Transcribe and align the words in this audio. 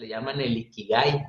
le 0.00 0.08
llaman 0.08 0.40
el 0.40 0.56
ikigai, 0.56 1.24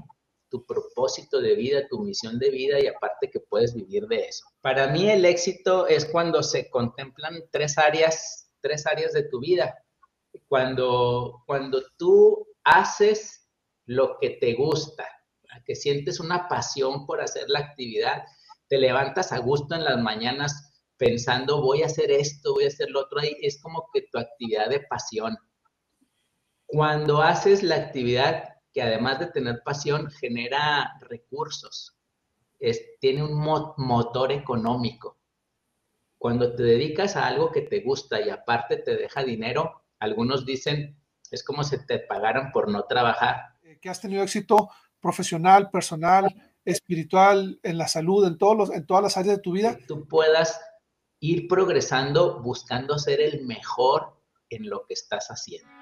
tu 0.49 0.66
propósito 0.66 1.39
de 1.39 1.55
vida, 1.55 1.87
tu 1.89 1.99
misión 1.99 2.39
de 2.39 2.50
vida 2.50 2.79
y 2.79 2.88
aparte 2.88 3.29
que 3.29 3.40
puedes 3.40 3.74
vivir 3.74 4.08
de 4.08 4.25
eso. 4.28 4.46
Para 4.62 4.88
mí 4.88 5.09
el 5.09 5.25
éxito 5.25 5.88
es 5.88 6.05
cuando 6.05 6.42
se 6.44 6.70
contemplan 6.70 7.36
tres 7.52 7.78
áreas, 7.78 8.49
tres 8.62 8.86
áreas 8.88 9.13
de 9.13 9.23
tu 9.23 9.39
vida. 9.39 9.73
Cuando, 10.47 11.44
cuando 11.46 11.81
tú 11.97 12.47
haces 12.63 13.49
lo 13.86 14.18
que 14.20 14.31
te 14.31 14.53
gusta, 14.53 15.08
que 15.65 15.76
sientes 15.76 16.20
una 16.20 16.48
pasión 16.48 17.06
por 17.06 17.22
hacer 17.22 17.50
la 17.50 17.60
actividad, 17.60 18.24
te 18.68 18.78
levantas 18.78 19.32
a 19.32 19.40
gusto 19.40 19.76
en 19.76 19.84
las 19.84 20.02
mañanas 20.02 20.72
pensando 20.98 21.62
voy 21.62 21.82
a 21.84 21.88
hacer 21.88 22.12
esto, 22.12 22.54
voy 22.54 22.66
a 22.66 22.68
hacer 22.68 22.90
lo 22.90 23.02
otro, 23.02 23.20
es 23.22 23.62
como 23.62 23.90
que 23.94 24.04
tu 24.12 24.20
actividad 24.20 24.70
de 24.70 24.82
pasión. 24.82 25.36
Cuando 26.68 27.22
haces 27.22 27.64
la 27.64 27.76
actividad 27.76 28.51
que 28.74 28.82
además 28.82 29.20
de 29.20 29.28
tener 29.28 29.62
pasión 29.64 30.10
genera 30.10 30.98
recursos, 31.02 31.98
tiene 33.00 33.23
un 33.23 33.38
motor 33.78 34.32
económico. 34.32 35.18
Cuando 36.18 36.55
te 36.55 36.64
dedicas 36.64 37.16
a 37.16 37.26
algo 37.26 37.52
que 37.52 37.62
te 37.62 37.81
gusta 37.81 38.22
y 38.22 38.30
aparte 38.30 38.78
te 38.78 38.95
deja 38.95 39.23
dinero, 39.23 39.84
algunos 40.00 40.45
dicen 40.45 41.02
es 41.31 41.44
como 41.44 41.64
si 41.64 41.84
te 41.86 42.00
pagaran 42.00 42.52
por 42.52 42.70
no 42.70 42.84
trabajar. 42.84 43.55
Eh, 43.64 43.80
que 43.81 43.90
has 43.90 44.02
tenido 44.02 44.22
éxito 44.22 44.70
profesional, 45.00 45.72
personal, 45.72 46.28
espiritual, 46.64 47.59
en 47.64 47.78
la 47.78 47.88
salud, 47.88 48.28
en, 48.28 48.38
todos 48.38 48.58
los, 48.58 48.72
en 48.72 48.86
todas 48.86 49.02
las 49.02 49.17
áreas 49.17 49.38
de 49.38 49.42
tu 49.42 49.53
vida. 49.53 49.78
Que 49.78 49.86
tú 49.86 50.08
puedas 50.08 50.59
ir 51.20 51.48
progresando 51.48 52.42
buscando 52.42 53.00
ser 53.00 53.22
el 53.22 53.45
mejor 53.45 54.22
en 54.50 54.70
lo 54.70 54.86
que 54.86 54.94
estás 54.94 55.28
haciendo. 55.30 55.80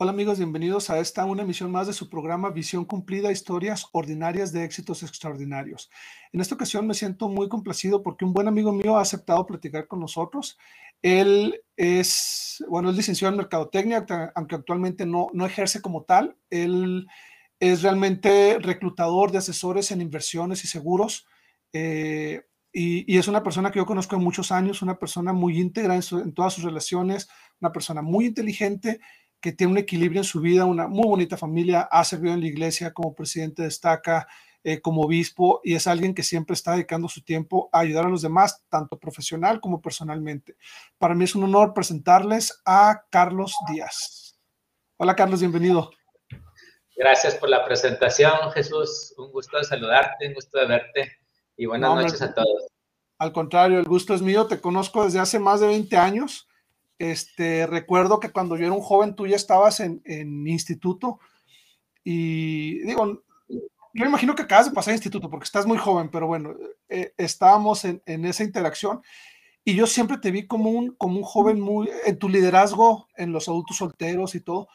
Hola 0.00 0.12
amigos, 0.12 0.38
bienvenidos 0.38 0.90
a 0.90 1.00
esta 1.00 1.24
una 1.24 1.42
emisión 1.42 1.72
más 1.72 1.88
de 1.88 1.92
su 1.92 2.08
programa 2.08 2.50
Visión 2.50 2.84
Cumplida, 2.84 3.32
historias 3.32 3.84
ordinarias 3.90 4.52
de 4.52 4.62
éxitos 4.62 5.02
extraordinarios. 5.02 5.90
En 6.32 6.40
esta 6.40 6.54
ocasión 6.54 6.86
me 6.86 6.94
siento 6.94 7.28
muy 7.28 7.48
complacido 7.48 8.00
porque 8.00 8.24
un 8.24 8.32
buen 8.32 8.46
amigo 8.46 8.72
mío 8.72 8.96
ha 8.96 9.00
aceptado 9.00 9.44
platicar 9.44 9.88
con 9.88 9.98
nosotros. 9.98 10.56
Él 11.02 11.64
es, 11.76 12.64
bueno, 12.68 12.90
es 12.90 12.96
licenciado 12.96 13.32
en 13.32 13.38
Mercadotecnia, 13.38 14.06
aunque 14.36 14.54
actualmente 14.54 15.04
no, 15.04 15.30
no 15.32 15.44
ejerce 15.44 15.82
como 15.82 16.04
tal. 16.04 16.36
Él 16.48 17.08
es 17.58 17.82
realmente 17.82 18.60
reclutador 18.60 19.32
de 19.32 19.38
asesores 19.38 19.90
en 19.90 20.00
inversiones 20.00 20.62
y 20.62 20.68
seguros. 20.68 21.26
Eh, 21.72 22.42
y, 22.72 23.12
y, 23.12 23.18
es 23.18 23.26
una 23.26 23.42
persona 23.42 23.72
que 23.72 23.80
yo 23.80 23.86
conozco 23.86 24.14
en 24.14 24.22
muchos 24.22 24.52
años, 24.52 24.80
una 24.80 24.96
persona 24.96 25.32
muy 25.32 25.58
íntegra 25.58 25.96
en, 25.96 26.02
en 26.20 26.34
todas 26.34 26.52
sus 26.52 26.62
relaciones, 26.62 27.28
una 27.60 27.72
persona 27.72 28.00
muy 28.00 28.26
inteligente 28.26 29.00
que 29.40 29.52
tiene 29.52 29.72
un 29.72 29.78
equilibrio 29.78 30.20
en 30.20 30.24
su 30.24 30.40
vida, 30.40 30.64
una 30.64 30.88
muy 30.88 31.06
bonita 31.06 31.36
familia, 31.36 31.82
ha 31.90 32.04
servido 32.04 32.34
en 32.34 32.40
la 32.40 32.46
iglesia 32.46 32.92
como 32.92 33.14
presidente 33.14 33.62
destaca, 33.62 34.26
eh, 34.64 34.80
como 34.80 35.02
obispo, 35.02 35.60
y 35.62 35.74
es 35.74 35.86
alguien 35.86 36.14
que 36.14 36.24
siempre 36.24 36.54
está 36.54 36.72
dedicando 36.72 37.08
su 37.08 37.22
tiempo 37.22 37.70
a 37.72 37.80
ayudar 37.80 38.06
a 38.06 38.08
los 38.08 38.22
demás, 38.22 38.64
tanto 38.68 38.98
profesional 38.98 39.60
como 39.60 39.80
personalmente. 39.80 40.56
Para 40.98 41.14
mí 41.14 41.24
es 41.24 41.34
un 41.34 41.44
honor 41.44 41.72
presentarles 41.72 42.60
a 42.64 43.04
Carlos 43.10 43.54
Díaz. 43.70 44.36
Hola 44.96 45.14
Carlos, 45.14 45.40
bienvenido. 45.40 45.90
Gracias 46.96 47.36
por 47.36 47.48
la 47.48 47.64
presentación, 47.64 48.50
Jesús. 48.52 49.14
Un 49.16 49.30
gusto 49.30 49.56
de 49.56 49.62
saludarte, 49.62 50.26
un 50.26 50.34
gusto 50.34 50.58
de 50.58 50.66
verte 50.66 51.12
y 51.56 51.66
buenas 51.66 51.94
noches 51.94 52.20
a 52.20 52.34
todos. 52.34 52.66
Al 53.18 53.32
contrario, 53.32 53.78
el 53.78 53.84
gusto 53.84 54.14
es 54.14 54.22
mío. 54.22 54.46
Te 54.46 54.60
conozco 54.60 55.04
desde 55.04 55.20
hace 55.20 55.38
más 55.38 55.60
de 55.60 55.68
20 55.68 55.96
años 55.96 56.47
este, 56.98 57.66
recuerdo 57.66 58.20
que 58.20 58.30
cuando 58.30 58.56
yo 58.56 58.66
era 58.66 58.74
un 58.74 58.80
joven 58.80 59.14
tú 59.14 59.26
ya 59.26 59.36
estabas 59.36 59.80
en, 59.80 60.02
instituto 60.46 61.20
y 62.02 62.80
digo, 62.80 63.22
yo 63.94 64.04
imagino 64.04 64.34
que 64.34 64.42
acabas 64.42 64.66
de 64.66 64.74
pasar 64.74 64.92
a 64.92 64.96
instituto 64.96 65.30
porque 65.30 65.44
estás 65.44 65.66
muy 65.66 65.78
joven, 65.78 66.10
pero 66.10 66.26
bueno, 66.26 66.54
eh, 66.88 67.12
estábamos 67.16 67.84
en, 67.84 68.02
esa 68.06 68.44
interacción 68.44 69.02
y 69.64 69.74
yo 69.74 69.86
siempre 69.86 70.18
te 70.18 70.30
vi 70.30 70.46
como 70.46 70.70
un, 70.70 70.94
como 70.96 71.18
un 71.18 71.24
joven 71.24 71.60
muy, 71.60 71.88
en 72.06 72.18
tu 72.18 72.28
liderazgo 72.28 73.08
en 73.16 73.32
los 73.32 73.48
adultos 73.48 73.76
solteros 73.76 74.34
y 74.34 74.40
todo, 74.40 74.68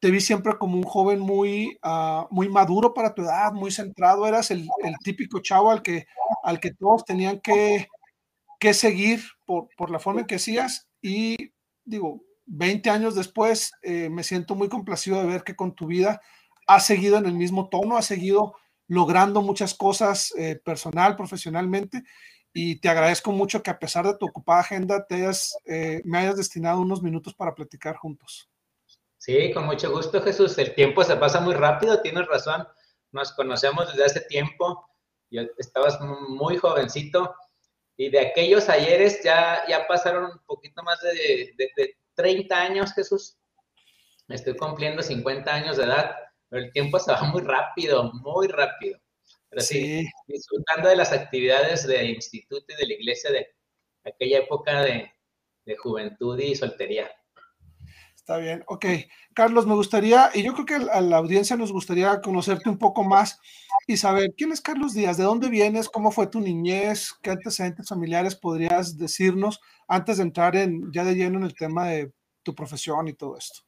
te 0.00 0.10
vi 0.10 0.20
siempre 0.20 0.56
como 0.58 0.76
un 0.76 0.84
joven 0.84 1.20
muy, 1.20 1.78
uh, 1.82 2.26
muy 2.30 2.48
maduro 2.48 2.94
para 2.94 3.14
tu 3.14 3.22
edad, 3.22 3.52
muy 3.52 3.70
centrado, 3.70 4.26
eras 4.26 4.50
el, 4.50 4.68
el, 4.84 4.94
típico 5.02 5.40
chavo 5.40 5.70
al 5.70 5.82
que, 5.82 6.06
al 6.44 6.60
que 6.60 6.72
todos 6.72 7.04
tenían 7.04 7.40
que, 7.40 7.88
que 8.60 8.74
seguir 8.74 9.22
por, 9.44 9.68
por 9.76 9.90
la 9.90 9.98
forma 9.98 10.20
en 10.20 10.26
que 10.26 10.36
hacías 10.36 10.88
y 11.02 11.52
digo, 11.88 12.22
20 12.46 12.90
años 12.90 13.14
después, 13.14 13.72
eh, 13.82 14.08
me 14.08 14.22
siento 14.22 14.54
muy 14.54 14.68
complacido 14.68 15.20
de 15.20 15.26
ver 15.26 15.42
que 15.42 15.56
con 15.56 15.74
tu 15.74 15.86
vida 15.86 16.20
has 16.66 16.86
seguido 16.86 17.18
en 17.18 17.26
el 17.26 17.34
mismo 17.34 17.68
tono, 17.68 17.96
has 17.96 18.06
seguido 18.06 18.54
logrando 18.86 19.42
muchas 19.42 19.74
cosas 19.74 20.32
eh, 20.38 20.60
personal, 20.64 21.16
profesionalmente, 21.16 22.02
y 22.52 22.80
te 22.80 22.88
agradezco 22.88 23.32
mucho 23.32 23.62
que 23.62 23.70
a 23.70 23.78
pesar 23.78 24.06
de 24.06 24.16
tu 24.16 24.26
ocupada 24.26 24.60
agenda 24.60 25.06
te 25.06 25.16
hayas, 25.16 25.56
eh, 25.66 26.00
me 26.04 26.18
hayas 26.18 26.36
destinado 26.36 26.80
unos 26.80 27.02
minutos 27.02 27.34
para 27.34 27.54
platicar 27.54 27.96
juntos. 27.96 28.48
Sí, 29.18 29.52
con 29.52 29.66
mucho 29.66 29.90
gusto, 29.90 30.22
Jesús. 30.22 30.56
El 30.58 30.74
tiempo 30.74 31.04
se 31.04 31.16
pasa 31.16 31.40
muy 31.40 31.54
rápido, 31.54 32.00
tienes 32.00 32.26
razón. 32.26 32.66
Nos 33.12 33.32
conocemos 33.32 33.88
desde 33.88 34.04
hace 34.04 34.20
tiempo. 34.22 34.88
Yo 35.30 35.42
estabas 35.58 35.98
muy 36.00 36.56
jovencito 36.56 37.34
y 37.98 38.10
de 38.10 38.20
aquellos 38.20 38.68
ayeres 38.68 39.22
ya, 39.24 39.60
ya 39.68 39.86
pasaron 39.88 40.30
un 40.30 40.38
poquito 40.46 40.82
más 40.84 41.00
de, 41.02 41.52
de, 41.58 41.96
30 42.14 42.56
años, 42.56 42.94
Jesús. 42.94 43.36
Estoy 44.28 44.56
cumpliendo 44.56 45.02
50 45.02 45.52
años 45.52 45.76
de 45.76 45.84
edad, 45.84 46.14
pero 46.48 46.64
el 46.64 46.72
tiempo 46.72 46.98
se 47.00 47.10
va 47.10 47.22
muy 47.24 47.42
rápido, 47.42 48.12
muy 48.14 48.46
rápido. 48.46 49.00
Pero 49.50 49.62
sí, 49.62 50.06
disfrutando 50.28 50.88
de 50.88 50.96
las 50.96 51.12
actividades 51.12 51.86
del 51.88 52.10
instituto 52.10 52.64
y 52.68 52.76
de 52.76 52.86
la 52.86 52.94
iglesia 52.94 53.32
de 53.32 53.48
aquella 54.04 54.38
época 54.38 54.82
de, 54.82 55.10
de 55.64 55.76
juventud 55.76 56.38
y 56.38 56.54
soltería. 56.54 57.10
Está 58.28 58.36
bien, 58.36 58.62
ok. 58.66 58.84
Carlos, 59.32 59.66
me 59.66 59.72
gustaría, 59.72 60.30
y 60.34 60.42
yo 60.42 60.52
creo 60.52 60.66
que 60.66 60.74
a 60.74 61.00
la 61.00 61.16
audiencia 61.16 61.56
nos 61.56 61.72
gustaría 61.72 62.20
conocerte 62.20 62.68
un 62.68 62.76
poco 62.76 63.02
más 63.02 63.40
y 63.86 63.96
saber 63.96 64.34
quién 64.36 64.52
es 64.52 64.60
Carlos 64.60 64.92
Díaz, 64.92 65.16
de 65.16 65.24
dónde 65.24 65.48
vienes, 65.48 65.88
cómo 65.88 66.10
fue 66.10 66.26
tu 66.26 66.38
niñez, 66.38 67.14
qué 67.22 67.30
antecedentes 67.30 67.88
familiares 67.88 68.36
podrías 68.36 68.98
decirnos 68.98 69.60
antes 69.86 70.18
de 70.18 70.24
entrar 70.24 70.56
en, 70.56 70.92
ya 70.92 71.04
de 71.04 71.14
lleno 71.14 71.38
en 71.38 71.44
el 71.44 71.54
tema 71.54 71.88
de 71.88 72.12
tu 72.42 72.54
profesión 72.54 73.08
y 73.08 73.14
todo 73.14 73.38
esto. 73.38 73.60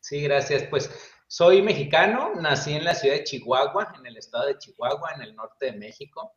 Sí, 0.00 0.22
gracias. 0.22 0.62
Pues 0.70 0.90
soy 1.26 1.60
mexicano, 1.60 2.32
nací 2.40 2.72
en 2.72 2.84
la 2.84 2.94
ciudad 2.94 3.16
de 3.16 3.24
Chihuahua, 3.24 3.96
en 3.98 4.06
el 4.06 4.16
estado 4.16 4.46
de 4.46 4.56
Chihuahua, 4.56 5.10
en 5.14 5.20
el 5.20 5.36
norte 5.36 5.66
de 5.66 5.72
México, 5.72 6.32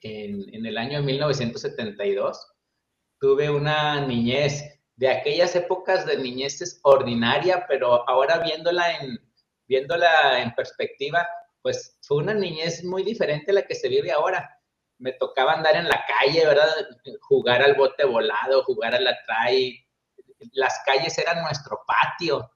en, 0.00 0.46
en 0.54 0.64
el 0.64 0.78
año 0.78 1.02
1972. 1.02 2.54
Tuve 3.20 3.50
una 3.50 4.00
niñez 4.06 4.76
de 4.96 5.08
aquellas 5.08 5.54
épocas 5.54 6.06
de 6.06 6.16
niñez 6.16 6.60
es 6.62 6.80
ordinaria, 6.82 7.66
pero 7.68 8.08
ahora 8.08 8.38
viéndola 8.38 8.96
en, 8.96 9.18
viéndola 9.68 10.40
en 10.40 10.54
perspectiva, 10.54 11.28
pues 11.62 11.98
fue 12.02 12.18
una 12.18 12.32
niñez 12.32 12.82
muy 12.82 13.02
diferente 13.02 13.50
a 13.50 13.54
la 13.54 13.66
que 13.66 13.74
se 13.74 13.88
vive 13.88 14.10
ahora. 14.10 14.58
Me 14.98 15.12
tocaba 15.12 15.52
andar 15.52 15.76
en 15.76 15.88
la 15.88 16.02
calle, 16.06 16.46
¿verdad? 16.46 16.68
Jugar 17.20 17.62
al 17.62 17.74
bote 17.74 18.04
volado, 18.06 18.64
jugar 18.64 18.94
a 18.94 19.00
la 19.00 19.16
tray. 19.26 19.84
Las 20.52 20.80
calles 20.86 21.18
eran 21.18 21.42
nuestro 21.42 21.84
patio. 21.86 22.50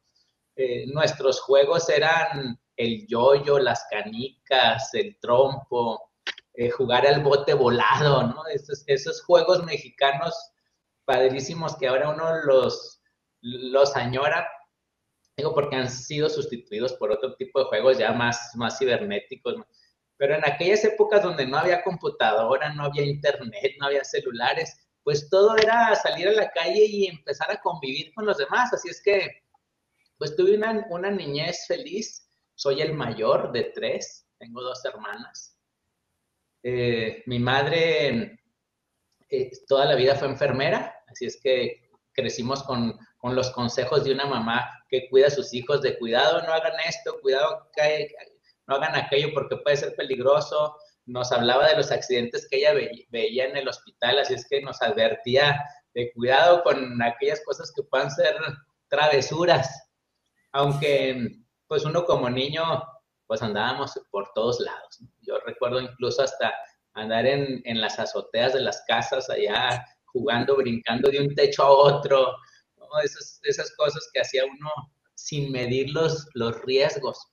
Eh, 0.57 0.87
nuestros 0.87 1.41
juegos 1.41 1.91
eran 1.91 2.59
el 2.77 3.07
yoyo, 3.07 3.59
las 3.59 3.87
canicas, 3.91 4.95
el 4.95 5.19
trompo, 5.21 6.13
eh, 6.55 6.71
jugar 6.71 7.07
al 7.07 7.23
bote 7.23 7.53
volado, 7.53 8.23
¿no? 8.23 8.47
Esos, 8.47 8.83
esos 8.87 9.23
juegos 9.25 9.63
mexicanos 9.65 10.50
padrísimos 11.11 11.77
que 11.77 11.89
ahora 11.89 12.11
uno 12.11 12.45
los, 12.45 13.03
los 13.41 13.97
añora, 13.97 14.49
digo 15.37 15.53
porque 15.53 15.75
han 15.75 15.91
sido 15.91 16.29
sustituidos 16.29 16.93
por 16.93 17.11
otro 17.11 17.35
tipo 17.35 17.59
de 17.59 17.65
juegos 17.65 17.99
ya 17.99 18.13
más, 18.13 18.53
más 18.55 18.79
cibernéticos, 18.79 19.57
pero 20.17 20.37
en 20.37 20.45
aquellas 20.45 20.85
épocas 20.85 21.25
donde 21.25 21.49
no 21.49 21.57
había 21.57 21.83
computadora, 21.83 22.73
no 22.75 22.85
había 22.85 23.03
internet, 23.03 23.73
no 23.81 23.87
había 23.87 24.05
celulares, 24.05 24.89
pues 25.03 25.29
todo 25.29 25.57
era 25.57 25.97
salir 25.97 26.29
a 26.29 26.33
la 26.33 26.51
calle 26.53 26.85
y 26.85 27.07
empezar 27.09 27.51
a 27.51 27.61
convivir 27.61 28.15
con 28.15 28.25
los 28.25 28.39
demás, 28.39 28.73
así 28.73 28.89
es 28.89 29.03
que 29.03 29.43
pues 30.17 30.37
tuve 30.37 30.55
una, 30.55 30.87
una 30.91 31.11
niñez 31.11 31.67
feliz, 31.67 32.25
soy 32.55 32.83
el 32.83 32.95
mayor 32.95 33.51
de 33.51 33.65
tres, 33.75 34.29
tengo 34.39 34.63
dos 34.63 34.85
hermanas. 34.85 35.59
Eh, 36.63 37.25
mi 37.27 37.41
madre 37.41 38.41
eh, 39.31 39.51
toda 39.69 39.85
la 39.85 39.95
vida 39.95 40.17
fue 40.17 40.27
enfermera, 40.27 41.00
así 41.11 41.27
es 41.27 41.41
que 41.43 41.91
crecimos 42.13 42.63
con, 42.63 42.99
con 43.19 43.35
los 43.35 43.51
consejos 43.51 44.05
de 44.05 44.13
una 44.13 44.27
mamá 44.27 44.69
que 44.89 45.09
cuida 45.09 45.29
a 45.29 45.31
sus 45.31 45.55
hijos 45.55 45.83
de 45.83 45.99
cuidado, 45.99 46.43
no 46.43 46.53
hagan 46.53 46.75
esto, 46.87 47.21
cuidado, 47.21 47.71
no 48.67 48.75
hagan 48.75 48.97
aquello 48.97 49.29
porque 49.35 49.57
puede 49.57 49.77
ser 49.77 49.95
peligroso. 49.95 50.77
Nos 51.07 51.33
hablaba 51.33 51.69
de 51.69 51.77
los 51.77 51.91
accidentes 51.91 52.47
que 52.49 52.59
ella 52.59 52.75
veía 53.11 53.47
en 53.47 53.57
el 53.57 53.69
hospital, 53.69 54.19
así 54.19 54.35
es 54.35 54.47
que 54.49 54.61
nos 54.63 54.81
advertía 54.83 55.61
de 55.95 56.13
cuidado 56.13 56.63
con 56.63 57.01
aquellas 57.03 57.43
cosas 57.45 57.73
que 57.75 57.83
puedan 57.83 58.11
ser 58.11 58.37
travesuras. 58.89 59.89
Aunque, 60.53 61.37
pues 61.67 61.85
uno 61.85 62.05
como 62.05 62.29
niño, 62.29 62.63
pues 63.27 63.43
andábamos 63.43 63.99
por 64.11 64.33
todos 64.35 64.61
lados. 64.61 65.01
Yo 65.21 65.39
recuerdo 65.47 65.81
incluso 65.81 66.23
hasta 66.23 66.53
andar 66.95 67.27
en, 67.27 67.63
en 67.65 67.81
las 67.81 67.99
azoteas 67.99 68.53
de 68.53 68.61
las 68.61 68.83
casas 68.87 69.31
allá 69.31 69.85
jugando, 70.13 70.57
brincando 70.57 71.11
de 71.11 71.21
un 71.21 71.35
techo 71.35 71.63
a 71.63 71.71
otro, 71.71 72.35
esas, 73.45 73.75
cosas 73.77 74.09
que 74.13 74.21
hacía 74.21 74.45
uno 74.45 74.71
sin 75.15 75.53
medir 75.53 75.91
los, 75.91 76.29
riesgos. 76.63 77.29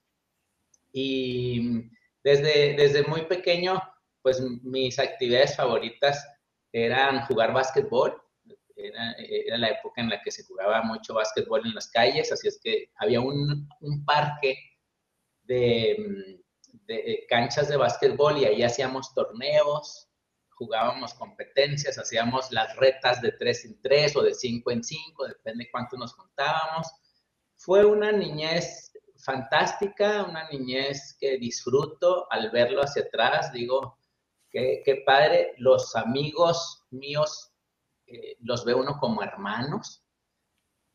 Y 0.92 1.82
desde, 2.22 3.02
muy 3.04 3.22
pequeño, 3.22 3.80
pues 4.22 4.40
mis 4.40 4.98
actividades 4.98 5.56
favoritas 5.56 6.24
eran 6.72 7.24
jugar 7.26 7.52
básquetbol. 7.52 8.20
Era, 8.76 9.58
la 9.58 9.70
época 9.70 10.00
en 10.00 10.10
la 10.10 10.22
que 10.22 10.30
se 10.30 10.44
jugaba 10.44 10.82
mucho 10.82 11.14
básquetbol 11.14 11.66
en 11.66 11.74
las 11.74 11.88
calles, 11.88 12.30
así 12.30 12.46
es 12.46 12.60
que 12.62 12.90
había 12.96 13.20
un, 13.20 13.68
parque 14.06 14.56
de, 15.42 16.40
de, 16.86 17.26
canchas 17.28 17.68
de 17.68 17.76
básquetbol 17.76 18.38
y 18.38 18.44
ahí 18.44 18.62
hacíamos 18.62 19.12
torneos, 19.14 20.07
jugábamos 20.58 21.14
competencias, 21.14 21.98
hacíamos 21.98 22.50
las 22.50 22.74
retas 22.76 23.22
de 23.22 23.32
3 23.32 23.64
en 23.64 23.80
3 23.80 24.16
o 24.16 24.22
de 24.22 24.34
5 24.34 24.70
en 24.72 24.82
5, 24.82 25.26
depende 25.26 25.64
de 25.64 25.70
cuánto 25.70 25.96
nos 25.96 26.14
contábamos. 26.14 26.88
Fue 27.56 27.84
una 27.84 28.10
niñez 28.10 28.92
fantástica, 29.16 30.24
una 30.24 30.48
niñez 30.50 31.16
que 31.18 31.38
disfruto 31.38 32.30
al 32.30 32.50
verlo 32.50 32.82
hacia 32.82 33.02
atrás, 33.02 33.52
digo, 33.52 33.98
qué, 34.50 34.82
qué 34.84 35.02
padre, 35.06 35.54
los 35.58 35.94
amigos 35.94 36.84
míos 36.90 37.52
eh, 38.06 38.36
los 38.40 38.64
ve 38.64 38.74
uno 38.74 38.98
como 38.98 39.22
hermanos. 39.22 40.02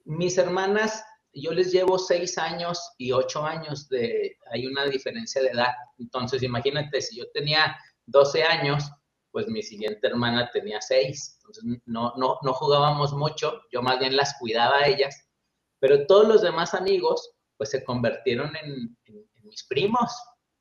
Mis 0.06 0.38
hermanas, 0.38 1.06
yo 1.32 1.52
les 1.52 1.72
llevo 1.72 1.98
6 1.98 2.38
años 2.38 2.80
y 2.98 3.12
8 3.12 3.46
años 3.46 3.88
de, 3.88 4.38
hay 4.52 4.68
una 4.68 4.86
diferencia 4.86 5.42
de 5.42 5.50
edad, 5.50 5.74
entonces 5.98 6.44
imagínate, 6.44 7.02
si 7.02 7.18
yo 7.18 7.30
tenía 7.32 7.78
12 8.08 8.44
años, 8.44 8.92
pues 9.34 9.48
mi 9.48 9.64
siguiente 9.64 10.06
hermana 10.06 10.52
tenía 10.54 10.80
seis, 10.80 11.38
entonces 11.40 11.64
no, 11.86 12.14
no, 12.18 12.38
no 12.44 12.54
jugábamos 12.54 13.14
mucho, 13.14 13.64
yo 13.72 13.82
más 13.82 13.98
bien 13.98 14.16
las 14.16 14.38
cuidaba 14.40 14.78
a 14.78 14.88
ellas, 14.88 15.28
pero 15.80 16.06
todos 16.06 16.28
los 16.28 16.44
demás 16.44 16.76
amigos 16.76 17.34
pues 17.58 17.72
se 17.72 17.84
convirtieron 17.84 18.56
en, 18.56 18.96
mis 19.42 19.66
primos, 19.66 20.12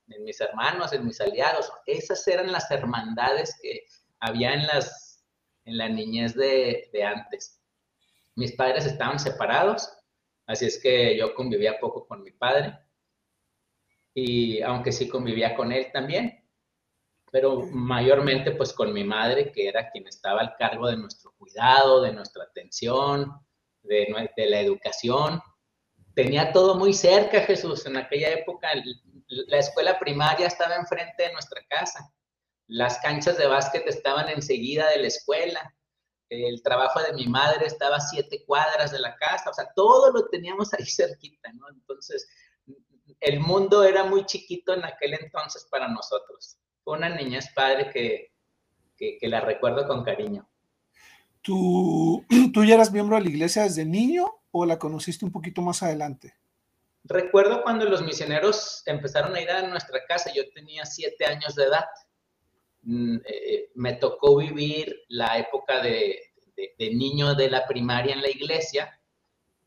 en 0.08 0.24
mis 0.24 0.40
hermanos, 0.40 0.92
en 0.92 1.06
mis 1.06 1.20
aliados. 1.20 1.70
Esas 1.86 2.26
eran 2.26 2.50
las 2.50 2.70
hermandades 2.70 3.56
que 3.62 3.84
había 4.20 4.54
en, 4.54 4.66
las, 4.66 5.24
en 5.64 5.78
la 5.78 5.88
niñez 5.88 6.34
de, 6.34 6.88
de 6.92 7.04
antes. 7.04 7.62
Mis 8.34 8.52
padres 8.52 8.86
estaban 8.86 9.19
separados, 9.19 9.88
así 10.46 10.66
es 10.66 10.80
que 10.82 11.16
yo 11.16 11.34
convivía 11.34 11.78
poco 11.78 12.06
con 12.06 12.22
mi 12.22 12.32
padre, 12.32 12.78
y 14.14 14.62
aunque 14.62 14.92
sí 14.92 15.08
convivía 15.08 15.54
con 15.54 15.72
él 15.72 15.90
también, 15.92 16.41
pero 17.32 17.62
mayormente 17.62 18.52
pues 18.52 18.75
con 18.75 18.93
mi 18.93 19.05
madre, 19.05 19.50
que 19.52 19.67
era 19.67 19.90
quien 19.90 20.06
estaba 20.06 20.43
al 20.43 20.55
cargo 20.56 20.87
de 20.87 20.99
nuestro 20.99 21.32
cuidado, 21.38 22.02
de 22.02 22.12
nuestra 22.12 22.44
atención, 22.44 23.32
de, 23.82 24.31
la 24.37 24.61
educación. 24.61 25.40
Tenía 26.14 26.52
todo 26.52 26.75
muy 26.75 26.93
cerca, 26.93 27.40
Jesús. 27.40 27.87
En 27.87 27.96
aquella 27.96 28.29
época 28.29 28.69
la 29.29 29.56
escuela 29.56 29.99
primaria 29.99 30.46
estaba 30.46 30.76
enfrente 30.76 31.23
de 31.23 31.32
nuestra 31.32 31.64
casa. 31.70 32.06
Las 32.67 32.99
canchas 32.99 33.38
de 33.38 33.46
básquet 33.46 33.87
estaban 33.87 34.29
enseguida 34.29 34.90
de 34.90 34.99
la 34.99 35.06
escuela. 35.06 35.75
El 36.29 36.62
trabajo 36.62 37.00
de 37.00 37.14
mi 37.14 37.26
madre 37.29 37.64
estaba 37.64 37.96
a 37.96 38.00
siete 38.00 38.44
cuadras 38.44 38.93
de 38.93 38.99
la 38.99 39.17
casa. 39.17 39.49
O 39.49 39.55
sea, 39.55 39.73
todo 39.75 40.12
lo 40.12 40.29
teníamos 40.29 40.75
ahí 40.75 40.84
cerquita, 40.84 41.50
¿no? 41.55 41.67
Entonces, 41.70 42.29
el 43.20 43.40
mundo 43.40 43.84
era 43.84 44.05
muy 44.05 44.26
chiquito 44.26 44.75
en 44.75 44.84
aquel 44.84 45.14
entonces 45.14 45.67
para 45.70 45.88
nosotros 45.88 46.58
fue 46.84 46.96
una 46.96 47.08
niñez 47.08 47.52
padre 47.55 47.90
que, 47.90 48.32
que, 48.96 49.29
la 49.29 49.40
recuerdo 49.40 49.87
con 49.87 50.05
cariño. 50.05 50.49
¿Tú, 51.40 52.25
¿Tú 52.52 52.64
ya 52.64 52.75
eras 52.75 52.93
miembro 52.93 53.17
de 53.17 53.23
la 53.23 53.31
iglesia 53.31 53.64
desde 53.64 53.84
niño 53.84 54.26
o 54.50 54.67
la 54.67 54.79
conociste 54.79 55.25
un 55.25 55.32
poquito 55.32 55.62
más 55.62 55.82
adelante? 55.82 56.34
Recuerdo 57.05 57.62
cuando 57.62 57.84
los 57.84 58.02
misioneros 58.02 58.82
empezaron 58.87 59.34
a 59.34 59.40
ir 59.40 59.50
a 59.50 59.67
nuestra 59.67 60.05
casa, 60.06 60.32
yo 60.32 60.49
tenía 60.50 60.84
siete 60.87 61.25
años 61.25 61.56
de 61.56 61.64
edad. 61.64 61.84
Mm, 62.82 63.17
eh, 63.25 63.70
me 63.75 63.94
tocó 63.94 64.37
vivir 64.37 65.02
la 65.08 65.38
época 65.38 65.82
de, 65.82 66.32
de, 66.56 66.94
niño 66.94 67.34
de 67.34 67.50
la 67.50 67.67
primaria 67.67 68.14
en 68.14 68.23
la 68.23 68.31
iglesia, 68.31 69.00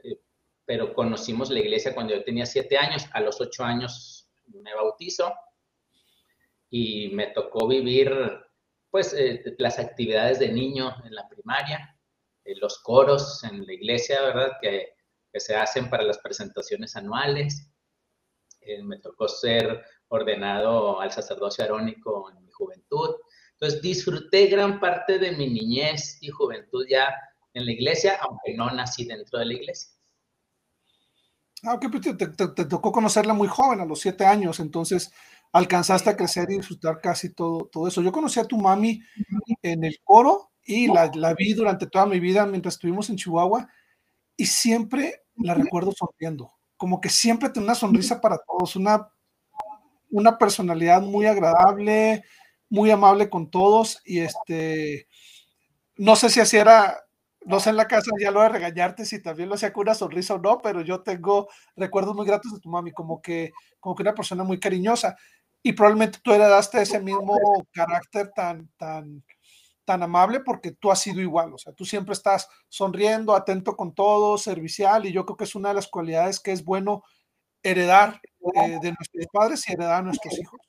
eh, 0.04 0.20
pero 0.66 0.94
conocimos 0.94 1.50
la 1.50 1.60
iglesia 1.60 1.94
cuando 1.94 2.16
yo 2.16 2.24
tenía 2.24 2.46
siete 2.46 2.78
años. 2.78 3.06
A 3.12 3.20
los 3.20 3.42
ocho 3.42 3.64
años 3.66 4.30
me 4.48 4.74
bautizo 4.74 5.34
y 6.70 7.10
me 7.10 7.28
tocó 7.28 7.68
vivir 7.68 8.12
pues 8.90 9.14
eh, 9.14 9.44
las 9.58 9.78
actividades 9.80 10.40
de 10.40 10.52
niño 10.52 10.96
en 11.04 11.14
la 11.14 11.28
primaria, 11.28 11.98
eh, 12.46 12.56
los 12.56 12.80
coros 12.80 13.44
en 13.44 13.66
la 13.66 13.74
iglesia, 13.74 14.22
¿verdad? 14.22 14.54
Que, 14.62 14.96
que 15.32 15.40
se 15.40 15.56
hacen 15.56 15.90
para 15.90 16.04
las 16.04 16.20
presentaciones 16.20 16.96
anuales. 16.96 17.70
Eh, 18.62 18.82
me 18.84 19.00
tocó 19.00 19.28
ser 19.28 19.84
ordenado 20.08 21.02
al 21.02 21.12
sacerdocio 21.12 21.66
arónico 21.66 22.32
en 22.32 22.44
mi 22.44 22.52
juventud. 22.52 23.16
Entonces 23.54 23.82
disfruté 23.82 24.48
gran 24.48 24.80
parte 24.80 25.20
de 25.20 25.32
mi 25.34 25.50
niñez 25.50 26.18
y 26.22 26.30
juventud 26.30 26.86
ya 26.90 27.14
en 27.54 27.66
la 27.66 27.72
iglesia, 27.72 28.18
aunque 28.22 28.54
no 28.54 28.70
nací 28.72 29.06
dentro 29.06 29.40
de 29.40 29.46
la 29.46 29.54
iglesia. 29.54 29.92
Ah, 31.64 31.74
ok, 31.74 31.86
pues 31.90 32.18
te, 32.18 32.28
te, 32.28 32.66
tocó 32.66 32.92
conocerla 32.92 33.34
muy 33.34 33.48
joven, 33.48 33.80
a 33.80 33.86
los 33.86 34.00
siete 34.00 34.26
años, 34.26 34.60
entonces 34.60 35.12
alcanzaste 35.56 36.10
a 36.10 36.18
crecer 36.18 36.52
y 36.52 36.58
disfrutar 36.58 37.00
casi 37.00 37.30
todo, 37.30 37.70
todo 37.72 37.88
eso. 37.88 38.02
Yo 38.02 38.12
conocí 38.12 38.42
a 38.42 38.44
tu 38.44 38.58
mami 38.58 39.02
en 39.62 39.86
el 39.86 40.00
coro 40.04 40.52
y 40.66 40.88
la, 40.88 41.10
la, 41.16 41.34
vi 41.34 41.54
durante 41.54 41.88
toda 41.88 42.06
mi 42.06 42.20
vida 42.20 42.46
mientras 42.46 42.74
estuvimos 42.74 43.10
en 43.10 43.16
Chihuahua 43.16 43.66
y 44.36 44.48
siempre 44.48 45.24
la 45.38 45.54
recuerdo 45.54 45.94
sonriendo, 45.94 46.52
como 46.76 47.00
que 47.00 47.08
siempre 47.08 47.50
tiene 47.50 47.68
una 47.68 47.76
sonrisa 47.76 48.20
para 48.20 48.38
todos, 48.38 48.76
una, 48.76 49.08
una 50.12 50.38
personalidad 50.38 51.02
muy 51.02 51.26
agradable, 51.26 52.26
muy 52.68 52.92
amable 52.92 53.30
con 53.30 53.50
todos 53.50 54.02
y 54.04 54.20
este, 54.20 55.08
no 55.96 56.18
sé 56.18 56.30
si 56.30 56.42
así 56.42 56.58
era 56.58 56.98
no 57.46 57.60
sé 57.60 57.70
en 57.70 57.78
la 57.78 57.88
casa 57.88 58.12
ya 58.20 58.32
lo 58.32 58.42
de 58.42 58.50
regañarte 58.50 59.06
si 59.06 59.22
también 59.22 59.50
lo 59.50 59.56
hacía 59.56 59.72
con 59.72 59.84
una 59.84 59.94
sonrisa 59.94 60.34
o 60.34 60.40
no, 60.40 60.60
pero 60.62 60.82
yo 60.82 61.02
tengo 61.02 61.48
recuerdos 61.76 62.16
muy 62.16 62.26
gratos 62.26 62.52
de 62.52 62.60
tu 62.60 62.70
mami, 62.70 62.92
como 62.92 63.22
que, 63.22 63.54
como 63.80 63.96
que 63.96 64.02
una 64.04 64.16
persona 64.16 64.44
muy 64.44 64.60
cariñosa. 64.60 65.16
Y 65.66 65.74
probablemente 65.74 66.20
tú 66.22 66.32
heredaste 66.32 66.80
ese 66.80 67.00
mismo 67.00 67.36
carácter 67.72 68.32
tan, 68.36 68.70
tan, 68.78 69.24
tan 69.84 70.04
amable 70.04 70.42
porque 70.42 70.74
tú 70.74 70.92
has 70.92 71.02
sido 71.02 71.22
igual, 71.22 71.56
o 71.56 71.58
sea, 71.58 71.74
tú 71.74 71.86
siempre 71.86 72.14
estás 72.14 72.48
sonriendo, 72.70 73.34
atento 73.34 73.76
con 73.76 73.96
todo, 73.96 74.38
servicial, 74.38 75.08
y 75.08 75.12
yo 75.12 75.26
creo 75.26 75.38
que 75.38 75.46
es 75.46 75.56
una 75.56 75.70
de 75.70 75.76
las 75.76 75.88
cualidades 75.88 76.40
que 76.40 76.52
es 76.52 76.64
bueno 76.64 77.04
heredar 77.64 78.22
eh, 78.54 78.78
de 78.80 78.92
nuestros 78.92 79.26
padres 79.34 79.68
y 79.68 79.74
heredar 79.74 79.96
a 79.96 80.02
nuestros 80.04 80.38
hijos. 80.38 80.60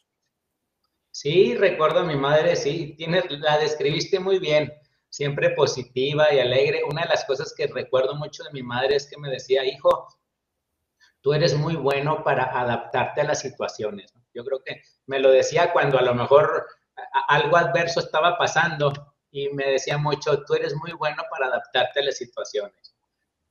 Sí, 1.11 1.55
recuerdo 1.55 1.99
a 1.99 2.05
mi 2.05 2.17
madre, 2.17 2.57
sí, 2.57 2.95
tienes, 2.97 3.31
la 3.31 3.59
describiste 3.59 4.19
muy 4.19 4.39
bien 4.39 4.73
siempre 5.11 5.51
positiva 5.51 6.33
y 6.33 6.41
alegre. 6.41 6.85
Una 6.91 7.03
de 7.03 7.09
las 7.09 7.27
cosas 7.27 7.53
que 7.55 7.67
recuerdo 7.67 8.15
mucho 8.15 8.45
de 8.45 8.53
mi 8.53 8.63
madre 8.63 8.97
es 8.97 9.07
que 9.07 9.21
me 9.21 9.29
decía, 9.29 9.63
hijo, 9.67 10.09
tú 11.21 11.35
eres 11.35 11.55
muy 11.55 11.77
bueno 11.77 12.25
para 12.25 12.45
adaptarte 12.59 13.21
a 13.21 13.25
las 13.25 13.41
situaciones. 13.41 14.16
Yo 14.37 14.45
creo 14.45 14.63
que 14.63 14.83
me 15.07 15.19
lo 15.19 15.31
decía 15.31 15.73
cuando 15.73 15.99
a 15.99 16.03
lo 16.03 16.15
mejor 16.15 16.67
algo 17.29 17.57
adverso 17.57 18.01
estaba 18.01 18.37
pasando 18.37 18.93
y 19.31 19.49
me 19.51 19.73
decía 19.73 19.99
mucho, 19.99 20.45
tú 20.45 20.55
eres 20.55 20.75
muy 20.75 20.93
bueno 20.93 21.23
para 21.31 21.47
adaptarte 21.47 22.01
a 22.01 22.05
las 22.05 22.17
situaciones. 22.17 22.95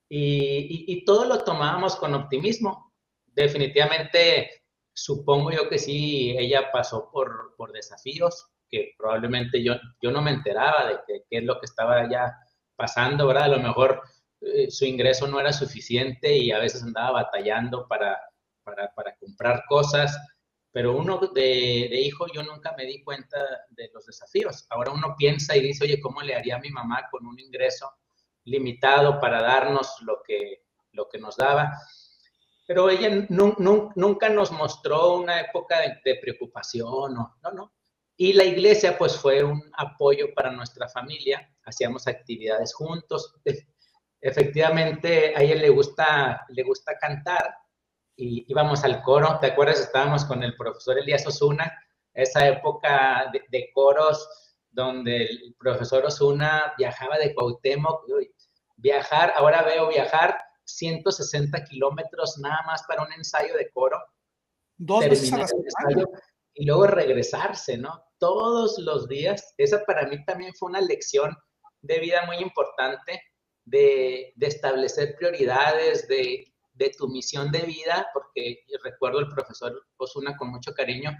Y, 0.07 0.85
y 0.87 1.05
todo 1.05 1.25
lo 1.25 1.43
tomábamos 1.43 1.95
con 1.95 2.13
optimismo. 2.13 2.93
Definitivamente, 3.25 4.63
supongo 4.93 5.51
yo 5.51 5.67
que 5.67 5.77
sí, 5.77 6.35
ella 6.37 6.71
pasó 6.71 7.09
por, 7.11 7.55
por 7.57 7.71
desafíos, 7.71 8.47
que 8.69 8.93
probablemente 8.97 9.63
yo, 9.63 9.73
yo 10.01 10.11
no 10.11 10.21
me 10.21 10.31
enteraba 10.31 10.87
de 11.07 11.23
qué 11.29 11.37
es 11.37 11.43
lo 11.43 11.59
que 11.59 11.65
estaba 11.65 12.09
ya 12.09 12.35
pasando, 12.75 13.27
¿verdad? 13.27 13.43
A 13.45 13.49
lo 13.49 13.59
mejor 13.59 14.01
eh, 14.41 14.69
su 14.69 14.85
ingreso 14.85 15.27
no 15.27 15.39
era 15.39 15.53
suficiente 15.53 16.35
y 16.35 16.51
a 16.51 16.59
veces 16.59 16.83
andaba 16.83 17.23
batallando 17.23 17.87
para, 17.87 18.19
para, 18.63 18.93
para 18.93 19.15
comprar 19.17 19.63
cosas, 19.67 20.17
pero 20.75 20.93
uno 20.93 21.17
de, 21.33 21.87
de, 21.89 22.01
hijo 22.01 22.25
yo 22.27 22.43
nunca 22.43 22.75
me 22.75 22.85
di 22.85 23.01
cuenta 23.01 23.37
de 23.69 23.89
los 23.93 24.05
desafíos. 24.05 24.67
Ahora 24.69 24.91
uno 24.91 25.15
piensa 25.17 25.55
y 25.55 25.61
dice, 25.61 25.85
oye, 25.85 26.01
¿cómo 26.01 26.21
le 26.21 26.35
haría 26.35 26.57
a 26.57 26.59
mi 26.59 26.69
mamá 26.69 27.07
con 27.09 27.25
un 27.25 27.39
ingreso 27.39 27.89
limitado 28.45 29.19
para 29.21 29.41
darnos 29.41 29.95
lo 30.01 30.21
que, 30.21 30.65
lo 30.91 31.07
que 31.09 31.17
nos 31.17 31.35
daba. 31.37 31.77
Pero 32.67 32.89
ella 32.89 33.27
nunca 33.29 34.29
nos 34.29 34.51
mostró 34.51 35.17
una 35.17 35.39
época 35.39 35.77
de, 36.03 36.15
preocupación, 36.15 37.13
no, 37.13 37.37
no, 37.43 37.51
no. 37.51 37.73
Y 38.17 38.33
la 38.33 38.43
iglesia 38.43 38.97
pues 38.97 39.17
fue 39.17 39.43
un 39.43 39.61
apoyo 39.77 40.33
para 40.33 40.51
nuestra 40.51 40.87
familia, 40.87 41.53
hacíamos 41.63 42.07
actividades 42.07 42.73
juntos. 42.73 43.35
Efectivamente, 44.21 45.35
a 45.35 45.41
ella 45.41 45.55
le 45.55 45.69
gusta, 45.69 46.45
le 46.49 46.63
gusta 46.63 46.97
cantar 46.97 47.55
y 48.15 48.45
íbamos 48.47 48.83
al 48.83 49.01
coro, 49.01 49.39
¿te 49.39 49.47
acuerdas? 49.47 49.79
Estábamos 49.79 50.25
con 50.25 50.43
el 50.43 50.55
profesor 50.55 50.97
Elías 50.97 51.25
Osuna, 51.27 51.71
esa 52.13 52.47
época 52.47 53.31
de, 53.49 53.69
coros 53.73 54.27
donde 54.71 55.25
el 55.25 55.55
profesor 55.59 56.05
Osuna 56.05 56.73
viajaba 56.77 57.17
de 57.17 57.33
Cuauhtémoc, 57.33 58.05
viajar, 58.77 59.33
ahora 59.35 59.63
veo 59.63 59.89
viajar 59.89 60.37
160 60.63 61.63
kilómetros 61.65 62.37
nada 62.39 62.61
más 62.65 62.83
para 62.87 63.03
un 63.03 63.11
ensayo 63.13 63.55
de 63.55 63.69
coro. 63.71 64.01
Dos 64.77 65.07
veces 65.07 65.31
a 65.33 65.37
la 65.37 65.43
ensayo, 65.43 66.09
y 66.53 66.65
luego 66.65 66.87
regresarse, 66.87 67.77
¿no? 67.77 68.01
Todos 68.17 68.77
los 68.79 69.07
días. 69.07 69.53
Esa 69.57 69.83
para 69.85 70.07
mí 70.07 70.23
también 70.25 70.53
fue 70.53 70.69
una 70.69 70.81
lección 70.81 71.35
de 71.81 71.99
vida 71.99 72.25
muy 72.25 72.37
importante, 72.37 73.21
de, 73.65 74.33
de 74.35 74.47
establecer 74.47 75.15
prioridades, 75.17 76.07
de, 76.07 76.54
de, 76.75 76.91
tu 76.97 77.07
misión 77.07 77.51
de 77.51 77.61
vida, 77.61 78.07
porque 78.13 78.63
recuerdo 78.83 79.19
el 79.19 79.29
profesor 79.29 79.73
Osuna 79.97 80.37
con 80.37 80.49
mucho 80.49 80.73
cariño, 80.73 81.11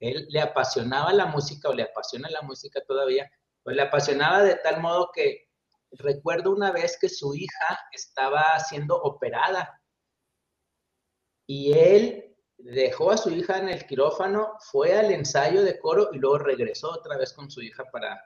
él 0.00 0.26
le 0.30 0.40
apasionaba 0.40 1.12
la 1.12 1.26
música 1.26 1.68
o 1.68 1.74
le 1.74 1.82
apasiona 1.82 2.30
la 2.30 2.42
música 2.42 2.80
todavía, 2.86 3.30
pues 3.62 3.74
le 3.76 3.82
apasionaba 3.82 4.42
de 4.42 4.56
tal 4.56 4.80
modo 4.80 5.10
que 5.12 5.48
recuerdo 5.92 6.52
una 6.52 6.70
vez 6.70 6.98
que 7.00 7.08
su 7.08 7.34
hija 7.34 7.80
estaba 7.92 8.58
siendo 8.60 8.96
operada 8.96 9.80
y 11.46 11.72
él 11.72 12.36
dejó 12.58 13.10
a 13.10 13.16
su 13.16 13.30
hija 13.30 13.58
en 13.58 13.68
el 13.68 13.86
quirófano, 13.86 14.54
fue 14.70 14.98
al 14.98 15.12
ensayo 15.12 15.62
de 15.62 15.78
coro 15.78 16.10
y 16.12 16.18
luego 16.18 16.38
regresó 16.38 16.90
otra 16.90 17.16
vez 17.16 17.32
con 17.32 17.50
su 17.50 17.62
hija 17.62 17.84
para, 17.90 18.22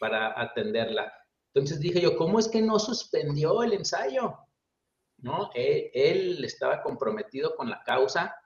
para 0.00 0.40
atenderla. 0.40 1.12
Entonces 1.52 1.80
dije 1.80 2.00
yo, 2.00 2.16
¿cómo 2.16 2.38
es 2.38 2.48
que 2.48 2.62
no 2.62 2.78
suspendió 2.78 3.62
el 3.62 3.74
ensayo? 3.74 4.38
¿No? 5.24 5.50
Él, 5.54 5.90
él 5.94 6.44
estaba 6.44 6.82
comprometido 6.82 7.56
con 7.56 7.70
la 7.70 7.82
causa 7.82 8.36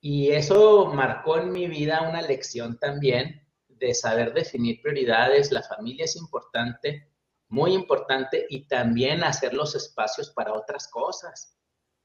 y 0.00 0.30
eso 0.30 0.86
marcó 0.86 1.36
en 1.38 1.50
mi 1.50 1.66
vida 1.66 2.08
una 2.08 2.22
lección 2.22 2.78
también 2.78 3.44
de 3.66 3.92
saber 3.92 4.32
definir 4.32 4.80
prioridades. 4.80 5.50
La 5.50 5.64
familia 5.64 6.04
es 6.04 6.14
importante, 6.14 7.10
muy 7.48 7.74
importante, 7.74 8.46
y 8.48 8.68
también 8.68 9.24
hacer 9.24 9.52
los 9.52 9.74
espacios 9.74 10.30
para 10.30 10.52
otras 10.52 10.86
cosas, 10.86 11.58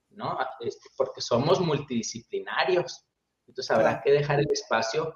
¿no? 0.09 0.35
Este, 0.61 0.89
porque 0.97 1.21
somos 1.21 1.59
multidisciplinarios. 1.59 3.05
Entonces 3.45 3.69
habrá 3.69 4.01
que 4.01 4.11
dejar 4.11 4.39
el 4.39 4.51
espacio 4.51 5.13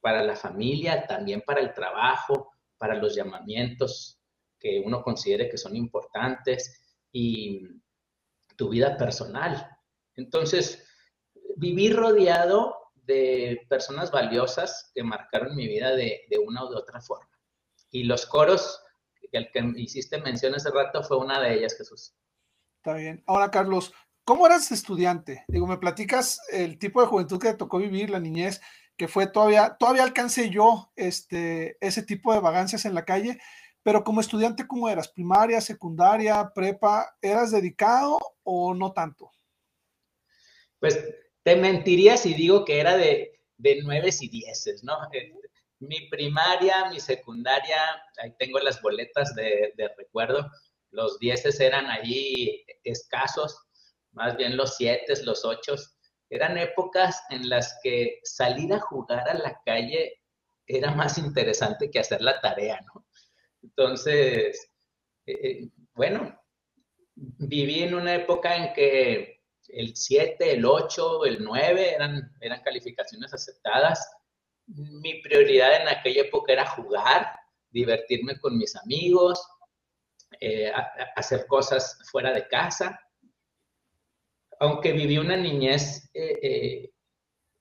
para 0.00 0.24
la 0.24 0.34
familia, 0.34 1.06
también 1.06 1.40
para 1.46 1.60
el 1.60 1.72
trabajo, 1.72 2.50
para 2.78 2.96
los 2.96 3.14
llamamientos 3.14 4.18
que 4.58 4.82
uno 4.84 5.04
considere 5.04 5.48
que 5.48 5.56
son 5.56 5.76
importantes 5.76 6.89
y 7.12 7.66
tu 8.56 8.68
vida 8.68 8.96
personal. 8.96 9.78
Entonces, 10.16 10.86
viví 11.56 11.92
rodeado 11.92 12.76
de 12.94 13.66
personas 13.68 14.10
valiosas 14.10 14.90
que 14.94 15.02
marcaron 15.02 15.56
mi 15.56 15.66
vida 15.66 15.94
de, 15.94 16.22
una 16.46 16.64
u 16.64 16.76
otra 16.76 17.00
forma. 17.00 17.30
Y 17.90 18.04
los 18.04 18.26
coros, 18.26 18.82
el 19.32 19.50
que 19.50 19.72
hiciste 19.76 20.20
mención 20.20 20.54
hace 20.54 20.70
rato, 20.70 21.02
fue 21.02 21.18
una 21.18 21.40
de 21.40 21.54
ellas, 21.54 21.76
Jesús. 21.76 22.14
Está 22.76 22.94
bien. 22.94 23.22
Ahora, 23.26 23.50
Carlos, 23.50 23.92
¿cómo 24.24 24.46
eras 24.46 24.70
estudiante? 24.70 25.44
Digo, 25.48 25.66
me 25.66 25.78
platicas 25.78 26.40
el 26.50 26.78
tipo 26.78 27.00
de 27.00 27.08
juventud 27.08 27.40
que 27.40 27.48
te 27.48 27.54
tocó 27.54 27.78
vivir, 27.78 28.10
la 28.10 28.20
niñez, 28.20 28.60
que 28.96 29.08
fue 29.08 29.26
todavía, 29.26 29.76
todavía 29.78 30.02
alcancé 30.02 30.50
yo 30.50 30.92
este, 30.94 31.78
ese 31.80 32.02
tipo 32.02 32.32
de 32.32 32.40
vagancias 32.40 32.84
en 32.84 32.94
la 32.94 33.04
calle, 33.04 33.40
pero 33.82 34.04
como 34.04 34.20
estudiante, 34.20 34.66
¿cómo 34.66 34.88
eras? 34.88 35.08
¿Primaria, 35.08 35.60
secundaria, 35.60 36.50
prepa? 36.54 37.16
¿Eras 37.20 37.50
dedicado 37.50 38.18
o 38.42 38.74
no 38.74 38.92
tanto? 38.92 39.30
Pues 40.78 40.98
te 41.42 41.56
mentiría 41.56 42.16
si 42.16 42.34
digo 42.34 42.64
que 42.64 42.80
era 42.80 42.96
de, 42.96 43.40
de 43.56 43.82
nueves 43.82 44.22
y 44.22 44.28
dieces, 44.28 44.84
¿no? 44.84 44.96
Eh, 45.12 45.32
mi 45.80 46.08
primaria, 46.08 46.90
mi 46.90 47.00
secundaria, 47.00 47.78
ahí 48.22 48.32
tengo 48.38 48.58
las 48.58 48.80
boletas 48.82 49.34
de, 49.34 49.72
recuerdo, 49.96 50.50
los 50.90 51.18
dieces 51.18 51.58
eran 51.60 51.86
allí 51.86 52.64
escasos, 52.84 53.58
más 54.12 54.36
bien 54.36 54.56
los 54.56 54.76
siete, 54.76 55.14
los 55.24 55.44
ocho. 55.44 55.76
Eran 56.28 56.58
épocas 56.58 57.22
en 57.30 57.48
las 57.48 57.78
que 57.82 58.20
salir 58.22 58.72
a 58.72 58.80
jugar 58.80 59.28
a 59.28 59.34
la 59.34 59.60
calle 59.64 60.20
era 60.66 60.92
más 60.92 61.18
interesante 61.18 61.90
que 61.90 61.98
hacer 61.98 62.20
la 62.20 62.40
tarea, 62.40 62.80
¿no? 62.94 63.06
Entonces, 63.62 64.70
eh, 65.26 65.38
eh, 65.42 65.68
bueno, 65.94 66.40
viví 67.14 67.82
en 67.82 67.94
una 67.94 68.14
época 68.14 68.56
en 68.56 68.72
que 68.72 69.42
el 69.68 69.94
7, 69.94 70.52
el 70.52 70.64
8, 70.64 71.24
el 71.26 71.42
9 71.42 71.94
eran, 71.94 72.34
eran 72.40 72.62
calificaciones 72.62 73.32
aceptadas. 73.32 74.10
Mi 74.66 75.20
prioridad 75.22 75.82
en 75.82 75.88
aquella 75.88 76.22
época 76.22 76.52
era 76.52 76.66
jugar, 76.66 77.34
divertirme 77.70 78.38
con 78.40 78.56
mis 78.56 78.74
amigos, 78.76 79.44
eh, 80.40 80.72
hacer 81.16 81.46
cosas 81.46 81.98
fuera 82.10 82.32
de 82.32 82.48
casa. 82.48 82.98
Aunque 84.58 84.92
viví 84.92 85.18
una 85.18 85.36
niñez 85.36 86.10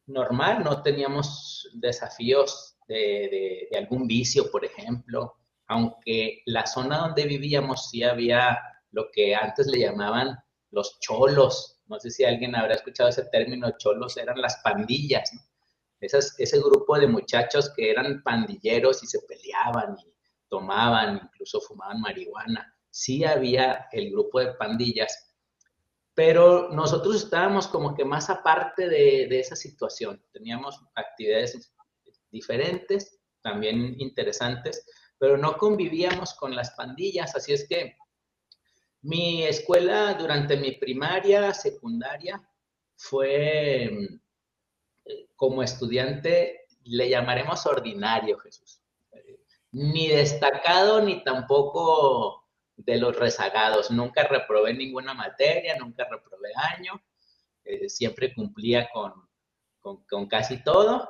normal, 0.06 0.64
no 0.64 0.82
teníamos 0.82 1.70
desafíos 1.74 2.78
de, 2.88 3.68
de, 3.72 3.78
algún 3.78 4.08
vicio, 4.08 4.52
por 4.52 4.66
ejemplo, 4.66 5.39
aunque 5.70 6.42
la 6.48 6.66
zona 6.66 6.98
donde 6.98 7.26
vivíamos 7.26 7.90
sí 7.90 8.04
había 8.04 8.60
lo 8.92 9.10
que 9.12 9.36
antes 9.36 9.68
le 9.68 9.80
llamaban 9.80 10.38
los 10.72 11.00
cholos, 11.00 11.80
no 11.86 12.00
sé 12.00 12.10
si 12.10 12.26
alguien 12.26 12.56
habrá 12.56 12.74
escuchado 12.74 13.10
ese 13.10 13.26
término, 13.26 13.78
cholos 13.78 14.18
eran 14.18 14.42
las 14.42 14.58
pandillas, 14.64 15.32
¿no? 15.34 15.42
ese 16.00 16.60
grupo 16.60 16.98
de 16.98 17.08
muchachos 17.08 17.72
que 17.76 17.92
eran 17.92 18.24
pandilleros 18.24 19.04
y 19.04 19.08
se 19.08 19.20
peleaban 19.28 19.96
y 20.00 20.14
tomaban, 20.48 21.20
incluso 21.24 21.60
fumaban 21.62 22.02
marihuana. 22.02 22.74
Sí 22.90 23.24
había 23.24 23.88
el 23.92 24.10
grupo 24.12 24.40
de 24.40 24.54
pandillas, 24.54 25.36
pero 26.16 26.70
nosotros 26.70 27.24
estábamos 27.24 27.68
como 27.68 27.94
que 27.94 28.06
más 28.06 28.30
aparte 28.30 28.88
de, 28.88 29.28
de 29.30 29.40
esa 29.40 29.56
situación. 29.56 30.24
Teníamos 30.32 30.82
actividades 30.96 31.74
diferentes, 32.32 33.20
también 33.42 33.96
interesantes, 34.00 34.86
pero 35.20 35.38
no 35.38 35.58
convivíamos 35.58 36.34
con 36.34 36.56
las 36.56 36.72
pandillas, 36.72 37.36
así 37.36 37.54
es 37.54 37.68
que 37.68 37.98
mi 39.02 39.44
escuela 39.44 40.14
durante 40.16 40.58
mi 40.58 40.72
primaria, 40.72 41.54
secundaria, 41.54 42.42
fue 42.96 43.84
eh, 45.06 45.28
como 45.36 45.64
estudiante, 45.64 46.66
le 46.84 47.10
llamaremos 47.10 47.66
ordinario, 47.66 48.38
Jesús. 48.40 48.82
Ni 49.72 50.08
destacado, 50.08 51.02
ni 51.02 51.24
tampoco 51.24 52.50
de 52.76 52.98
los 52.98 53.16
rezagados. 53.16 53.92
Nunca 53.92 54.24
reprobé 54.24 54.74
ninguna 54.74 55.14
materia, 55.14 55.78
nunca 55.78 56.08
reprobé 56.10 56.50
año. 56.56 57.02
Eh, 57.64 57.88
siempre 57.88 58.34
cumplía 58.34 58.90
con, 58.90 59.14
con, 59.82 60.28
casi 60.28 60.64
todo. 60.64 61.08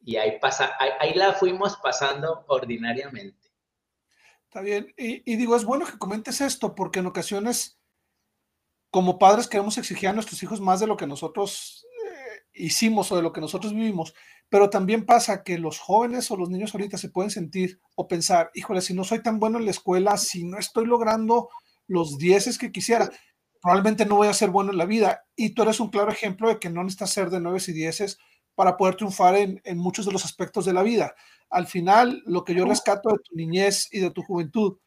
Y 0.00 0.16
ahí, 0.16 0.38
pasa, 0.38 0.76
ahí 0.78 1.14
la 1.14 1.32
fuimos 1.32 1.76
pasando 1.78 2.44
ordinariamente. 2.46 3.45
Está 4.48 4.60
bien. 4.60 4.92
Y, 4.96 5.36
digo, 5.36 5.56
es 5.56 5.64
bueno 5.64 5.86
que 5.86 5.98
comentes 5.98 6.40
esto 6.40 6.74
porque 6.74 7.00
en 7.00 7.06
ocasiones, 7.06 7.78
como 8.90 9.18
padres, 9.18 9.48
queremos 9.48 9.76
exigir 9.76 10.08
a 10.08 10.12
nuestros 10.12 10.42
hijos 10.42 10.60
más 10.60 10.80
de 10.80 10.86
lo 10.86 10.96
que 10.96 11.06
nosotros 11.06 11.84
eh, 12.06 12.42
hicimos 12.54 13.10
o 13.12 13.16
de 13.16 13.22
lo 13.22 13.32
que 13.32 13.40
nosotros 13.40 13.72
vivimos. 13.74 14.14
Pero 14.48 14.70
también 14.70 15.04
pasa 15.04 15.42
que 15.42 15.58
los 15.58 15.78
jóvenes 15.78 16.30
o 16.30 16.36
los 16.36 16.48
niños 16.48 16.74
ahorita 16.74 16.96
se 16.96 17.10
pueden 17.10 17.30
sentir 17.30 17.80
o 17.96 18.06
pensar, 18.06 18.50
híjole, 18.54 18.80
si 18.80 18.94
no 18.94 19.04
soy 19.04 19.22
tan 19.22 19.40
bueno 19.40 19.58
en 19.58 19.64
la 19.64 19.72
escuela, 19.72 20.16
si 20.16 20.44
no 20.44 20.58
estoy 20.58 20.86
logrando 20.86 21.50
los 21.88 22.16
dieces 22.16 22.56
que 22.56 22.72
quisiera, 22.72 23.10
probablemente 23.60 24.06
no 24.06 24.16
voy 24.16 24.28
a 24.28 24.34
ser 24.34 24.50
bueno 24.50 24.70
en 24.70 24.78
la 24.78 24.86
vida. 24.86 25.24
Y 25.34 25.50
tú 25.50 25.62
eres 25.62 25.80
un 25.80 25.90
claro 25.90 26.10
ejemplo 26.10 26.48
de 26.48 26.60
que 26.60 26.70
no 26.70 26.82
necesitas 26.84 27.10
ser 27.10 27.30
de 27.30 27.40
nueve 27.40 27.60
y 27.66 27.72
dieces 27.72 28.18
para 28.56 28.76
poder 28.76 28.96
triunfar 28.96 29.36
en, 29.36 29.60
en 29.64 29.78
muchos 29.78 30.04
de 30.04 30.12
los 30.12 30.24
aspectos 30.24 30.64
de 30.64 30.72
la 30.72 30.82
vida 30.82 31.14
al 31.50 31.66
final 31.66 32.22
lo 32.26 32.44
que 32.44 32.54
yo 32.54 32.64
rescato 32.64 33.10
de 33.10 33.18
tu 33.18 33.34
niñez 33.34 33.88
y 33.92 34.00
de 34.00 34.10
tu 34.10 34.22
juventud, 34.22 34.78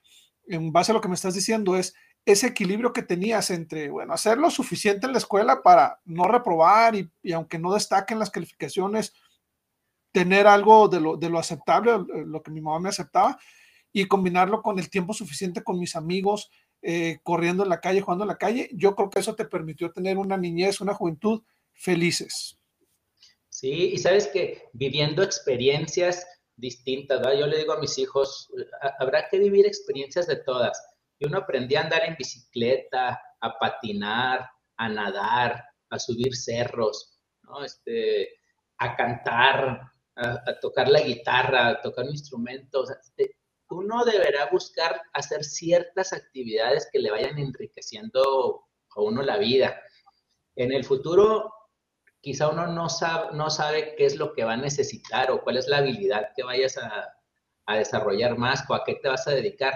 en 0.47 0.71
base 0.71 0.91
a 0.91 0.95
lo 0.95 1.01
que 1.01 1.07
me 1.07 1.15
estás 1.15 1.33
diciendo, 1.33 1.75
es 1.75 1.93
ese 2.25 2.47
equilibrio 2.47 2.91
que 2.91 3.01
tenías 3.01 3.49
entre, 3.49 3.89
bueno, 3.89 4.13
hacer 4.13 4.37
lo 4.37 4.51
suficiente 4.51 5.07
en 5.07 5.13
la 5.13 5.19
escuela 5.19 5.61
para 5.63 5.99
no 6.05 6.25
reprobar 6.25 6.95
y, 6.95 7.31
aunque 7.31 7.59
no 7.59 7.73
destaquen 7.73 8.19
las 8.19 8.29
calificaciones, 8.29 9.13
tener 10.11 10.47
algo 10.47 10.87
de 10.87 10.99
lo, 10.99 11.17
de 11.17 11.29
lo 11.29 11.39
aceptable, 11.39 11.93
lo 12.25 12.41
que 12.41 12.51
mi 12.51 12.61
mamá 12.61 12.79
me 12.79 12.89
aceptaba, 12.89 13.37
y 13.91 14.05
combinarlo 14.07 14.61
con 14.61 14.77
el 14.77 14.89
tiempo 14.89 15.13
suficiente 15.13 15.63
con 15.63 15.79
mis 15.79 15.95
amigos, 15.95 16.51
eh, 16.81 17.19
corriendo 17.23 17.63
en 17.63 17.69
la 17.69 17.79
calle, 17.79 18.01
jugando 18.01 18.23
en 18.23 18.29
la 18.29 18.37
calle, 18.37 18.69
yo 18.73 18.95
creo 18.95 19.09
que 19.09 19.19
eso 19.19 19.35
te 19.35 19.45
permitió 19.45 19.91
tener 19.91 20.17
una 20.17 20.37
niñez, 20.37 20.81
una 20.81 20.93
juventud 20.93 21.43
felices. 21.73 22.58
Sí, 23.59 23.91
y 23.91 23.97
sabes 23.97 24.27
que 24.27 24.69
viviendo 24.71 25.21
experiencias 25.21 26.25
distintas, 26.55 27.19
yo 27.37 27.45
le 27.45 27.57
digo 27.57 27.73
a 27.73 27.79
mis 27.81 27.97
hijos, 27.97 28.49
habrá 28.99 29.27
que 29.27 29.37
vivir 29.37 29.65
experiencias 29.65 30.27
de 30.27 30.37
todas. 30.37 30.81
Y 31.19 31.25
uno 31.25 31.39
aprendía 31.39 31.81
a 31.81 31.83
andar 31.83 32.05
en 32.05 32.15
bicicleta, 32.15 33.21
a 33.41 33.59
patinar, 33.59 34.49
a 34.77 34.87
nadar, 34.87 35.61
a 35.89 35.99
subir 35.99 36.37
cerros, 36.37 37.19
¿no? 37.41 37.65
este, 37.65 38.29
a 38.77 38.95
cantar, 38.95 39.91
a, 40.15 40.59
tocar 40.61 40.87
la 40.87 41.01
guitarra, 41.01 41.67
a 41.67 41.81
tocar 41.81 42.05
un 42.05 42.11
instrumento. 42.11 42.85
uno 43.71 44.05
deberá 44.05 44.45
buscar 44.49 45.01
hacer 45.11 45.43
ciertas 45.43 46.13
actividades 46.13 46.87
que 46.93 46.99
le 46.99 47.11
vayan 47.11 47.37
enriqueciendo 47.37 48.69
a 48.95 49.01
uno 49.01 49.21
la 49.21 49.37
vida. 49.37 49.81
En 50.55 50.71
el 50.71 50.85
futuro, 50.85 51.58
quizá 52.21 52.49
uno 52.49 52.67
no 52.67 52.89
sabe, 52.89 53.35
no 53.35 53.49
sabe 53.49 53.95
qué 53.95 54.05
es 54.05 54.15
lo 54.15 54.33
que 54.33 54.43
va 54.43 54.53
a 54.53 54.57
necesitar 54.57 55.31
o 55.31 55.41
cuál 55.41 55.57
es 55.57 55.67
la 55.67 55.77
habilidad 55.77 56.29
que 56.35 56.43
vayas 56.43 56.77
a, 56.77 57.15
desarrollar 57.67 58.35
más 58.35 58.67
o 58.67 58.73
a 58.73 58.83
qué 58.83 58.95
te 58.95 59.09
vas 59.09 59.27
a 59.27 59.31
dedicar. 59.31 59.73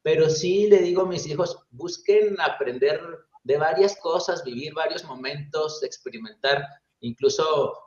Pero 0.00 0.30
sí 0.30 0.66
le 0.66 0.78
digo 0.78 1.02
a 1.02 1.06
mis 1.06 1.26
hijos, 1.26 1.58
busquen 1.70 2.40
aprender 2.40 2.98
de 3.42 3.58
varias 3.58 3.96
cosas, 4.00 4.42
vivir 4.44 4.72
varios 4.72 5.04
momentos, 5.04 5.82
experimentar 5.82 6.66
incluso 7.00 7.78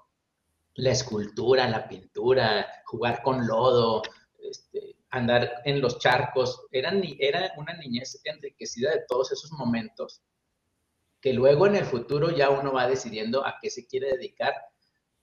la 0.76 0.92
escultura, 0.92 1.68
la 1.68 1.88
pintura, 1.88 2.68
jugar 2.86 3.24
con 3.24 3.48
lodo, 3.48 4.04
este, 4.38 4.96
andar 5.10 5.64
en 5.66 5.82
los 5.82 5.98
charcos. 5.98 6.68
Eran, 6.72 7.02
era 7.18 7.52
una 7.58 7.74
niñez 7.74 8.22
enriquecida 8.26 8.92
de 8.92 9.06
todos 9.08 9.32
esos 9.32 9.52
momentos 9.54 10.22
que 11.22 11.34
luego 11.34 11.68
en 11.68 11.76
el 11.76 11.86
futuro 11.86 12.36
ya 12.36 12.50
uno 12.50 12.74
va 12.74 12.88
decidiendo 12.88 13.46
a 13.46 13.58
qué 13.62 13.70
se 13.70 13.88
quiere 13.88 14.08
dedicar, 14.12 14.54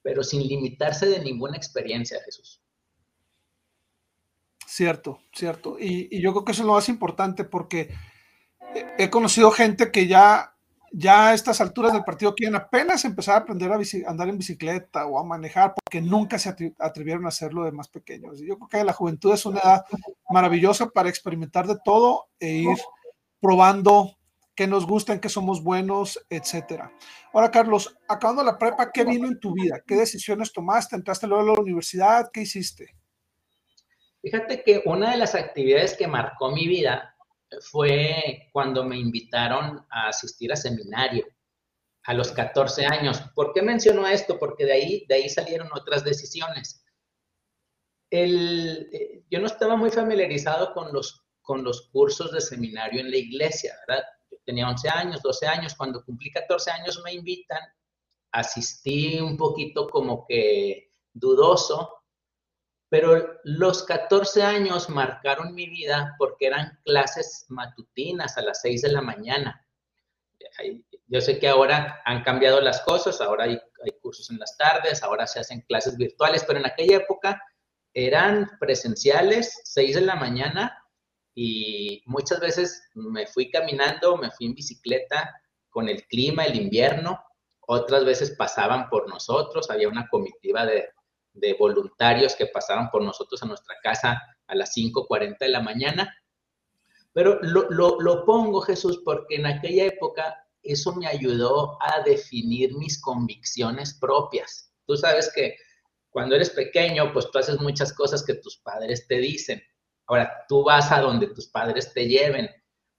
pero 0.03 0.23
sin 0.23 0.43
limitarse 0.47 1.07
de 1.07 1.21
ninguna 1.21 1.57
experiencia, 1.57 2.21
Jesús. 2.25 2.61
Cierto, 4.67 5.21
cierto. 5.33 5.77
Y, 5.79 6.21
yo 6.21 6.33
creo 6.33 6.45
que 6.45 6.53
eso 6.53 6.63
es 6.63 6.67
lo 6.67 6.75
más 6.75 6.89
importante 6.89 7.45
porque 7.45 7.95
he 8.99 9.09
conocido 9.09 9.53
gente 9.53 9.93
que 9.93 10.09
ya, 10.09 10.57
ya 10.91 11.29
a 11.29 11.35
estas 11.35 11.61
alturas 11.61 11.93
del 11.93 12.03
partido 12.03 12.35
quieren 12.35 12.57
apenas 12.57 13.05
empezar 13.05 13.37
a 13.37 13.39
aprender 13.39 13.71
a, 13.71 13.79
andar 14.11 14.29
en 14.29 14.39
bicicleta 14.39 15.07
o 15.07 15.19
a 15.19 15.25
manejar 15.25 15.75
porque 15.75 16.01
nunca 16.01 16.41
se 16.41 16.53
atrevieron 16.79 17.25
a 17.25 17.29
hacerlo 17.29 17.65
de 17.65 17.71
más 17.71 17.89
pequeños. 17.89 18.41
Yo 18.41 18.59
creo 18.59 18.69
que 18.69 18.85
la 18.85 18.93
juventud 18.93 19.33
es 19.33 19.47
una 19.47 19.61
edad 19.61 19.85
maravillosa 20.29 20.89
para 20.89 21.09
experimentar 21.09 21.69
de 21.69 21.79
todo 21.85 22.27
e 22.41 22.55
ir 22.55 22.79
probando 23.41 24.17
qué 24.55 24.67
nos 24.67 24.87
gusta, 24.87 25.13
en 25.13 25.21
qué 25.21 25.29
somos 25.29 25.63
buenos, 25.63 26.25
etcétera. 26.31 26.93
Ahora, 27.33 27.51
Carlos, 27.51 27.97
acabando 28.09 28.45
la 28.45 28.59
prepa, 28.59 28.91
¿qué 28.93 29.05
vino 29.05 29.27
en 29.27 29.41
tu 29.41 29.53
vida? 29.53 29.83
¿Qué 29.87 29.97
decisiones 29.97 30.53
tomaste? 30.53 30.97
¿Entraste 30.97 31.27
luego 31.27 31.43
a 31.43 31.55
la 31.55 31.61
universidad? 31.61 32.31
¿Qué 32.33 32.43
hiciste? 32.43 32.97
Fíjate 34.23 34.63
que 34.63 34.83
una 34.87 35.11
de 35.11 35.19
las 35.19 35.35
actividades 35.35 35.97
que 35.97 36.07
marcó 36.07 36.51
mi 36.51 36.67
vida 36.67 37.15
fue 37.61 38.49
cuando 38.53 38.85
me 38.85 38.99
invitaron 38.99 39.85
a 39.91 40.09
asistir 40.09 40.53
a 40.53 40.57
seminario 40.57 41.27
a 42.05 42.15
los 42.15 42.33
14 42.33 42.87
años. 42.87 43.21
¿Por 43.35 43.53
qué 43.53 43.63
menciono 43.63 44.07
esto? 44.07 44.39
Porque 44.39 44.65
de 44.65 44.73
ahí, 44.73 45.07
de 45.09 45.17
ahí 45.17 45.29
salieron 45.29 45.69
otras 45.75 46.05
decisiones. 46.05 46.85
El, 48.11 48.89
eh, 48.93 49.25
yo 49.31 49.41
no 49.41 49.47
estaba 49.47 49.77
muy 49.77 49.91
familiarizado 49.91 50.73
con 50.73 50.93
los, 50.93 51.25
con 51.41 51.65
los 51.65 51.89
cursos 51.89 52.33
de 52.33 52.41
seminario 52.41 53.01
en 53.01 53.11
la 53.11 53.17
iglesia, 53.17 53.75
¿verdad? 53.89 54.05
Tenía 54.45 54.69
11 54.69 54.89
años, 54.89 55.23
12 55.23 55.47
años, 55.47 55.75
cuando 55.75 56.05
cumplí 56.05 56.31
14 56.31 56.71
años 56.71 57.01
me 57.05 57.13
invitan, 57.13 57.63
asistí 58.33 59.21
un 59.21 59.37
poquito 59.37 59.89
como 59.89 60.27
que 60.27 60.91
dudoso, 61.13 62.05
pero 62.89 63.41
los 63.45 63.83
14 63.85 64.43
años 64.43 64.89
marcaron 64.89 65.55
mi 65.55 65.69
vida 65.69 66.15
porque 66.19 66.47
eran 66.47 66.79
clases 66.85 67.47
matutinas 67.49 68.37
a 68.37 68.43
las 68.43 68.61
6 68.61 68.83
de 68.83 68.93
la 68.93 69.01
mañana. 69.01 69.67
Yo 71.07 71.21
sé 71.21 71.39
que 71.39 71.49
ahora 71.49 72.03
han 72.05 72.23
cambiado 72.23 72.61
las 72.61 72.81
cosas, 72.83 73.21
ahora 73.21 73.45
hay, 73.45 73.61
cursos 74.01 74.31
en 74.31 74.39
las 74.39 74.57
tardes, 74.57 75.03
ahora 75.03 75.27
se 75.27 75.41
hacen 75.41 75.61
clases 75.63 75.97
virtuales, 75.97 76.45
pero 76.47 76.59
en 76.59 76.67
aquella 76.67 76.97
época 76.97 77.43
eran 77.93 78.51
presenciales, 78.59 79.61
6 79.65 79.97
de 79.97 80.01
la 80.01 80.15
mañana, 80.17 80.84
y 81.35 82.03
muchas 82.07 82.41
veces 82.41 82.89
me 82.95 83.27
fui 83.27 83.51
caminando, 83.51 84.17
me 84.17 84.31
fui 84.31 84.47
en 84.47 84.55
bicicleta 84.55 85.41
con 85.71 85.89
el 85.89 86.07
clima, 86.07 86.45
el 86.45 86.57
invierno, 86.57 87.21
otras 87.61 88.05
veces 88.05 88.35
pasaban 88.37 88.89
por 88.89 89.09
nosotros, 89.09 89.71
había 89.71 89.89
una 89.89 90.09
comitiva 90.09 90.65
de, 90.67 90.91
de 91.35 91.55
voluntarios 91.55 92.37
que 92.37 92.47
pasaban 92.47 92.91
por 92.91 93.03
nosotros 93.03 93.43
a 93.43 93.47
nuestra 93.47 93.75
casa 93.83 94.21
a 94.47 94.55
las 94.55 94.75
5.40 94.77 95.39
de 95.39 95.49
la 95.49 95.61
mañana. 95.61 96.15
Pero 97.13 97.39
lo, 97.43 98.01
lo, 98.01 98.25
pongo, 98.25 98.61
Jesús, 98.61 99.03
porque 99.05 99.37
en 99.37 99.47
aquella 99.47 99.85
época 99.87 100.37
eso 100.63 100.95
me 100.95 101.07
ayudó 101.07 101.79
a 101.81 102.03
definir 102.03 102.75
mis 102.77 103.01
convicciones 103.01 103.95
propias. 103.95 104.73
Tú 104.87 104.97
sabes 104.97 105.31
que 105.35 105.57
cuando 106.11 106.35
eres 106.35 106.51
pequeño, 106.51 107.13
pues 107.13 107.31
tú 107.31 107.39
haces 107.39 107.61
muchas 107.61 107.93
cosas 107.93 108.25
que 108.25 108.35
tus 108.35 108.57
padres 108.59 109.07
te 109.07 109.19
dicen. 109.19 109.63
Ahora, 110.07 110.45
tú 110.49 110.65
vas 110.65 110.91
a 110.93 111.01
donde 111.01 111.29
tus 111.29 111.49
padres 111.49 111.93
te 111.93 112.07
lleven. 112.07 112.49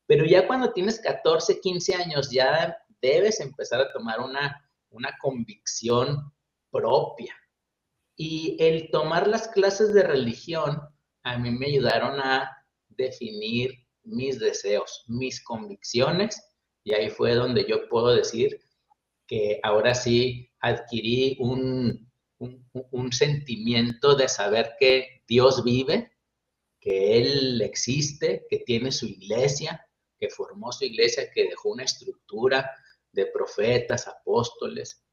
Pero 0.08 0.26
ya 0.26 0.48
cuando 0.48 0.72
tienes 0.72 1.00
14, 1.00 1.60
15 1.60 1.96
años, 1.96 2.30
ya 2.32 2.78
debes 3.02 3.39
empezar 3.39 3.82
a 3.82 3.91
tomar 3.91 4.20
una, 4.20 4.70
una 4.89 5.15
convicción 5.20 6.32
propia. 6.72 7.36
Y 8.15 8.56
el 8.60 8.89
tomar 8.91 9.28
las 9.28 9.48
clases 9.48 9.94
de 9.94 10.04
religión 10.04 10.82
a 11.24 11.38
mí 11.38 11.52
me 11.52 11.65
ayudaron 11.65 12.20
a 12.20 12.65
definir 12.89 13.74
mis 14.04 14.39
deseos, 14.39 15.04
mis 15.08 15.44
convicciones, 15.44 16.41
y 16.84 16.94
ahí 16.94 17.10
fue 17.10 17.34
donde 17.34 17.65
yo 17.68 17.89
puedo 17.89 18.15
decir 18.15 18.62
que 19.28 19.60
ahora 19.63 19.96
sí 19.96 20.52
adquirí 20.60 21.36
un, 21.39 22.08
un, 22.38 23.12
sentimiento 23.12 24.15
de 24.15 24.30
saber 24.30 24.74
que 24.80 25.24
Dios 25.28 25.63
vive, 25.63 26.12
que 26.86 27.17
Él 27.17 27.62
existe, 27.63 28.45
que 28.48 28.60
tiene 28.60 28.91
su 28.91 29.08
iglesia, 29.08 29.84
que 30.19 30.30
formó 30.30 30.71
su 30.71 30.86
iglesia, 30.86 31.32
que 31.34 31.50
dejó 31.50 31.69
una 31.69 31.84
estructura 31.84 32.71
de 33.12 33.26
profetas, 33.26 34.08
apóstoles 34.08 35.04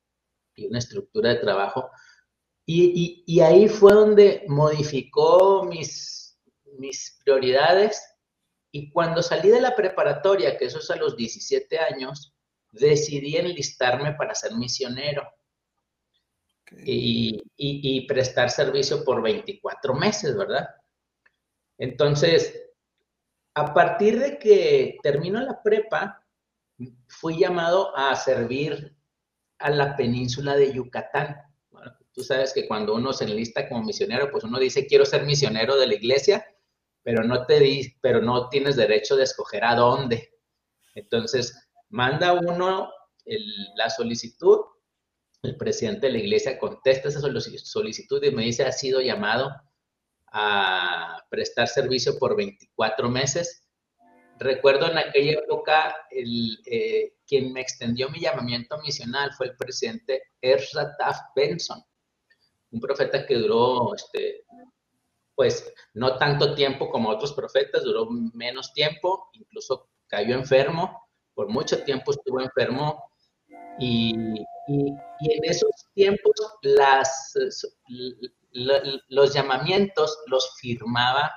y 0.54 0.66
una 0.66 0.80
estructura 0.80 1.30
de 1.30 1.37
trabajo 1.37 1.90
y, 2.66 3.40
ahí 3.40 3.68
fue 3.68 3.92
donde 3.92 4.44
modificó 4.48 5.64
mis, 5.64 6.38
mis 6.78 7.18
prioridades. 7.24 8.02
Y 8.70 8.90
cuando 8.90 9.22
salí 9.22 9.48
de 9.50 9.61
la 9.61 9.74
preparatoria, 9.74 10.56
que 10.56 10.66
eso 10.66 10.78
es 10.78 10.90
a 10.90 10.96
los 10.96 11.16
17 11.16 11.78
años, 11.78 12.35
decidí 12.70 13.37
enlistarme 13.37 14.14
para 14.14 14.35
ser 14.35 14.54
misionero 14.54 15.28
y, 16.87 17.42
y, 17.56 18.06
prestar 18.06 18.48
servicio 18.48 19.04
por 19.04 19.20
24 19.20 19.94
meses, 19.94 20.35
¿verdad? 20.37 20.66
Entonces, 21.82 22.62
a 23.54 23.74
partir 23.74 24.20
de 24.20 24.38
que 24.38 24.98
terminó 25.02 25.40
la 25.40 25.60
prepa, 25.64 26.24
fui 27.08 27.40
llamado 27.40 27.90
a 27.96 28.14
servir 28.14 28.96
a 29.58 29.68
la 29.68 29.96
península 29.96 30.54
de 30.54 30.72
Yucatán. 30.72 31.38
Tú 32.12 32.22
sabes 32.22 32.52
que 32.52 32.68
cuando 32.68 32.94
uno 32.94 33.12
se 33.12 33.24
enlista 33.24 33.68
como 33.68 33.82
misionero, 33.82 34.30
pues 34.30 34.44
uno 34.44 34.60
dice, 34.60 34.86
quiero 34.86 35.04
ser 35.04 35.24
misionero 35.24 35.76
de 35.76 35.88
la 35.88 35.94
iglesia, 35.94 36.46
pero 37.02 37.24
no, 37.24 37.46
te 37.46 37.58
di, 37.58 37.92
pero 38.00 38.22
no 38.22 38.48
tienes 38.48 38.76
derecho 38.76 39.16
de 39.16 39.24
escoger 39.24 39.64
a 39.64 39.74
dónde. 39.74 40.38
Entonces, 40.94 41.68
manda 41.88 42.32
uno 42.32 42.92
la 43.74 43.90
solicitud, 43.90 44.60
el 45.42 45.56
presidente 45.56 46.06
de 46.06 46.12
la 46.12 46.18
iglesia 46.20 46.60
contesta 46.60 47.08
esa 47.08 47.20
solicitud 47.20 48.22
y 48.22 48.30
me 48.30 48.44
dice, 48.44 48.62
ha 48.62 48.70
sido 48.70 49.00
llamado 49.00 49.50
a 50.32 51.24
prestar 51.30 51.68
servicio 51.68 52.18
por 52.18 52.36
24 52.36 53.08
meses. 53.08 53.68
Recuerdo 54.38 54.90
en 54.90 54.98
aquella 54.98 55.32
época, 55.32 55.94
el, 56.10 56.58
eh, 56.66 57.14
quien 57.26 57.52
me 57.52 57.60
extendió 57.60 58.08
mi 58.10 58.20
llamamiento 58.20 58.78
misional 58.78 59.32
fue 59.34 59.46
el 59.46 59.56
presidente 59.56 60.22
Ezra 60.40 60.96
Taft 60.96 61.26
Benson 61.36 61.82
un 62.72 62.80
profeta 62.80 63.24
que 63.26 63.36
duró, 63.36 63.94
este, 63.94 64.44
pues, 65.34 65.72
no 65.94 66.18
tanto 66.18 66.54
tiempo 66.54 66.90
como 66.90 67.10
otros 67.10 67.32
profetas, 67.32 67.84
duró 67.84 68.08
menos 68.10 68.72
tiempo, 68.72 69.28
incluso 69.34 69.90
cayó 70.06 70.34
enfermo, 70.34 71.06
por 71.34 71.48
mucho 71.48 71.82
tiempo 71.84 72.12
estuvo 72.12 72.40
enfermo 72.40 73.10
y, 73.78 74.14
en 74.68 75.44
esos 75.44 75.70
tiempos 75.94 76.34
las, 76.62 77.34
los 78.52 79.34
llamamientos 79.34 80.18
los 80.26 80.56
firmaba 80.60 81.32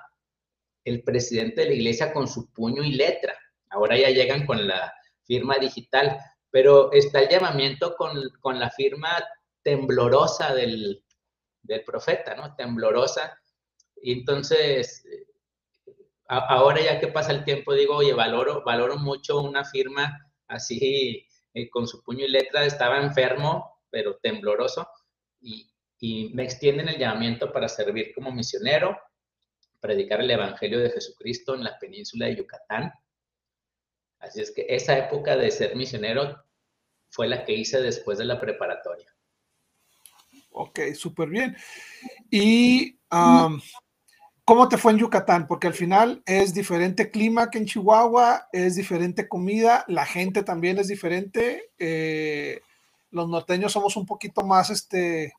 el 0.83 1.03
presidente 1.03 1.61
de 1.61 1.67
la 1.67 1.73
iglesia 1.73 2.13
con 2.13 2.27
su 2.27 2.51
puño 2.53 2.83
y 2.83 2.91
letra. 2.91 3.37
Ahora 3.69 3.97
ya 3.97 4.09
llegan 4.09 4.45
con 4.45 4.67
la 4.67 4.93
firma 5.23 5.57
digital, 5.57 6.17
pero 6.51 6.91
está 6.91 7.21
el 7.21 7.29
llamamiento 7.29 7.95
con, 7.95 8.29
con 8.39 8.59
la 8.59 8.69
firma 8.69 9.09
temblorosa 9.63 10.53
del, 10.53 11.03
del, 11.63 11.83
profeta, 11.83 12.35
¿no? 12.35 12.55
Temblorosa. 12.55 13.37
Y 14.01 14.13
entonces, 14.13 15.03
ahora 16.27 16.81
ya 16.81 16.99
que 16.99 17.07
pasa 17.07 17.31
el 17.31 17.43
tiempo, 17.43 17.73
digo, 17.73 17.95
oye, 17.95 18.13
valoro, 18.13 18.63
valoro 18.63 18.97
mucho 18.97 19.41
una 19.41 19.65
firma 19.65 20.31
así, 20.47 21.27
eh, 21.53 21.69
con 21.69 21.87
su 21.87 22.03
puño 22.03 22.25
y 22.25 22.29
letra, 22.29 22.65
estaba 22.65 23.01
enfermo, 23.01 23.81
pero 23.89 24.17
tembloroso, 24.17 24.87
y, 25.41 25.67
y 26.05 26.29
me 26.35 26.43
extienden 26.43 26.87
el 26.87 26.99
llamamiento 26.99 27.51
para 27.51 27.67
servir 27.67 28.13
como 28.13 28.31
misionero, 28.31 28.95
predicar 29.79 30.21
el 30.21 30.29
Evangelio 30.29 30.79
de 30.79 30.91
Jesucristo 30.91 31.55
en 31.55 31.63
la 31.63 31.79
península 31.79 32.27
de 32.27 32.35
Yucatán. 32.35 32.93
Así 34.19 34.39
es 34.39 34.51
que 34.51 34.67
esa 34.69 34.95
época 34.99 35.35
de 35.35 35.49
ser 35.49 35.75
misionero 35.75 36.43
fue 37.09 37.27
la 37.27 37.43
que 37.43 37.53
hice 37.53 37.81
después 37.81 38.19
de 38.19 38.25
la 38.25 38.39
preparatoria. 38.39 39.11
Ok, 40.51 40.79
súper 40.93 41.27
bien. 41.27 41.57
¿Y 42.29 42.99
cómo 43.09 44.69
te 44.69 44.77
fue 44.77 44.91
en 44.91 44.99
Yucatán? 44.99 45.47
Porque 45.47 45.65
al 45.65 45.73
final 45.73 46.21
es 46.27 46.53
diferente 46.53 47.09
clima 47.09 47.49
que 47.49 47.57
en 47.57 47.65
Chihuahua, 47.65 48.47
es 48.51 48.75
diferente 48.75 49.27
comida, 49.27 49.83
la 49.87 50.05
gente 50.05 50.43
también 50.43 50.77
es 50.77 50.87
diferente. 50.87 51.71
Eh, 51.79 52.61
los 53.09 53.27
norteños 53.27 53.71
somos 53.71 53.97
un 53.97 54.05
poquito 54.05 54.43
más, 54.43 54.69
este, 54.69 55.33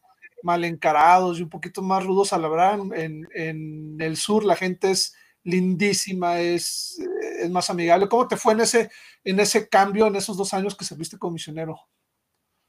mal 0.47 0.65
encarados 0.65 1.39
y 1.39 1.43
un 1.43 1.51
poquito 1.51 1.83
más 1.83 2.05
rudos 2.05 2.33
a 2.33 2.39
labrar. 2.39 2.79
En, 2.95 3.27
en 3.35 3.97
el 4.01 4.17
sur 4.17 4.45
la 4.45 4.57
gente 4.57 4.93
es 4.93 5.15
lindísima, 5.43 6.41
es, 6.41 6.99
es, 7.41 7.51
más 7.51 7.69
amigable. 7.69 8.09
¿Cómo 8.09 8.27
te 8.29 8.37
fue 8.37 8.53
en 8.53 8.61
ese, 8.61 8.91
en 9.25 9.41
ese 9.41 9.69
cambio, 9.69 10.07
en 10.07 10.17
esos 10.17 10.37
dos 10.37 10.55
años 10.55 10.77
que 10.77 10.85
serviste 10.85 11.19
como 11.19 11.35
misionero? 11.35 11.77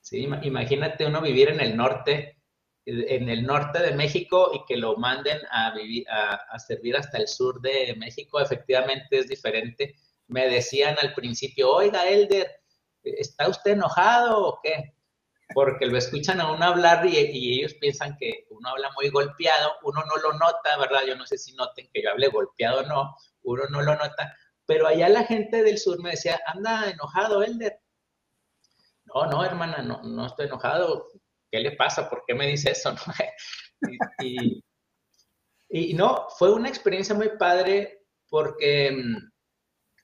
Sí, 0.01 0.27
imagínate 0.43 1.05
uno 1.05 1.21
vivir 1.21 1.49
en 1.49 1.59
el 1.59 1.77
norte, 1.77 2.39
en 2.85 3.29
el 3.29 3.43
norte 3.43 3.79
de 3.79 3.95
México 3.95 4.51
y 4.53 4.65
que 4.65 4.77
lo 4.77 4.97
manden 4.97 5.39
a, 5.51 5.73
vivir, 5.75 6.09
a, 6.09 6.35
a 6.49 6.59
servir 6.59 6.95
hasta 6.95 7.17
el 7.17 7.27
sur 7.27 7.61
de 7.61 7.95
México, 7.97 8.39
efectivamente 8.39 9.19
es 9.19 9.27
diferente. 9.27 9.95
Me 10.27 10.47
decían 10.47 10.95
al 11.01 11.13
principio, 11.13 11.71
oiga, 11.71 12.07
Elder, 12.07 12.47
¿está 13.03 13.47
usted 13.49 13.71
enojado 13.71 14.47
o 14.47 14.59
qué? 14.63 14.96
Porque 15.53 15.85
lo 15.85 15.97
escuchan 15.97 16.41
a 16.41 16.51
uno 16.51 16.65
hablar 16.65 17.05
y, 17.05 17.17
ellos 17.59 17.73
piensan 17.75 18.17
que 18.17 18.45
uno 18.49 18.69
habla 18.69 18.91
muy 18.95 19.09
golpeado, 19.09 19.73
uno 19.83 20.03
no 20.05 20.17
lo 20.17 20.33
nota, 20.37 20.77
¿verdad? 20.77 21.01
Yo 21.07 21.15
no 21.15 21.25
sé 21.25 21.37
si 21.37 21.53
noten 21.53 21.89
que 21.93 22.01
yo 22.03 22.11
hable 22.11 22.27
golpeado 22.27 22.81
o 22.81 22.83
no, 22.83 23.15
uno 23.43 23.63
no 23.69 23.81
lo 23.81 23.95
nota, 23.95 24.35
pero 24.65 24.87
allá 24.87 25.07
la 25.09 25.23
gente 25.23 25.63
del 25.63 25.77
sur 25.77 26.01
me 26.01 26.11
decía, 26.11 26.39
anda 26.45 26.89
enojado, 26.89 27.43
Elder. 27.43 27.79
No, 29.05 29.25
no, 29.27 29.45
hermana, 29.45 29.81
no, 29.81 30.03
no 30.03 30.25
estoy 30.25 30.47
enojado. 30.47 31.07
¿Qué 31.49 31.59
le 31.59 31.71
pasa? 31.71 32.09
¿Por 32.09 32.23
qué 32.27 32.33
me 32.35 32.47
dice 32.47 32.71
eso? 32.71 32.93
y, 34.19 35.93
no, 35.93 36.27
fue 36.37 36.51
una 36.53 36.67
experiencia 36.67 37.15
muy 37.15 37.29
padre 37.37 38.05
porque 38.27 38.91
mm, 38.91 39.31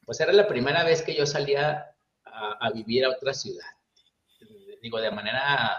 pues 0.05 0.21
era 0.21 0.31
la 0.31 0.47
primera 0.47 0.85
vez 0.85 1.01
que 1.01 1.15
yo 1.15 1.25
salía 1.25 1.89
a 2.25 2.71
vivir 2.71 3.05
a 3.05 3.09
otra 3.09 3.33
ciudad 3.33 3.72
digo, 4.83 4.99
de 4.99 5.11
manera 5.11 5.77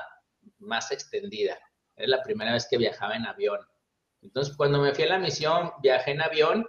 más 0.59 0.91
extendida. 0.91 1.59
Es 1.95 2.09
la 2.09 2.23
primera 2.23 2.55
vez 2.55 2.67
que 2.69 2.79
viajaba 2.79 3.15
en 3.15 3.27
avión. 3.27 3.61
Entonces, 4.23 4.57
cuando 4.57 4.81
me 4.81 4.95
fui 4.95 5.05
a 5.05 5.09
la 5.09 5.19
misión, 5.19 5.73
viajé 5.83 6.13
en 6.13 6.23
avión 6.23 6.67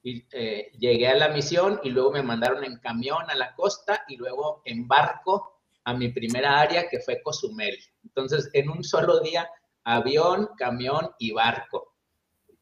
y 0.00 0.24
eh, 0.30 0.70
llegué 0.78 1.08
a 1.08 1.16
la 1.16 1.28
misión 1.30 1.80
y 1.82 1.90
luego 1.90 2.12
me 2.12 2.22
mandaron 2.22 2.62
en 2.62 2.78
camión 2.78 3.28
a 3.28 3.34
la 3.34 3.56
costa 3.56 4.04
y 4.06 4.16
luego 4.16 4.62
en 4.64 4.86
barco 4.86 5.60
a 5.82 5.94
mi 5.94 6.10
primera 6.10 6.60
área 6.60 6.88
que 6.88 7.00
fue 7.00 7.20
Cozumel. 7.22 7.76
Entonces, 8.04 8.48
en 8.52 8.70
un 8.70 8.84
solo 8.84 9.18
día, 9.18 9.50
avión, 9.82 10.50
camión 10.56 11.10
y 11.18 11.32
barco. 11.32 11.96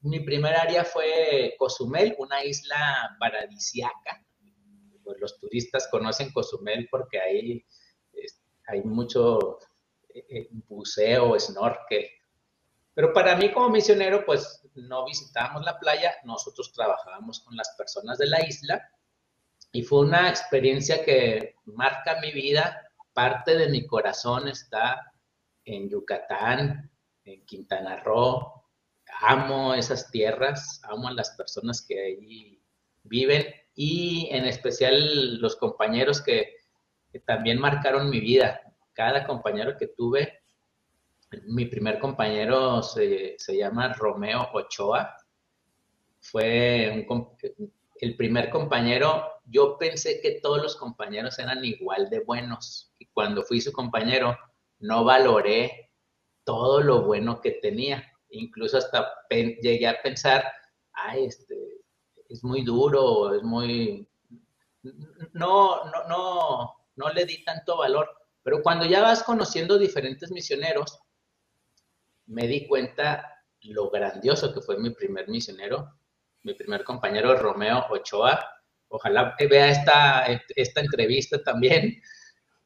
Mi 0.00 0.20
primera 0.20 0.62
área 0.62 0.84
fue 0.84 1.54
Cozumel, 1.58 2.16
una 2.18 2.42
isla 2.42 3.14
paradisiaca. 3.20 4.24
Pues 5.04 5.20
los 5.20 5.38
turistas 5.38 5.86
conocen 5.90 6.32
Cozumel 6.32 6.88
porque 6.90 7.20
ahí 7.20 7.62
hay 8.66 8.82
mucho 8.82 9.58
eh, 10.14 10.24
eh, 10.28 10.48
buceo, 10.68 11.38
snorkel. 11.38 12.06
Pero 12.94 13.12
para 13.12 13.36
mí 13.36 13.52
como 13.52 13.68
misionero, 13.70 14.24
pues 14.24 14.62
no 14.74 15.04
visitábamos 15.04 15.64
la 15.64 15.78
playa, 15.78 16.14
nosotros 16.24 16.72
trabajábamos 16.72 17.40
con 17.40 17.56
las 17.56 17.74
personas 17.76 18.18
de 18.18 18.26
la 18.26 18.44
isla 18.46 18.90
y 19.72 19.82
fue 19.82 20.00
una 20.00 20.30
experiencia 20.30 21.04
que 21.04 21.56
marca 21.66 22.20
mi 22.20 22.32
vida. 22.32 22.82
Parte 23.12 23.56
de 23.56 23.68
mi 23.68 23.86
corazón 23.86 24.48
está 24.48 25.12
en 25.64 25.88
Yucatán, 25.90 26.90
en 27.24 27.44
Quintana 27.44 27.96
Roo. 27.96 28.64
Amo 29.20 29.74
esas 29.74 30.10
tierras, 30.10 30.80
amo 30.84 31.08
a 31.08 31.12
las 31.12 31.30
personas 31.32 31.84
que 31.86 32.02
ahí 32.02 32.62
viven 33.02 33.46
y 33.74 34.28
en 34.30 34.46
especial 34.46 35.38
los 35.40 35.56
compañeros 35.56 36.22
que 36.22 36.55
también 37.20 37.60
marcaron 37.60 38.10
mi 38.10 38.20
vida. 38.20 38.60
Cada 38.92 39.26
compañero 39.26 39.76
que 39.76 39.88
tuve, 39.88 40.40
mi 41.46 41.66
primer 41.66 41.98
compañero 41.98 42.82
se, 42.82 43.36
llama 43.48 43.92
Romeo 43.92 44.48
Ochoa, 44.52 45.16
fue 46.20 47.06
el 48.00 48.16
primer 48.16 48.50
compañero, 48.50 49.24
yo 49.46 49.78
pensé 49.78 50.20
que 50.20 50.40
todos 50.40 50.62
los 50.62 50.76
compañeros 50.76 51.38
eran 51.38 51.64
igual 51.64 52.10
de 52.10 52.20
buenos. 52.20 52.92
Y 52.98 53.06
cuando 53.06 53.42
fui 53.42 53.60
su 53.60 53.72
compañero 53.72 54.36
no 54.80 55.04
valoré 55.04 55.90
todo 56.44 56.80
lo 56.80 57.02
bueno 57.02 57.40
que 57.40 57.52
tenía, 57.52 58.04
incluso 58.30 58.78
hasta 58.78 59.12
llegué 59.30 59.86
a 59.88 60.00
pensar, 60.02 60.44
ay, 60.92 61.26
este, 61.26 61.56
es 62.28 62.44
muy 62.44 62.62
duro, 62.62 63.34
es 63.34 63.42
muy... 63.42 64.08
No, 65.32 65.84
no, 65.86 66.08
no, 66.08 66.75
no 66.96 67.10
le 67.10 67.24
di 67.24 67.44
tanto 67.44 67.76
valor. 67.76 68.10
Pero 68.42 68.62
cuando 68.62 68.84
ya 68.84 69.02
vas 69.02 69.22
conociendo 69.22 69.78
diferentes 69.78 70.30
misioneros, 70.30 70.98
me 72.26 72.46
di 72.46 72.66
cuenta 72.66 73.42
lo 73.62 73.90
grandioso 73.90 74.52
que 74.52 74.60
fue 74.60 74.78
mi 74.78 74.90
primer 74.90 75.28
misionero, 75.28 75.98
mi 76.42 76.54
primer 76.54 76.84
compañero 76.84 77.36
Romeo 77.36 77.86
Ochoa. 77.90 78.44
Ojalá 78.88 79.34
vea 79.38 79.68
esta, 79.68 80.26
esta 80.54 80.80
entrevista 80.80 81.42
también. 81.42 82.00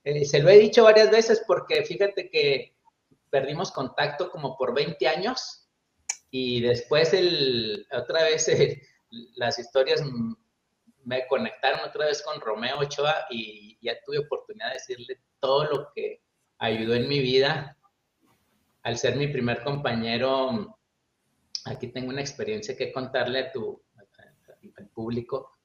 Eh, 0.04 0.24
se 0.24 0.40
lo 0.40 0.50
he 0.50 0.58
dicho 0.58 0.84
varias 0.84 1.10
veces 1.10 1.42
porque 1.46 1.84
fíjate 1.84 2.30
que 2.30 2.76
perdimos 3.30 3.70
contacto 3.70 4.30
como 4.30 4.56
por 4.56 4.74
20 4.74 5.06
años 5.08 5.68
y 6.30 6.60
después 6.60 7.12
el, 7.12 7.86
otra 7.92 8.24
vez 8.24 8.50
las 9.36 9.58
historias 9.58 10.02
me 11.10 11.26
conectaron 11.26 11.80
otra 11.80 12.06
vez 12.06 12.22
con 12.22 12.40
Romeo 12.40 12.78
Ochoa 12.78 13.26
y 13.30 13.76
ya 13.82 13.96
tuve 14.06 14.18
oportunidad 14.18 14.68
de 14.68 14.74
decirle 14.74 15.20
todo 15.40 15.64
lo 15.64 15.92
que 15.92 16.22
ayudó 16.58 16.94
en 16.94 17.08
mi 17.08 17.18
vida. 17.18 17.76
Al 18.84 18.96
ser 18.96 19.16
mi 19.16 19.26
primer 19.26 19.64
compañero, 19.64 20.78
aquí 21.64 21.88
tengo 21.88 22.10
una 22.10 22.20
experiencia 22.20 22.76
que 22.76 22.92
contarle 22.92 23.40
a 23.40 23.50
tu 23.50 23.82
al 24.76 24.88
público. 24.90 25.58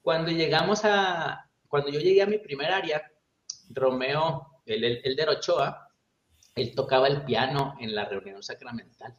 Cuando 0.00 0.30
llegamos 0.30 0.82
a, 0.84 1.50
cuando 1.66 1.90
yo 1.90 1.98
llegué 1.98 2.22
a 2.22 2.26
mi 2.26 2.38
primer 2.38 2.70
área, 2.70 3.02
Romeo, 3.70 4.62
el, 4.64 4.84
el, 4.84 5.16
de 5.16 5.24
Ochoa, 5.24 5.88
él 6.54 6.72
tocaba 6.72 7.08
el 7.08 7.24
piano 7.24 7.74
en 7.80 7.96
la 7.96 8.04
reunión 8.04 8.44
sacramental. 8.44 9.18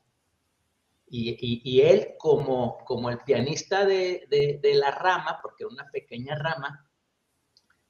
Y, 1.08 1.82
él, 1.82 2.16
como, 2.18 2.78
como 2.80 3.10
el 3.10 3.20
pianista 3.20 3.86
de, 3.86 4.28
la 4.76 4.92
rama, 4.92 5.40
porque 5.42 5.64
era 5.64 5.74
una 5.74 5.90
pequeña 5.92 6.36
rama, 6.36 6.90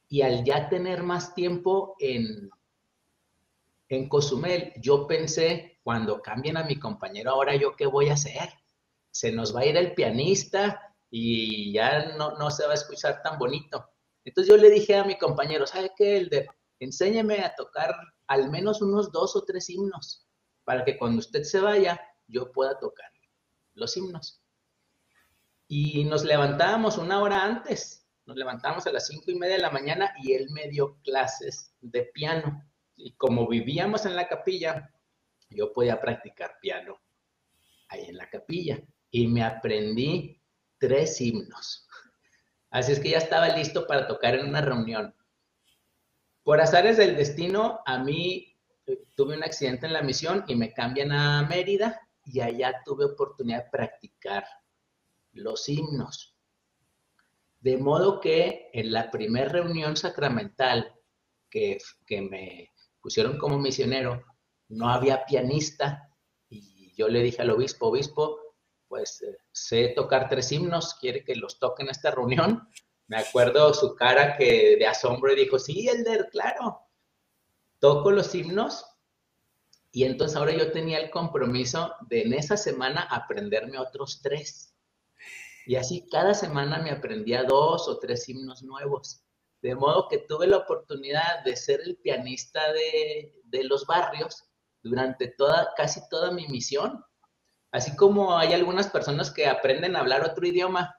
y 0.07 0.21
al 0.21 0.43
ya 0.43 0.69
tener 0.69 1.01
más 1.01 1.33
tiempo 1.33 1.95
en, 1.99 2.49
en 3.89 4.09
Cozumel, 4.09 4.73
yo 4.81 5.07
pensé, 5.07 5.79
cuando 5.83 6.21
cambien 6.21 6.57
a 6.57 6.63
mi 6.63 6.77
compañero, 6.77 7.31
ahora 7.31 7.55
yo 7.55 7.75
qué 7.75 7.85
voy 7.85 8.09
a 8.09 8.13
hacer? 8.13 8.49
Se 9.11 9.31
nos 9.31 9.55
va 9.55 9.61
a 9.61 9.65
ir 9.65 9.77
el 9.77 9.93
pianista 9.93 10.95
y 11.09 11.73
ya 11.73 12.15
no, 12.17 12.37
no 12.37 12.51
se 12.51 12.65
va 12.65 12.71
a 12.71 12.75
escuchar 12.75 13.21
tan 13.23 13.39
bonito. 13.39 13.89
Entonces 14.25 14.51
yo 14.53 14.57
le 14.57 14.69
dije 14.69 14.95
a 14.95 15.03
mi 15.03 15.17
compañero, 15.17 15.65
¿sabe 15.65 15.91
qué, 15.95 16.17
Elder? 16.17 16.47
Enséñeme 16.79 17.39
a 17.39 17.55
tocar 17.55 17.95
al 18.27 18.49
menos 18.49 18.81
unos 18.81 19.11
dos 19.11 19.35
o 19.35 19.45
tres 19.45 19.69
himnos 19.69 20.27
para 20.63 20.83
que 20.83 20.97
cuando 20.97 21.19
usted 21.19 21.43
se 21.43 21.59
vaya, 21.59 22.01
yo 22.27 22.51
pueda 22.51 22.79
tocar 22.79 23.11
los 23.75 23.95
himnos. 23.97 24.41
Y 25.67 26.03
nos 26.05 26.23
levantábamos 26.23 26.97
una 26.97 27.21
hora 27.21 27.43
antes, 27.43 28.07
nos 28.25 28.37
levantábamos 28.37 28.85
a 28.87 28.91
las 28.91 29.07
cinco 29.07 29.31
y 29.31 29.35
media 29.35 29.55
de 29.55 29.61
la 29.61 29.71
mañana 29.71 30.13
y 30.21 30.33
él 30.33 30.49
me 30.51 30.67
dio 30.67 30.97
clases 31.03 31.73
de 31.81 32.03
piano. 32.03 32.63
Y 32.95 33.13
como 33.13 33.47
vivíamos 33.47 34.05
en 34.05 34.15
la 34.15 34.27
capilla, 34.27 34.93
yo 35.49 35.73
podía 35.73 35.99
practicar 35.99 36.57
piano 36.61 36.99
ahí 37.89 38.05
en 38.05 38.17
la 38.17 38.29
capilla. 38.29 38.81
Y 39.11 39.27
me 39.27 39.43
aprendí 39.43 40.41
tres 40.77 41.19
himnos. 41.21 41.87
Así 42.69 42.91
es 42.91 42.99
que 42.99 43.11
ya 43.11 43.17
estaba 43.17 43.49
listo 43.49 43.87
para 43.87 44.07
tocar 44.07 44.35
en 44.35 44.47
una 44.47 44.61
reunión. 44.61 45.15
Por 46.43 46.61
azares 46.61 46.97
del 46.97 47.15
destino, 47.15 47.81
a 47.85 47.99
mí 47.99 48.55
eh, 48.85 49.03
tuve 49.15 49.35
un 49.35 49.43
accidente 49.43 49.87
en 49.87 49.93
la 49.93 50.01
misión 50.01 50.43
y 50.47 50.55
me 50.55 50.73
cambian 50.73 51.11
a 51.11 51.43
Mérida 51.43 52.04
y 52.25 52.41
allá 52.41 52.81
tuve 52.83 53.05
oportunidad 53.05 53.65
de 53.65 53.69
practicar 53.69 54.45
los 55.33 55.69
himnos. 55.69 56.35
De 57.59 57.77
modo 57.77 58.19
que 58.19 58.69
en 58.73 58.91
la 58.91 59.09
primera 59.11 59.49
reunión 59.49 59.95
sacramental 59.95 60.93
que, 61.49 61.77
que 62.05 62.21
me 62.21 62.71
pusieron 63.01 63.37
como 63.37 63.57
misionero, 63.57 64.23
no 64.69 64.89
había 64.89 65.25
pianista 65.25 66.09
y 66.49 66.93
yo 66.95 67.07
le 67.07 67.21
dije 67.21 67.41
al 67.41 67.51
obispo, 67.51 67.87
obispo, 67.87 68.39
pues 68.87 69.21
eh, 69.21 69.37
sé 69.51 69.93
tocar 69.95 70.29
tres 70.29 70.51
himnos, 70.51 70.95
quiere 70.95 71.23
que 71.23 71.35
los 71.35 71.59
toque 71.59 71.83
en 71.83 71.89
esta 71.89 72.11
reunión. 72.11 72.67
Me 73.07 73.17
acuerdo 73.17 73.73
su 73.73 73.95
cara 73.95 74.35
que 74.37 74.77
de 74.77 74.87
asombro 74.87 75.35
dijo, 75.35 75.59
sí, 75.59 75.87
Elder, 75.87 76.29
claro, 76.31 76.79
toco 77.79 78.11
los 78.11 78.33
himnos. 78.33 78.85
Y 79.95 80.03
entonces 80.03 80.35
ahora 80.35 80.51
yo 80.51 80.73
tenía 80.73 80.99
el 80.99 81.09
compromiso 81.09 81.95
de 82.09 82.23
en 82.23 82.33
esa 82.33 82.57
semana 82.57 83.03
aprenderme 83.03 83.79
otros 83.79 84.19
tres. 84.21 84.75
Y 85.65 85.77
así 85.77 86.09
cada 86.11 86.33
semana 86.33 86.79
me 86.79 86.91
aprendía 86.91 87.45
dos 87.45 87.87
o 87.87 87.97
tres 87.97 88.27
himnos 88.27 88.61
nuevos. 88.61 89.23
De 89.61 89.73
modo 89.73 90.09
que 90.09 90.17
tuve 90.17 90.47
la 90.47 90.57
oportunidad 90.57 91.45
de 91.45 91.55
ser 91.55 91.79
el 91.79 91.95
pianista 91.95 92.73
de, 92.73 93.41
de 93.45 93.63
los 93.63 93.85
barrios 93.85 94.43
durante 94.83 95.29
toda, 95.29 95.69
casi 95.77 96.01
toda 96.09 96.29
mi 96.29 96.45
misión. 96.49 97.01
Así 97.71 97.95
como 97.95 98.37
hay 98.37 98.51
algunas 98.51 98.89
personas 98.89 99.31
que 99.31 99.47
aprenden 99.47 99.95
a 99.95 100.01
hablar 100.01 100.25
otro 100.25 100.45
idioma. 100.45 100.93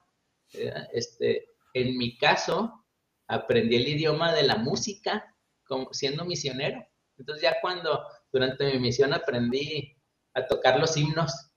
Eh, 0.53 0.73
este, 0.93 1.51
en 1.75 1.99
mi 1.99 2.17
caso, 2.17 2.83
aprendí 3.27 3.75
el 3.75 3.89
idioma 3.89 4.33
de 4.33 4.41
la 4.41 4.55
música 4.55 5.35
como, 5.67 5.93
siendo 5.93 6.25
misionero. 6.25 6.83
Entonces 7.15 7.43
ya 7.43 7.61
cuando 7.61 8.03
durante 8.31 8.73
mi 8.73 8.79
misión 8.79 9.13
aprendí 9.13 9.95
a 10.33 10.45
tocar 10.45 10.79
los 10.79 10.95
himnos. 10.97 11.49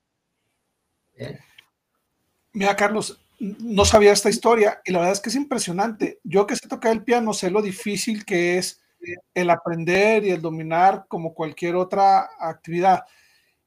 ¿eh? 1.16 1.38
Mira, 2.52 2.74
Carlos, 2.76 3.18
no 3.38 3.85
sabía 3.85 4.12
esta 4.12 4.30
historia 4.30 4.80
y 4.85 4.92
la 4.92 4.98
verdad 4.98 5.14
es 5.14 5.20
que 5.20 5.30
es 5.30 5.37
impresionante. 5.37 6.20
Yo 6.24 6.46
que 6.46 6.56
sé 6.56 6.68
tocar 6.68 6.92
el 6.92 7.04
piano, 7.04 7.33
sé 7.33 7.50
lo 7.50 7.62
difícil 7.62 8.24
que 8.24 8.59
es 8.59 8.80
el 9.35 9.50
aprender 9.50 10.24
y 10.24 10.30
el 10.30 10.42
dominar 10.42 11.06
como 11.09 11.35
cualquier 11.35 11.76
otra 11.76 12.28
actividad. 12.38 13.04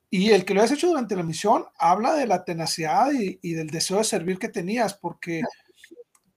Y 0.10 0.30
el 0.30 0.46
que 0.46 0.54
lo 0.54 0.62
hayas 0.62 0.74
hecho 0.74 0.90
durante 0.90 1.16
la 1.16 1.24
misión 1.24 1.66
habla 1.78 2.14
de 2.14 2.28
la 2.28 2.44
tenacidad 2.44 3.12
y, 3.12 3.54
del 3.54 3.72
deseo 3.72 3.98
de 3.98 4.04
servir 4.04 4.38
que 4.38 4.48
tenías, 4.48 4.94
porque 4.94 5.42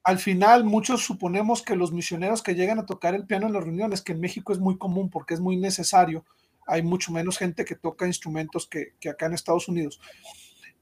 al 0.03 0.17
final 0.17 0.63
muchos 0.63 1.03
suponemos 1.03 1.61
que 1.61 1.75
los 1.75 1.91
misioneros 1.91 2.41
que 2.41 2.55
llegan 2.55 2.79
a 2.79 2.87
tocar 2.87 3.13
el 3.13 3.27
piano 3.27 3.45
en 3.45 3.53
las 3.53 3.63
reuniones, 3.63 4.01
que 4.01 4.13
en 4.13 4.19
México 4.19 4.51
es 4.51 4.57
muy 4.57 4.79
común 4.79 5.11
porque 5.11 5.35
es 5.35 5.39
muy 5.39 5.57
necesario, 5.57 6.25
hay 6.67 6.83
mucho 6.83 7.11
menos 7.11 7.37
gente 7.37 7.65
que 7.65 7.75
toca 7.75 8.05
instrumentos 8.05 8.67
que, 8.67 8.93
acá 9.09 9.25
en 9.25 9.33
Estados 9.33 9.67
Unidos. 9.67 9.99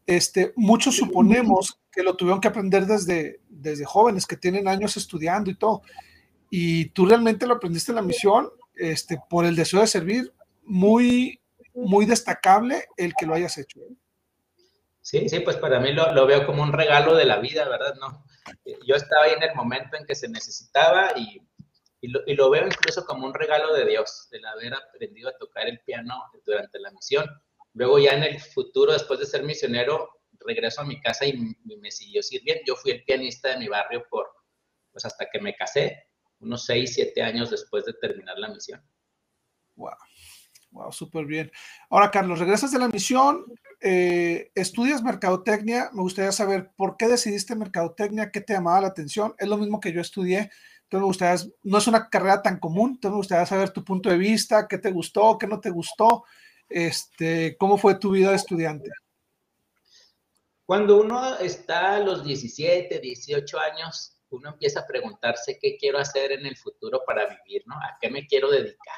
Este, 0.08 0.54
muchos 0.56 0.98
suponemos 0.98 1.80
que 1.91 2.04
lo 2.04 2.15
tuvieron 2.15 2.41
que 2.41 2.48
aprender 2.48 2.86
desde, 2.86 3.39
desde 3.50 3.86
jóvenes, 3.86 4.26
que 4.26 4.38
tienen 4.38 4.67
años 4.67 4.98
estudiando 4.98 5.50
y 5.50 5.56
todo 5.56 5.82
y 6.50 6.86
tú 6.91 7.06
realmente 7.06 7.48
lo 7.48 7.56
aprendiste 7.56 7.91
en 7.91 7.98
la 7.98 8.02
misión 8.02 8.50
este, 8.76 9.19
por 9.30 9.45
el 9.45 9.56
deseo 9.56 9.82
de 9.82 9.88
servir, 9.88 10.34
muy, 10.63 11.41
muy 11.74 12.06
destacable 12.06 12.86
el 12.98 13.13
que 13.13 13.26
lo 13.26 13.34
hayas 13.34 13.58
hecho. 13.58 13.80
Sí, 15.02 15.30
sí, 15.30 15.41
pues 15.41 15.58
para 15.58 15.80
mí 15.80 15.91
lo, 15.91 16.13
lo, 16.13 16.26
veo 16.26 16.45
como 16.45 16.63
un 16.63 16.74
regalo 16.74 17.13
de 17.15 17.26
la 17.26 17.39
vida, 17.39 17.67
¿verdad? 17.67 17.95
No, 18.00 18.24
yo 18.86 18.95
estaba 18.95 19.26
ahí 19.26 19.34
en 19.34 19.43
el 19.43 19.54
momento 19.54 19.98
en 19.98 20.06
que 20.06 20.15
se 20.15 20.30
necesitaba 20.30 21.12
y, 21.17 21.41
y, 22.06 22.08
lo, 22.10 22.22
y 22.28 22.36
lo 22.36 22.52
veo 22.52 22.68
incluso 22.68 23.04
como 23.04 23.26
un 23.26 23.34
regalo 23.34 23.74
de 23.74 23.86
Dios, 23.86 24.28
el 24.32 24.46
haber 24.46 24.76
aprendido 24.76 25.30
a 25.30 25.38
tocar 25.38 25.68
el 25.68 25.80
piano 25.80 26.22
durante 26.46 26.80
la 26.80 26.91
misión. 26.91 27.26
Luego 27.74 27.98
ya 27.98 28.12
en 28.12 28.24
el 28.24 28.39
futuro, 28.39 28.94
después 28.94 29.20
de 29.20 29.26
ser 29.26 29.44
misionero, 29.44 30.22
regreso 30.39 30.82
a 30.82 30.86
mi 30.86 31.02
casa 31.02 31.26
y, 31.26 31.32
y 31.65 31.78
me 31.78 31.89
siguió 31.89 32.22
sirviendo. 32.22 32.62
Yo 32.68 32.76
fui 32.76 32.91
el 32.91 33.04
pianista 33.04 33.50
de 33.50 33.58
mi 33.58 33.68
barrio 33.68 34.06
por, 34.08 34.28
pues 34.91 35.04
hasta 35.04 35.28
que 35.32 35.39
me 35.39 35.56
casé 35.56 36.08
unos 36.39 36.65
6, 36.65 36.94
7 36.94 37.24
años 37.24 37.50
después 37.50 37.86
de 37.86 37.94
terminar 37.94 38.38
la 38.38 38.50
misión. 38.50 38.88
Wow, 39.76 39.96
wow, 40.70 40.91
súper 40.91 41.26
bien. 41.26 41.52
Ahora, 41.89 42.12
Carlos, 42.12 42.38
regresas 42.38 42.72
de 42.72 42.80
la 42.80 42.88
misión, 42.88 43.46
eh, 43.82 44.52
estudias 44.54 45.02
mercadotecnia, 45.02 45.89
me 45.91 46.04
gustaría 46.04 46.32
saber 46.32 46.70
por 46.78 46.98
qué 46.98 47.08
decidiste 47.08 47.56
mercadotecnia, 47.56 48.30
qué 48.30 48.41
te 48.41 48.54
llamaba 48.54 48.82
la 48.82 48.88
atención, 48.89 49.34
es 49.39 49.48
lo 49.48 49.58
mismo 49.58 49.80
que 49.80 49.91
yo 49.91 50.02
estudié, 50.02 50.52
entonces 50.86 51.02
me 51.02 51.06
gustaría, 51.06 51.54
no 51.63 51.78
es 51.80 51.88
una 51.88 52.10
carrera 52.10 52.41
tan 52.43 52.60
común, 52.60 52.91
entonces 52.91 53.12
me 53.12 53.17
gustaría 53.17 53.45
saber 53.48 53.71
tu 53.71 53.84
punto 53.84 54.10
de 54.10 54.17
vista, 54.17 54.67
qué 54.67 54.78
te 54.78 54.91
gustó, 54.91 55.36
qué 55.38 55.48
no 55.48 55.60
te 55.60 55.71
gustó, 55.71 56.24
este, 56.69 57.58
cómo 57.58 57.78
fue 57.78 57.95
tu 57.95 58.12
vida 58.12 58.30
de 58.30 58.36
estudiante. 58.36 58.91
Cuando 60.63 61.02
uno 61.02 61.38
está 61.39 61.95
a 61.95 62.00
los 62.00 62.24
17, 62.24 63.00
18 63.00 63.60
años, 63.60 64.17
uno 64.30 64.50
empieza 64.50 64.82
a 64.82 64.88
preguntarse 64.88 65.58
qué 65.60 65.76
quiero 65.78 65.98
hacer 65.98 66.32
en 66.32 66.45
el 66.45 66.56
futuro 66.56 67.02
para 67.06 67.26
vivir, 67.26 67.63
¿no? 67.65 67.76
¿A 67.76 67.98
qué 68.00 68.12
me 68.12 68.28
quiero 68.28 68.52
dedicar? 68.52 68.98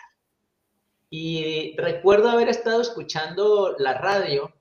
Y 1.10 1.74
recuerdo 1.78 2.30
haber 2.30 2.50
estado 2.50 2.82
escuchando 2.82 3.76
la 3.80 3.94
radio 3.94 4.54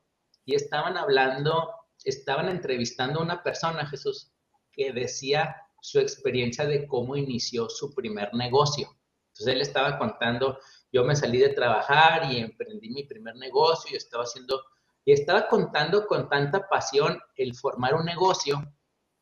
y 0.44 0.54
estaban 0.54 0.96
hablando, 0.96 1.72
estaban 2.04 2.48
entrevistando 2.48 3.18
a 3.18 3.24
una 3.24 3.42
persona, 3.42 3.86
Jesús, 3.86 4.30
que 4.72 4.92
decía 4.92 5.65
su 5.87 6.01
experiencia 6.01 6.66
de 6.66 6.85
cómo 6.85 7.14
inició 7.14 7.68
su 7.68 7.94
primer 7.94 8.35
negocio. 8.35 8.88
Entonces 9.29 9.55
él 9.55 9.61
estaba 9.61 9.99
contando, 9.99 10.59
yo 10.90 11.05
me 11.05 11.14
salí 11.14 11.38
de 11.38 11.51
trabajar 11.51 12.33
y 12.33 12.38
emprendí 12.38 12.90
mi 12.90 13.05
primer 13.05 13.37
negocio 13.37 13.92
y 13.92 13.96
estaba 13.96 14.25
haciendo, 14.25 14.61
y 15.05 15.12
estaba 15.12 15.46
contando 15.46 16.09
con 16.09 16.29
tanta 16.29 16.68
pasión 16.68 17.20
el 17.37 17.55
formar 17.55 17.94
un 17.94 18.05
negocio 18.05 18.64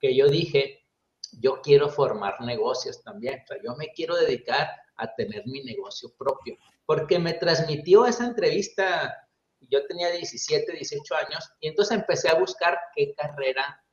que 0.00 0.16
yo 0.16 0.26
dije, 0.28 0.86
yo 1.32 1.60
quiero 1.60 1.90
formar 1.90 2.40
negocios 2.40 3.02
también, 3.02 3.44
o 3.50 3.62
yo 3.62 3.76
me 3.76 3.92
quiero 3.92 4.16
dedicar 4.16 4.70
a 4.96 5.14
tener 5.14 5.46
mi 5.46 5.62
negocio 5.64 6.14
propio, 6.16 6.56
porque 6.86 7.18
me 7.18 7.34
transmitió 7.34 8.06
esa 8.06 8.24
entrevista, 8.24 9.14
yo 9.60 9.86
tenía 9.86 10.10
17, 10.12 10.72
18 10.72 11.14
años, 11.14 11.52
y 11.60 11.68
entonces 11.68 11.98
empecé 11.98 12.30
a 12.30 12.40
buscar 12.40 12.78
qué 12.96 13.14
carrera 13.14 13.84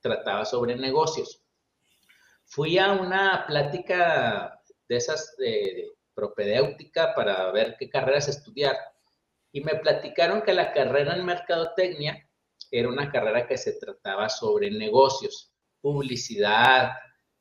trataba 0.00 0.46
sobre 0.46 0.76
negocios. 0.76 1.42
Fui 2.50 2.78
a 2.78 2.92
una 2.92 3.46
plática 3.46 4.60
de 4.88 4.96
esas 4.96 5.36
de 5.36 5.92
propedéutica 6.14 7.14
para 7.14 7.50
ver 7.52 7.76
qué 7.78 7.88
carreras 7.88 8.26
estudiar, 8.26 8.76
y 9.52 9.60
me 9.60 9.76
platicaron 9.76 10.42
que 10.42 10.52
la 10.52 10.72
carrera 10.72 11.14
en 11.14 11.24
mercadotecnia 11.24 12.28
era 12.72 12.88
una 12.88 13.10
carrera 13.10 13.46
que 13.46 13.56
se 13.56 13.74
trataba 13.74 14.28
sobre 14.28 14.70
negocios 14.70 15.52
publicidad, 15.80 16.90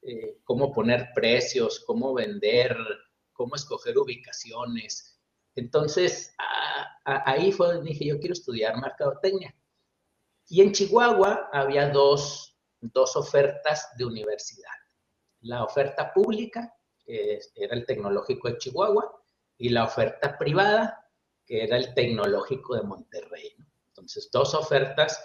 eh, 0.03 0.37
cómo 0.43 0.71
poner 0.71 1.09
precios, 1.15 1.83
cómo 1.85 2.13
vender, 2.13 2.77
cómo 3.33 3.55
escoger 3.55 3.97
ubicaciones. 3.97 5.19
Entonces, 5.55 6.35
ahí 7.03 7.51
fue 7.51 7.73
donde 7.73 7.89
dije, 7.91 8.05
yo 8.05 8.19
quiero 8.19 8.33
estudiar 8.33 8.79
mercadotecnia. 8.79 9.55
Y 10.47 10.61
en 10.61 10.71
Chihuahua 10.71 11.49
había 11.51 11.89
dos, 11.89 12.55
dos 12.79 13.15
ofertas 13.15 13.89
de 13.97 14.05
universidad. 14.05 14.78
La 15.41 15.63
oferta 15.63 16.13
pública, 16.13 16.73
que 17.03 17.39
era 17.55 17.75
el 17.75 17.85
Tecnológico 17.85 18.49
de 18.49 18.57
Chihuahua, 18.57 19.21
y 19.57 19.69
la 19.69 19.85
oferta 19.85 20.37
privada, 20.37 21.05
que 21.45 21.63
era 21.63 21.77
el 21.77 21.93
Tecnológico 21.93 22.75
de 22.75 22.83
Monterrey. 22.83 23.55
Entonces, 23.87 24.29
dos 24.31 24.53
ofertas 24.53 25.21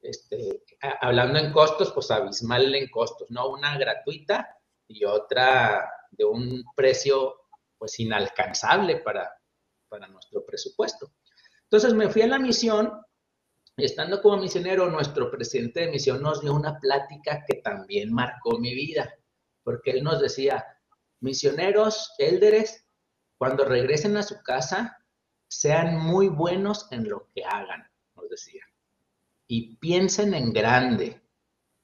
este, 0.00 0.62
hablando 1.00 1.38
en 1.38 1.52
costos, 1.52 1.92
pues 1.92 2.10
abismal 2.10 2.74
en 2.74 2.88
costos, 2.90 3.30
¿no? 3.30 3.48
Una 3.48 3.76
gratuita 3.78 4.56
y 4.86 5.04
otra 5.04 5.90
de 6.10 6.24
un 6.24 6.64
precio 6.74 7.34
pues 7.78 7.98
inalcanzable 8.00 8.98
para, 8.98 9.30
para 9.88 10.06
nuestro 10.08 10.44
presupuesto. 10.44 11.12
Entonces 11.64 11.94
me 11.94 12.08
fui 12.08 12.22
a 12.22 12.28
la 12.28 12.38
misión 12.38 12.92
y 13.76 13.84
estando 13.84 14.22
como 14.22 14.38
misionero, 14.38 14.88
nuestro 14.90 15.30
presidente 15.30 15.80
de 15.80 15.90
misión 15.90 16.22
nos 16.22 16.40
dio 16.40 16.54
una 16.54 16.78
plática 16.78 17.44
que 17.46 17.56
también 17.56 18.12
marcó 18.12 18.58
mi 18.58 18.74
vida, 18.74 19.12
porque 19.66 19.90
él 19.90 20.02
nos 20.02 20.22
decía, 20.22 20.64
misioneros, 21.20 22.14
élderes, 22.16 22.86
cuando 23.36 23.66
regresen 23.66 24.16
a 24.16 24.22
su 24.22 24.42
casa, 24.42 24.96
sean 25.46 25.98
muy 25.98 26.28
buenos 26.28 26.90
en 26.90 27.06
lo 27.06 27.28
que 27.34 27.44
hagan, 27.44 27.86
nos 28.14 28.30
decía 28.30 28.64
y 29.48 29.76
piensen 29.76 30.34
en 30.34 30.52
grande, 30.52 31.22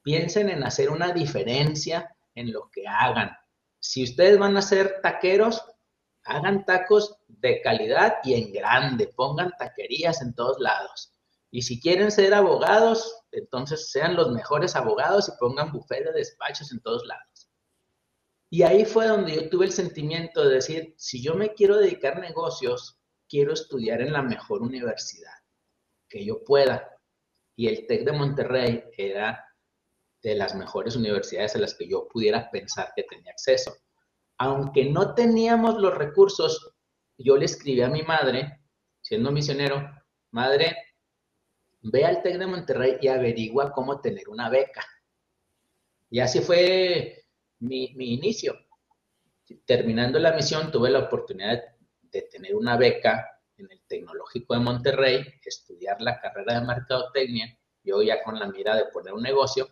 piensen 0.03 0.49
en 0.49 0.65
hacer 0.65 0.91
una 0.91 1.13
diferencia 1.13 2.15
en 2.35 2.53
lo 2.53 2.71
que 2.71 2.87
hagan. 2.87 3.37
Si 3.79 4.05
ustedes 4.05 4.39
van 4.39 4.57
a 4.57 4.63
ser 4.63 5.01
taqueros, 5.03 5.65
hagan 6.25 6.65
tacos 6.65 7.19
de 7.29 7.61
calidad 7.63 8.17
y 8.25 8.35
en 8.35 8.53
grande, 8.53 9.09
pongan 9.09 9.53
taquerías 9.59 10.23
en 10.23 10.35
todos 10.35 10.59
lados. 10.61 11.15
Y 11.51 11.63
si 11.63 11.81
quieren 11.81 12.11
ser 12.11 12.33
abogados, 12.33 13.25
entonces 13.31 13.91
sean 13.91 14.17
los 14.17 14.31
mejores 14.31 14.75
abogados 14.75 15.29
y 15.29 15.39
pongan 15.39 15.71
bufete 15.71 16.05
de 16.05 16.19
despachos 16.19 16.73
en 16.73 16.81
todos 16.81 17.05
lados. 17.07 17.32
Y 18.53 18.65
ahí 18.65 18.85
fue 18.85 19.07
donde 19.07 19.35
yo 19.35 19.49
tuve 19.49 19.65
el 19.65 19.73
sentimiento 19.73 20.47
de 20.47 20.57
decir, 20.57 20.95
si 20.99 21.23
yo 21.23 21.35
me 21.35 21.55
quiero 21.55 21.79
dedicar 21.79 22.19
a 22.19 22.21
negocios, 22.21 23.01
quiero 23.27 23.55
estudiar 23.55 24.03
en 24.03 24.13
la 24.13 24.21
mejor 24.21 24.61
universidad 24.61 25.33
que 26.07 26.23
yo 26.23 26.45
pueda. 26.45 26.87
Y 27.57 27.69
el 27.69 27.87
TEC 27.87 28.05
de 28.05 28.13
Monterrey 28.13 28.85
era 28.99 29.43
de 30.23 30.35
las 30.35 30.55
mejores 30.55 30.97
universidades 30.97 31.57
a 31.57 31.61
las 31.61 31.75
que 31.75 31.89
yo 31.89 32.07
pudiera 32.09 32.51
pensar 32.51 32.93
que 32.95 33.05
tenía 33.05 33.33
acceso. 33.33 33.75
Aunque 34.37 34.85
no 34.85 35.15
teníamos 35.15 35.81
los 35.81 35.95
recursos, 35.95 36.75
yo 37.17 37.39
le 37.39 37.47
escribí 37.47 37.81
a 37.81 37.89
mi 37.89 38.03
madre, 38.03 38.61
siendo 39.01 39.33
misionero, 39.33 39.83
madre, 40.31 40.77
ve 41.81 42.05
al 42.05 42.21
TEC 42.21 42.37
de 42.37 42.47
Monterrey 42.47 42.99
y 43.01 43.09
averigua 43.09 43.73
cómo 43.73 44.03
tener 44.03 44.29
una 44.29 44.51
beca. 44.51 44.85
Y 46.11 46.21
así 46.21 46.41
fue 46.41 47.22
mi, 47.63 48.15
inicio. 48.15 48.55
Terminando 49.65 50.19
la 50.19 50.33
misión, 50.33 50.71
tuve 50.71 50.91
la 50.91 51.01
oportunidad 51.01 51.63
de 52.03 52.23
tener 52.23 52.55
una 52.55 52.77
beca 52.77 53.41
en 53.57 53.71
el 53.71 53.83
Tecnológico 53.87 54.55
de 54.55 54.61
Monterrey, 54.61 55.25
estudiar 55.45 56.01
la 56.01 56.21
carrera 56.21 56.61
de 56.61 56.67
mercadotecnia, 56.67 57.57
yo 57.85 58.03
ya 58.03 58.23
con 58.23 58.39
la 58.39 58.47
mira 58.47 58.77
de 58.77 58.87
poner 58.87 59.13
un 59.13 59.23
negocio. 59.23 59.69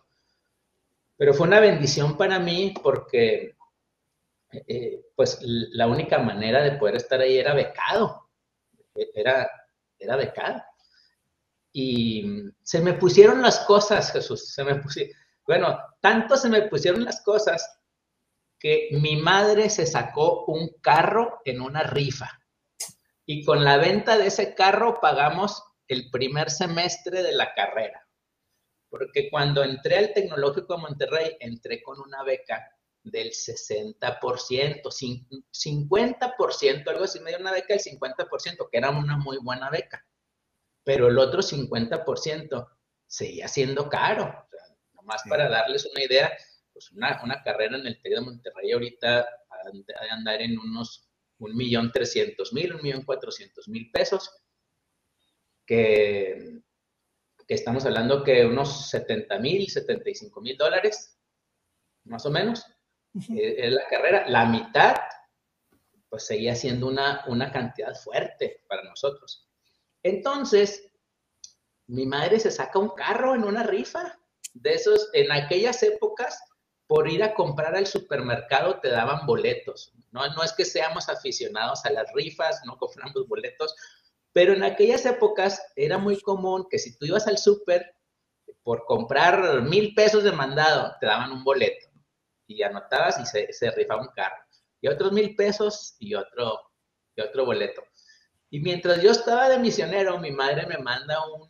Pero 1.17 1.33
fue 1.33 1.47
una 1.47 1.59
bendición 1.59 2.17
para 2.17 2.39
mí 2.39 2.73
porque, 2.81 3.55
eh, 4.51 5.05
pues, 5.15 5.39
la 5.41 5.87
única 5.87 6.19
manera 6.19 6.63
de 6.63 6.77
poder 6.77 6.95
estar 6.95 7.19
ahí 7.19 7.37
era 7.37 7.53
becado. 7.53 8.29
Era, 8.95 9.49
era 9.97 10.15
becado. 10.15 10.61
Y 11.73 12.43
se 12.61 12.81
me 12.81 12.93
pusieron 12.93 13.41
las 13.41 13.59
cosas, 13.59 14.11
Jesús, 14.11 14.53
se 14.53 14.63
me 14.63 14.75
pusieron, 14.75 15.15
bueno, 15.45 15.79
tanto 16.01 16.35
se 16.35 16.49
me 16.49 16.63
pusieron 16.63 17.03
las 17.05 17.21
cosas 17.21 17.80
que 18.61 18.89
mi 18.91 19.15
madre 19.15 19.69
se 19.69 19.85
sacó 19.87 20.45
un 20.45 20.69
carro 20.81 21.41
en 21.45 21.61
una 21.61 21.83
rifa. 21.83 22.39
Y 23.25 23.43
con 23.43 23.63
la 23.63 23.77
venta 23.77 24.17
de 24.17 24.27
ese 24.27 24.53
carro 24.53 24.99
pagamos 25.01 25.63
el 25.87 26.11
primer 26.11 26.51
semestre 26.51 27.23
de 27.23 27.31
la 27.33 27.53
carrera. 27.53 28.07
Porque 28.89 29.29
cuando 29.29 29.63
entré 29.63 29.97
al 29.97 30.13
Tecnológico 30.13 30.75
de 30.75 30.81
Monterrey, 30.81 31.37
entré 31.39 31.81
con 31.81 31.99
una 31.99 32.23
beca 32.23 32.69
del 33.03 33.31
60%, 33.31 34.81
50%, 35.51 36.87
algo 36.87 37.03
así, 37.03 37.19
me 37.19 37.31
dio 37.31 37.39
una 37.39 37.51
beca 37.51 37.73
del 37.73 37.81
50%, 37.81 38.69
que 38.71 38.77
era 38.77 38.91
una 38.91 39.17
muy 39.17 39.37
buena 39.41 39.71
beca 39.71 40.05
pero 40.83 41.07
el 41.07 41.17
otro 41.17 41.41
50% 41.41 42.67
seguía 43.07 43.47
siendo 43.47 43.89
caro. 43.89 44.23
O 44.23 44.49
sea, 44.49 44.75
nomás 44.93 45.21
para 45.27 45.49
darles 45.49 45.85
una 45.85 46.03
idea, 46.03 46.31
pues 46.81 46.91
una, 46.93 47.21
una, 47.23 47.43
carrera 47.43 47.77
en 47.77 47.85
el 47.85 48.01
TEC 48.01 48.15
de 48.15 48.21
Monterrey 48.21 48.71
ahorita 48.71 49.19
ha 49.19 50.03
de 50.03 50.09
andar 50.09 50.41
en 50.41 50.57
unos 50.57 51.07
1.300.000, 51.39 52.79
1.400.000 52.81 53.91
pesos, 53.91 54.31
que, 55.65 56.61
que 57.47 57.53
estamos 57.53 57.85
hablando 57.85 58.23
que 58.23 58.45
unos 58.45 58.91
70.000, 58.91 59.67
75.000 59.67 60.57
dólares, 60.57 61.19
más 62.05 62.25
o 62.25 62.31
menos, 62.31 62.65
eh, 63.35 63.55
es 63.57 63.73
la 63.73 63.87
carrera. 63.87 64.27
La 64.27 64.45
mitad, 64.45 64.95
pues 66.09 66.25
seguía 66.25 66.55
siendo 66.55 66.87
una, 66.87 67.23
una 67.27 67.51
cantidad 67.51 67.93
fuerte 67.95 68.63
para 68.67 68.83
nosotros. 68.83 69.47
Entonces, 70.03 70.91
mi 71.87 72.05
madre 72.05 72.39
se 72.39 72.49
saca 72.49 72.79
un 72.79 72.89
carro 72.89 73.35
en 73.35 73.43
una 73.43 73.63
rifa. 73.63 74.17
De 74.53 74.73
esos, 74.73 75.09
en 75.13 75.31
aquellas 75.31 75.81
épocas, 75.81 76.37
por 76.91 77.09
ir 77.09 77.23
a 77.23 77.33
comprar 77.33 77.73
al 77.73 77.87
supermercado 77.87 78.81
te 78.81 78.89
daban 78.89 79.25
boletos. 79.25 79.93
No, 80.11 80.27
no 80.33 80.43
es 80.43 80.51
que 80.51 80.65
seamos 80.65 81.07
aficionados 81.07 81.85
a 81.85 81.89
las 81.89 82.11
rifas, 82.13 82.59
no 82.65 82.75
compramos 82.75 83.29
boletos, 83.29 83.73
pero 84.33 84.51
en 84.51 84.61
aquellas 84.61 85.05
épocas 85.05 85.63
era 85.77 85.97
muy 85.97 86.19
común 86.19 86.67
que 86.69 86.77
si 86.79 86.97
tú 86.97 87.05
ibas 87.05 87.27
al 87.27 87.37
súper 87.37 87.95
por 88.61 88.83
comprar 88.83 89.61
mil 89.61 89.95
pesos 89.95 90.25
de 90.25 90.33
mandado, 90.33 90.93
te 90.99 91.05
daban 91.05 91.31
un 91.31 91.45
boleto 91.45 91.87
y 92.45 92.61
anotabas 92.61 93.21
y 93.21 93.25
se, 93.25 93.53
se 93.53 93.71
rifaba 93.71 94.01
un 94.01 94.09
carro. 94.13 94.43
Y 94.81 94.89
otros 94.89 95.13
mil 95.13 95.33
pesos 95.37 95.95
y 95.97 96.13
otro, 96.13 96.59
y 97.15 97.21
otro 97.21 97.45
boleto. 97.45 97.83
Y 98.49 98.59
mientras 98.59 99.01
yo 99.01 99.11
estaba 99.11 99.47
de 99.47 99.59
misionero, 99.59 100.19
mi 100.19 100.31
madre 100.31 100.67
me 100.67 100.77
manda 100.77 101.25
un, 101.25 101.47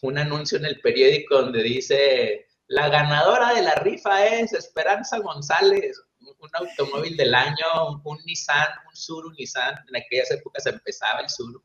un 0.00 0.16
anuncio 0.16 0.56
en 0.56 0.64
el 0.64 0.80
periódico 0.80 1.42
donde 1.42 1.62
dice, 1.62 2.46
la 2.68 2.88
ganadora 2.88 3.54
de 3.54 3.62
la 3.62 3.74
rifa 3.74 4.26
es 4.26 4.52
Esperanza 4.52 5.18
González, 5.18 6.00
un 6.20 6.50
automóvil 6.54 7.16
del 7.16 7.34
año, 7.34 8.00
un, 8.04 8.18
Nissan, 8.24 8.68
un 8.88 8.96
Suru 8.96 9.30
Nissan, 9.32 9.74
en 9.88 9.96
aquellas 9.96 10.30
épocas 10.30 10.66
empezaba 10.66 11.20
el 11.20 11.28
Suru. 11.28 11.62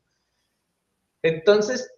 Entonces, 1.22 1.90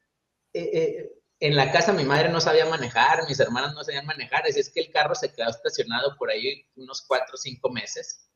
eh, 0.53 0.71
eh, 0.73 1.13
en 1.41 1.57
la 1.57 1.73
casa 1.73 1.93
mi 1.93 2.05
madre 2.05 2.29
no 2.29 2.41
sabía 2.41 2.67
manejar, 2.67 3.27
mis 3.27 3.41
hermanas 3.41 3.75
no 3.75 3.83
sabían 3.83 4.07
manejar, 4.07 4.45
así 4.47 4.61
es 4.61 4.71
que 4.71 4.81
el 4.81 4.91
carro 4.91 5.15
se 5.15 5.33
quedó 5.33 5.49
estacionado 5.49 6.17
por 6.17 6.31
ahí 6.31 6.67
unos 6.77 7.03
cuatro 7.03 7.35
o 7.35 7.39
cinco 7.39 7.71
meses. 7.71 8.29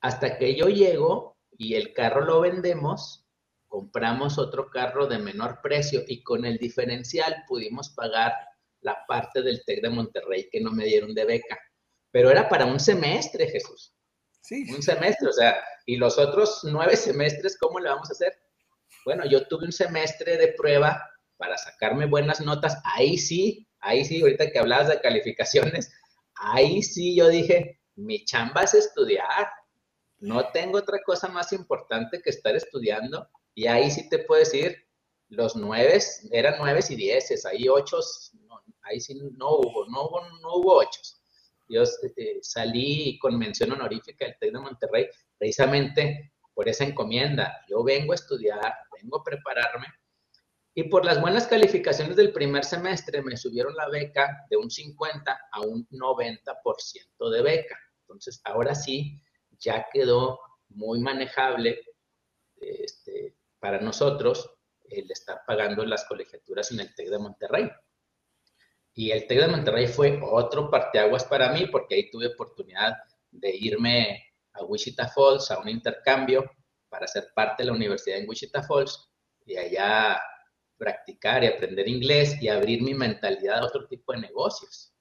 Hasta 0.00 0.38
que 0.38 0.54
yo 0.54 0.66
llego 0.66 1.36
y 1.56 1.74
el 1.74 1.92
carro 1.92 2.20
lo 2.24 2.40
vendemos, 2.40 3.26
compramos 3.66 4.38
otro 4.38 4.70
carro 4.70 5.06
de 5.06 5.18
menor 5.18 5.60
precio 5.62 6.02
y 6.06 6.22
con 6.22 6.44
el 6.44 6.58
diferencial 6.58 7.44
pudimos 7.46 7.90
pagar 7.90 8.34
la 8.80 8.98
parte 9.06 9.42
del 9.42 9.62
TEC 9.64 9.82
de 9.82 9.90
Monterrey 9.90 10.48
que 10.50 10.60
no 10.60 10.70
me 10.70 10.84
dieron 10.84 11.14
de 11.14 11.24
beca. 11.24 11.58
Pero 12.10 12.30
era 12.30 12.48
para 12.48 12.66
un 12.66 12.80
semestre, 12.80 13.48
Jesús. 13.48 13.94
Sí. 14.40 14.64
Un 14.74 14.82
semestre, 14.82 15.28
o 15.28 15.32
sea, 15.32 15.62
y 15.84 15.96
los 15.96 16.18
otros 16.18 16.60
nueve 16.64 16.96
semestres, 16.96 17.58
¿cómo 17.58 17.80
le 17.80 17.88
vamos 17.88 18.08
a 18.08 18.12
hacer? 18.12 18.32
Bueno, 19.04 19.24
yo 19.26 19.46
tuve 19.46 19.66
un 19.66 19.72
semestre 19.72 20.36
de 20.36 20.48
prueba 20.48 21.02
para 21.36 21.56
sacarme 21.56 22.06
buenas 22.06 22.40
notas. 22.40 22.80
Ahí 22.84 23.18
sí, 23.18 23.68
ahí 23.80 24.04
sí, 24.04 24.20
ahorita 24.20 24.50
que 24.50 24.58
hablabas 24.58 24.88
de 24.88 25.00
calificaciones, 25.00 25.92
ahí 26.34 26.82
sí 26.82 27.16
yo 27.16 27.28
dije, 27.28 27.80
mi 27.94 28.24
chamba 28.24 28.62
es 28.62 28.74
estudiar. 28.74 29.48
No 30.18 30.50
tengo 30.50 30.78
otra 30.78 30.98
cosa 31.04 31.28
más 31.28 31.52
importante 31.52 32.20
que 32.22 32.30
estar 32.30 32.56
estudiando. 32.56 33.28
Y 33.54 33.66
ahí 33.66 33.90
sí 33.90 34.08
te 34.08 34.20
puedo 34.20 34.40
decir, 34.40 34.76
los 35.28 35.56
nueve 35.56 35.98
eran 36.30 36.54
nueve 36.58 36.80
y 36.88 36.96
dieces, 36.96 37.44
ahí 37.44 37.68
ocho, 37.68 37.98
ahí 38.88 39.00
sí 39.00 39.14
no 39.14 39.56
hubo, 39.56 39.86
no 39.88 40.04
hubo, 40.04 40.20
no 40.40 40.54
hubo 40.56 40.76
ocho. 40.78 41.00
Yo 41.68 41.82
este, 41.82 42.38
salí 42.42 43.18
con 43.18 43.38
mención 43.38 43.72
honorífica 43.72 44.24
del 44.24 44.36
TEC 44.40 44.52
de 44.52 44.58
Monterrey 44.58 45.06
precisamente 45.36 46.32
por 46.54 46.68
esa 46.68 46.84
encomienda. 46.84 47.64
Yo 47.68 47.84
vengo 47.84 48.12
a 48.12 48.16
estudiar, 48.16 48.74
vengo 49.00 49.18
a 49.18 49.24
prepararme 49.24 49.86
y 50.78 50.84
por 50.84 51.04
las 51.04 51.20
buenas 51.20 51.48
calificaciones 51.48 52.14
del 52.14 52.32
primer 52.32 52.64
semestre 52.64 53.20
me 53.20 53.36
subieron 53.36 53.74
la 53.74 53.88
beca 53.88 54.46
de 54.48 54.56
un 54.56 54.70
50 54.70 55.40
a 55.50 55.60
un 55.62 55.88
90% 55.88 57.30
de 57.32 57.42
beca. 57.42 57.76
Entonces, 58.02 58.40
ahora 58.44 58.76
sí, 58.76 59.20
ya 59.58 59.86
quedó 59.92 60.38
muy 60.68 61.00
manejable 61.00 61.80
este, 62.60 63.36
para 63.58 63.80
nosotros 63.80 64.54
el 64.88 65.10
estar 65.10 65.42
pagando 65.48 65.84
las 65.84 66.04
colegiaturas 66.04 66.70
en 66.70 66.78
el 66.78 66.94
TEC 66.94 67.08
de 67.08 67.18
Monterrey. 67.18 67.68
Y 68.98 69.12
el 69.12 69.28
TEC 69.28 69.42
de 69.42 69.46
Monterrey 69.46 69.86
fue 69.86 70.18
otro 70.20 70.68
parteaguas 70.68 71.24
para 71.24 71.52
mí 71.52 71.66
porque 71.66 71.94
ahí 71.94 72.10
tuve 72.10 72.26
oportunidad 72.26 72.96
de 73.30 73.54
irme 73.54 74.24
a 74.54 74.64
Wichita 74.64 75.06
Falls 75.06 75.52
a 75.52 75.60
un 75.60 75.68
intercambio 75.68 76.50
para 76.88 77.06
ser 77.06 77.28
parte 77.32 77.62
de 77.62 77.68
la 77.68 77.76
universidad 77.76 78.18
en 78.18 78.28
Wichita 78.28 78.60
Falls 78.64 79.08
y 79.46 79.56
allá 79.56 80.20
practicar 80.76 81.44
y 81.44 81.46
aprender 81.46 81.86
inglés 81.86 82.42
y 82.42 82.48
abrir 82.48 82.82
mi 82.82 82.92
mentalidad 82.92 83.60
a 83.60 83.66
otro 83.66 83.86
tipo 83.86 84.12
de 84.14 84.18
negocios. 84.18 84.92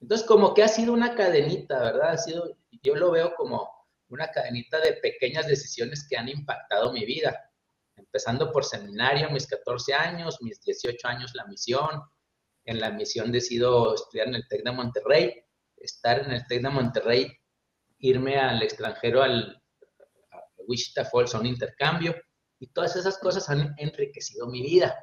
Entonces, 0.00 0.26
como 0.26 0.54
que 0.54 0.62
ha 0.62 0.68
sido 0.68 0.94
una 0.94 1.14
cadenita, 1.14 1.78
¿verdad? 1.78 2.12
Ha 2.12 2.16
sido, 2.16 2.56
yo 2.82 2.94
lo 2.94 3.10
veo 3.10 3.34
como 3.34 3.70
una 4.08 4.28
cadenita 4.30 4.80
de 4.80 4.94
pequeñas 4.94 5.46
decisiones 5.46 6.06
que 6.08 6.16
han 6.16 6.30
impactado 6.30 6.90
mi 6.90 7.04
vida. 7.04 7.38
Empezando 7.96 8.50
por 8.50 8.64
seminario, 8.64 9.28
mis 9.28 9.46
14 9.46 9.92
años, 9.92 10.40
mis 10.40 10.58
18 10.62 11.06
años 11.06 11.32
la 11.34 11.44
misión. 11.44 12.00
En 12.70 12.78
la 12.78 12.92
misión 12.92 13.32
decido 13.32 13.96
estudiar 13.96 14.28
en 14.28 14.36
el 14.36 14.46
TEC 14.46 14.62
de 14.62 14.70
Monterrey, 14.70 15.34
estar 15.76 16.20
en 16.20 16.30
el 16.30 16.46
TEC 16.46 16.62
de 16.62 16.70
Monterrey, 16.70 17.32
irme 17.98 18.38
al 18.38 18.62
extranjero, 18.62 19.24
al 19.24 19.60
a 20.30 20.38
Wichita 20.68 21.04
Falls, 21.04 21.34
a 21.34 21.40
un 21.40 21.46
intercambio. 21.46 22.14
Y 22.60 22.68
todas 22.68 22.94
esas 22.94 23.18
cosas 23.18 23.50
han 23.50 23.74
enriquecido 23.76 24.46
mi 24.46 24.62
vida. 24.62 24.94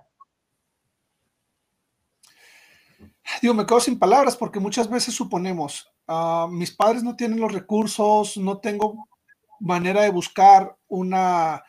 Digo, 3.41 3.53
me 3.53 3.65
quedo 3.65 3.81
sin 3.81 3.99
palabras 3.99 4.37
porque 4.37 4.61
muchas 4.61 4.89
veces 4.89 5.13
suponemos, 5.13 5.91
uh, 6.07 6.47
mis 6.47 6.71
padres 6.71 7.03
no 7.03 7.17
tienen 7.17 7.41
los 7.41 7.51
recursos, 7.51 8.37
no 8.37 8.61
tengo 8.61 9.09
manera 9.59 10.03
de 10.03 10.09
buscar 10.09 10.77
una, 10.87 11.61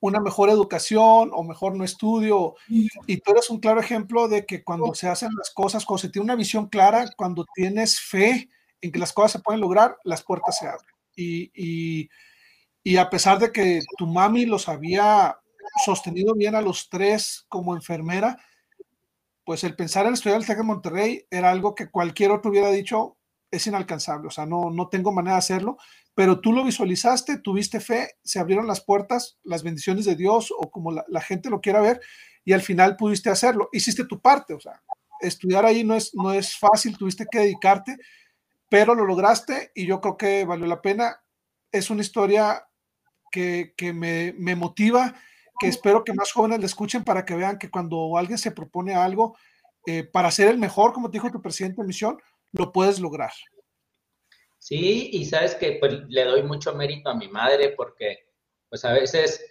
una 0.00 0.20
mejor 0.20 0.50
educación 0.50 1.30
o 1.32 1.42
mejor 1.42 1.76
no 1.76 1.84
estudio. 1.84 2.54
Y 2.68 3.16
tú 3.18 3.32
eres 3.32 3.50
un 3.50 3.58
claro 3.58 3.80
ejemplo 3.80 4.28
de 4.28 4.46
que 4.46 4.62
cuando 4.62 4.94
se 4.94 5.08
hacen 5.08 5.30
las 5.36 5.50
cosas, 5.50 5.84
cuando 5.84 6.02
se 6.02 6.08
tiene 6.08 6.24
una 6.24 6.36
visión 6.36 6.68
clara, 6.68 7.10
cuando 7.16 7.44
tienes 7.54 8.00
fe 8.00 8.48
en 8.80 8.92
que 8.92 8.98
las 8.98 9.12
cosas 9.12 9.32
se 9.32 9.38
pueden 9.40 9.60
lograr, 9.60 9.96
las 10.04 10.22
puertas 10.22 10.58
se 10.58 10.68
abren. 10.68 10.94
Y, 11.16 12.08
y, 12.84 12.96
a 12.96 13.10
pesar 13.10 13.38
de 13.38 13.50
que 13.50 13.80
tu 13.96 14.06
mami 14.06 14.46
los 14.46 14.68
había 14.68 15.36
sostenido 15.84 16.34
bien 16.34 16.54
a 16.54 16.62
los 16.62 16.88
tres 16.88 17.44
como 17.48 17.74
enfermera, 17.74 18.38
pues 19.44 19.64
el 19.64 19.74
pensar 19.74 20.06
en 20.06 20.14
estudiar 20.14 20.40
el 20.40 20.46
TEC 20.46 20.58
de 20.58 20.62
Monterrey 20.62 21.26
era 21.30 21.50
algo 21.50 21.74
que 21.74 21.90
cualquier 21.90 22.30
otro 22.30 22.50
hubiera 22.50 22.70
dicho 22.70 23.17
es 23.50 23.66
inalcanzable, 23.66 24.28
o 24.28 24.30
sea, 24.30 24.46
no, 24.46 24.70
no 24.70 24.88
tengo 24.88 25.12
manera 25.12 25.34
de 25.34 25.40
hacerlo, 25.40 25.78
pero 26.14 26.40
tú 26.40 26.52
lo 26.52 26.64
visualizaste, 26.64 27.38
tuviste 27.38 27.80
fe, 27.80 28.16
se 28.22 28.38
abrieron 28.38 28.66
las 28.66 28.84
puertas, 28.84 29.38
las 29.42 29.62
bendiciones 29.62 30.04
de 30.04 30.16
Dios 30.16 30.52
o 30.56 30.70
como 30.70 30.92
la, 30.92 31.20
gente 31.20 31.48
lo 31.48 31.60
quiera 31.60 31.80
ver, 31.80 32.00
y 32.44 32.52
al 32.52 32.62
final 32.62 32.96
pudiste 32.96 33.30
hacerlo, 33.30 33.68
hiciste 33.72 34.04
tu 34.04 34.20
parte, 34.20 34.54
o 34.54 34.60
sea, 34.60 34.82
estudiar 35.20 35.64
ahí 35.64 35.84
no 35.84 35.94
es, 35.94 36.14
no 36.14 36.32
es 36.32 36.56
fácil, 36.58 36.96
tuviste 36.96 37.26
que 37.30 37.40
dedicarte, 37.40 37.96
pero 38.68 38.94
lo 38.94 39.04
lograste 39.04 39.72
y 39.74 39.86
yo 39.86 40.00
creo 40.00 40.16
que 40.16 40.44
valió 40.44 40.66
la 40.66 40.82
pena. 40.82 41.20
Es 41.72 41.90
una 41.90 42.02
historia 42.02 42.66
que, 43.30 43.74
me, 43.94 44.34
me, 44.38 44.56
motiva, 44.56 45.14
que 45.58 45.68
espero 45.68 46.04
que 46.04 46.14
más 46.14 46.32
jóvenes 46.32 46.60
le 46.60 46.66
escuchen 46.66 47.04
para 47.04 47.24
que 47.24 47.34
vean 47.34 47.58
que 47.58 47.70
cuando 47.70 48.16
alguien 48.16 48.38
se 48.38 48.50
propone 48.50 48.94
algo 48.94 49.36
eh, 49.86 50.04
para 50.04 50.30
ser 50.30 50.48
el 50.48 50.58
mejor, 50.58 50.92
como 50.92 51.10
te 51.10 51.16
dijo 51.16 51.30
tu 51.30 51.40
presidente 51.40 51.80
de 51.80 51.86
misión, 51.86 52.18
lo 52.52 52.72
puedes 52.72 53.00
lograr. 53.00 53.32
Sí, 54.58 55.10
y 55.12 55.24
sabes 55.24 55.54
que 55.54 55.78
pues, 55.80 55.94
le 56.08 56.24
doy 56.24 56.42
mucho 56.42 56.74
mérito 56.74 57.10
a 57.10 57.14
mi 57.14 57.28
madre 57.28 57.74
porque 57.76 58.18
pues 58.68 58.84
a 58.84 58.92
veces, 58.92 59.42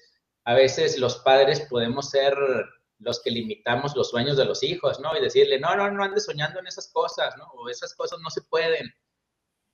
a 0.43 0.53
veces 0.53 0.99
los 0.99 1.17
padres 1.19 1.61
podemos 1.69 2.09
ser 2.09 2.35
los 2.99 3.21
que 3.21 3.31
limitamos 3.31 3.95
los 3.95 4.09
sueños 4.09 4.37
de 4.37 4.45
los 4.45 4.63
hijos, 4.63 4.99
¿no? 4.99 5.15
Y 5.15 5.21
decirle, 5.21 5.59
no, 5.59 5.75
no, 5.75 5.89
no 5.89 6.03
andes 6.03 6.25
soñando 6.25 6.59
en 6.59 6.67
esas 6.67 6.91
cosas, 6.91 7.35
¿no? 7.37 7.45
O 7.53 7.69
esas 7.69 7.95
cosas 7.95 8.19
no 8.19 8.29
se 8.29 8.41
pueden. 8.43 8.93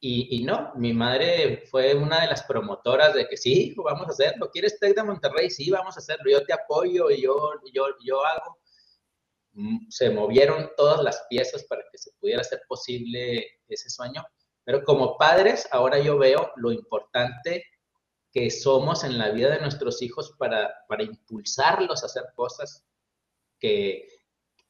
Y, 0.05 0.43
no, 0.43 0.73
mi 0.75 0.91
madre 0.91 1.63
fue 1.71 1.95
una 1.95 2.19
de 2.19 2.27
las 2.27 2.43
promotoras 2.43 3.13
de 3.13 3.25
que 3.25 3.37
sí, 3.37 3.69
hijo, 3.69 3.83
vamos 3.83 4.05
a 4.07 4.11
hacerlo. 4.11 4.49
¿Quieres 4.51 4.77
TEC 4.77 4.97
de 4.97 5.03
Monterrey? 5.03 5.49
Sí, 5.49 5.71
vamos 5.71 5.95
a 5.95 5.99
hacerlo. 5.99 6.29
Yo 6.29 6.43
te 6.43 6.51
apoyo 6.51 7.09
y 7.09 7.21
yo, 7.21 7.53
yo, 7.73 7.87
yo 8.03 8.25
hago. 8.25 8.59
Mm, 9.53 9.89
se 9.89 10.09
movieron 10.09 10.71
todas 10.75 11.03
las 11.03 11.25
piezas 11.29 11.63
para 11.65 11.83
que 11.91 11.97
se 11.97 12.11
pudiera 12.19 12.41
hacer 12.41 12.61
posible 12.67 13.45
ese 13.67 13.89
sueño. 13.89 14.23
Pero 14.63 14.83
como 14.83 15.17
padres, 15.17 15.67
ahora 15.71 15.99
yo 15.99 16.17
veo 16.17 16.51
lo 16.55 16.71
importante 16.71 17.65
que 18.31 18.49
somos 18.49 19.03
en 19.03 19.17
la 19.19 19.29
vida 19.29 19.51
de 19.51 19.61
nuestros 19.61 20.01
hijos 20.01 20.35
para, 20.39 20.73
para 20.87 21.03
impulsarlos 21.03 22.01
a 22.01 22.07
hacer 22.07 22.23
cosas 22.35 22.83
que 23.59 24.07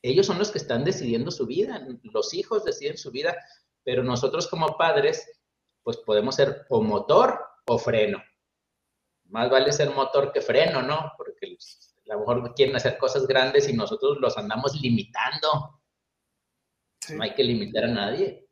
ellos 0.01 0.25
son 0.25 0.37
los 0.37 0.51
que 0.51 0.57
están 0.57 0.83
decidiendo 0.83 1.31
su 1.31 1.45
vida. 1.45 1.87
Los 2.03 2.33
hijos 2.33 2.65
deciden 2.65 2.97
su 2.97 3.09
vida, 3.09 3.37
pero 3.83 4.03
nosotros 4.03 4.47
como 4.47 4.77
padres, 4.77 5.25
pues 5.81 5.97
podemos 5.97 6.35
ser 6.35 6.65
o 6.69 6.81
motor 6.81 7.39
o 7.67 7.79
freno. 7.79 8.21
Más 9.25 9.49
vale 9.49 9.71
ser 9.71 9.91
motor 9.91 10.33
que 10.33 10.41
freno, 10.41 10.81
¿no? 10.81 11.13
Porque 11.17 11.47
a 12.09 12.13
lo 12.13 12.19
mejor 12.19 12.53
quieren 12.55 12.75
hacer 12.75 12.97
cosas 12.97 13.27
grandes 13.27 13.67
y 13.69 13.73
nosotros 13.73 14.17
los 14.19 14.37
andamos 14.37 14.79
limitando. 14.81 15.81
No 17.09 17.23
hay 17.23 17.33
que 17.33 17.43
limitar 17.43 17.85
a 17.85 17.87
nadie. 17.87 18.47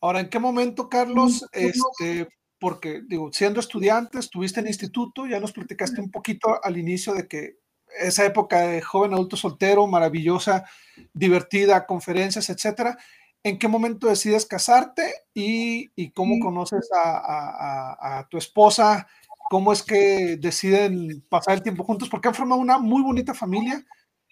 Ahora, 0.00 0.20
¿en 0.20 0.28
qué 0.28 0.38
momento, 0.38 0.88
Carlos, 0.88 1.44
este, 1.52 2.28
porque 2.58 3.02
digo, 3.06 3.30
siendo 3.32 3.60
estudiante, 3.60 4.18
estuviste 4.18 4.60
en 4.60 4.66
instituto, 4.66 5.26
ya 5.26 5.38
nos 5.38 5.52
platicaste 5.52 6.00
un 6.00 6.10
poquito 6.10 6.58
al 6.62 6.76
inicio 6.76 7.14
de 7.14 7.28
que 7.28 7.58
esa 8.00 8.24
época 8.24 8.60
de 8.60 8.80
joven 8.80 9.12
adulto 9.12 9.36
soltero, 9.36 9.86
maravillosa, 9.86 10.64
divertida, 11.12 11.86
conferencias, 11.86 12.48
etcétera. 12.50 12.96
¿En 13.44 13.58
qué 13.58 13.68
momento 13.68 14.06
decides 14.06 14.46
casarte 14.46 15.12
y, 15.34 16.10
cómo 16.12 16.38
conoces 16.40 16.88
a, 16.94 18.26
tu 18.30 18.38
esposa? 18.38 19.08
¿Cómo 19.52 19.70
es 19.70 19.82
que 19.82 20.38
deciden 20.38 21.22
pasar 21.28 21.52
el 21.52 21.62
tiempo 21.62 21.84
juntos? 21.84 22.08
Porque 22.08 22.26
han 22.26 22.34
formado 22.34 22.58
una 22.58 22.78
muy 22.78 23.02
bonita 23.02 23.34
familia. 23.34 23.84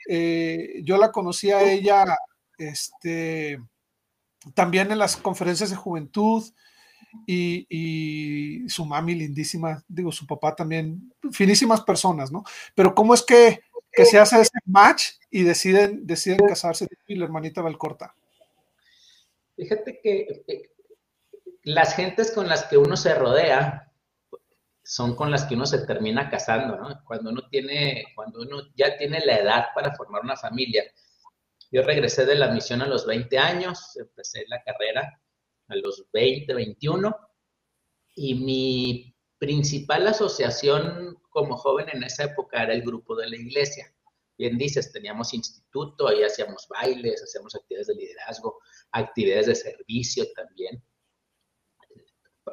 Eh, 0.09 0.81
yo 0.83 0.97
la 0.97 1.12
conocí 1.12 1.51
a 1.51 1.61
ella 1.61 2.07
este, 2.57 3.61
también 4.55 4.91
en 4.91 4.99
las 4.99 5.18
conferencias 5.18 5.68
de 5.68 5.77
juventud 5.77 6.43
y, 7.27 8.66
su 8.71 8.87
mami 8.87 9.14
lindísima, 9.14 9.85
digo, 9.87 10.11
su 10.11 10.27
papá 10.27 10.57
también, 10.57 11.12
finísimas 11.33 11.83
personas, 11.83 12.33
¿no? 12.33 12.43
Pero 12.75 12.95
¿cómo 12.95 13.12
es 13.12 13.23
que, 13.23 13.61
se 13.93 14.18
hace 14.18 14.41
ese 14.41 14.59
match 14.64 15.03
y 15.31 15.43
deciden, 15.43 16.07
deciden 16.07 16.39
casarse 16.49 16.89
y 17.07 17.14
la 17.16 17.27
hermanita 17.27 17.61
Valcorta? 17.61 18.14
Fíjate 19.55 20.01
que 20.03 20.45
eh, 20.49 20.71
las 21.64 21.95
gentes 21.95 22.31
con 22.31 22.49
las 22.49 22.64
que 22.64 22.79
uno 22.79 22.97
se 22.97 23.14
rodea 23.14 23.89
son 24.91 25.14
con 25.14 25.30
las 25.30 25.45
que 25.45 25.55
uno 25.55 25.66
se 25.66 25.86
termina 25.86 26.28
casando, 26.28 26.74
¿no? 26.74 27.05
Cuando 27.05 27.30
uno 27.30 27.49
tiene, 27.49 28.07
cuando 28.16 28.41
uno 28.41 28.72
ya 28.74 28.99
tiene 28.99 29.24
la 29.24 29.38
edad 29.38 29.66
para 29.72 29.95
formar 29.95 30.22
una 30.24 30.36
familia, 30.36 30.82
yo 31.70 31.82
regresé 31.82 32.26
de 32.26 32.34
la 32.34 32.49
misión 32.49 32.82
a 32.82 32.88
los 32.88 33.07
20 33.07 33.38
años, 33.38 33.97
empecé 33.97 34.45
la 34.49 34.61
carrera 34.64 35.22
a 35.68 35.76
los 35.76 36.07
20, 36.12 36.53
21, 36.53 37.16
y 38.16 38.34
mi 38.34 39.14
principal 39.38 40.09
asociación 40.09 41.22
como 41.30 41.57
joven 41.57 41.86
en 41.93 42.03
esa 42.03 42.24
época 42.24 42.64
era 42.64 42.74
el 42.74 42.82
grupo 42.82 43.14
de 43.14 43.30
la 43.30 43.36
iglesia. 43.36 43.86
Bien 44.36 44.59
dices, 44.59 44.91
teníamos 44.91 45.32
instituto, 45.34 46.09
ahí 46.09 46.24
hacíamos 46.24 46.66
bailes, 46.68 47.22
hacíamos 47.22 47.55
actividades 47.55 47.86
de 47.86 47.95
liderazgo, 47.95 48.59
actividades 48.91 49.47
de 49.47 49.55
servicio 49.55 50.24
también. 50.34 50.82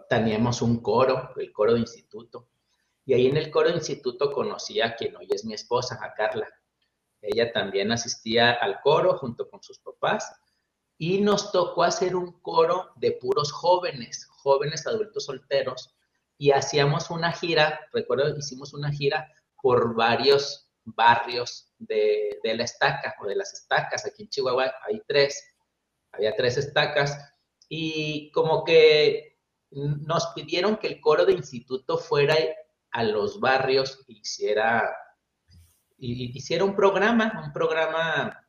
Teníamos 0.10 0.62
un 0.62 0.82
coro, 0.82 1.32
el 1.38 1.52
coro 1.52 1.74
de 1.74 1.80
instituto. 1.80 2.50
Y 3.06 3.14
ahí 3.14 3.28
en 3.28 3.38
el 3.38 3.50
coro 3.50 3.70
de 3.70 3.76
instituto 3.76 4.32
conocí 4.32 4.82
a 4.82 4.96
quien 4.96 5.16
hoy 5.16 5.28
es 5.30 5.46
mi 5.46 5.54
esposa, 5.54 6.00
a 6.02 6.14
Carla. 6.14 6.48
Ella 7.22 7.52
también 7.52 7.92
asistía 7.92 8.52
al 8.52 8.82
coro 8.82 9.18
junto 9.18 9.50
con 9.50 9.62
sus 9.64 9.80
papás 9.80 10.32
y 10.98 11.22
nos 11.22 11.52
tocó 11.52 11.84
hacer 11.84 12.16
un 12.16 12.40
coro 12.42 12.92
de 12.96 13.12
puros 13.14 13.52
jóvenes, 13.52 14.28
jóvenes 14.30 14.88
adultos 14.88 15.26
solteros, 15.26 15.96
y 16.38 16.52
hacíamos 16.52 17.10
una 17.10 17.32
gira, 17.32 17.80
recuerdo, 17.92 18.36
hicimos 18.38 18.74
una 18.74 18.92
gira 18.92 19.32
por 19.62 19.96
varios 19.96 20.70
barrios 20.84 21.72
de, 21.78 22.40
la 22.44 22.64
estaca 22.64 23.16
o 23.22 23.26
de 23.26 23.36
las 23.36 23.54
estacas. 23.54 24.06
Aquí 24.06 24.24
en 24.24 24.30
Chihuahua 24.30 24.74
hay 24.88 25.02
tres, 25.08 25.44
había 26.12 26.36
tres 26.36 26.58
estacas, 26.58 27.18
y 27.70 28.32
como 28.32 28.64
que 28.64 29.27
nos 29.72 30.28
pidieron 30.36 30.78
que 30.78 30.88
el 30.88 31.02
coro 31.02 31.26
de 31.26 31.34
instituto 31.34 31.98
fuera 31.98 32.36
a 32.92 33.04
los 33.04 33.40
barrios 33.40 34.06
e 34.08 34.14
hiciera 34.14 34.90
hiciera 36.00 36.64
un 36.64 36.76
programa, 36.76 37.42
un 37.44 37.52
programa 37.52 38.48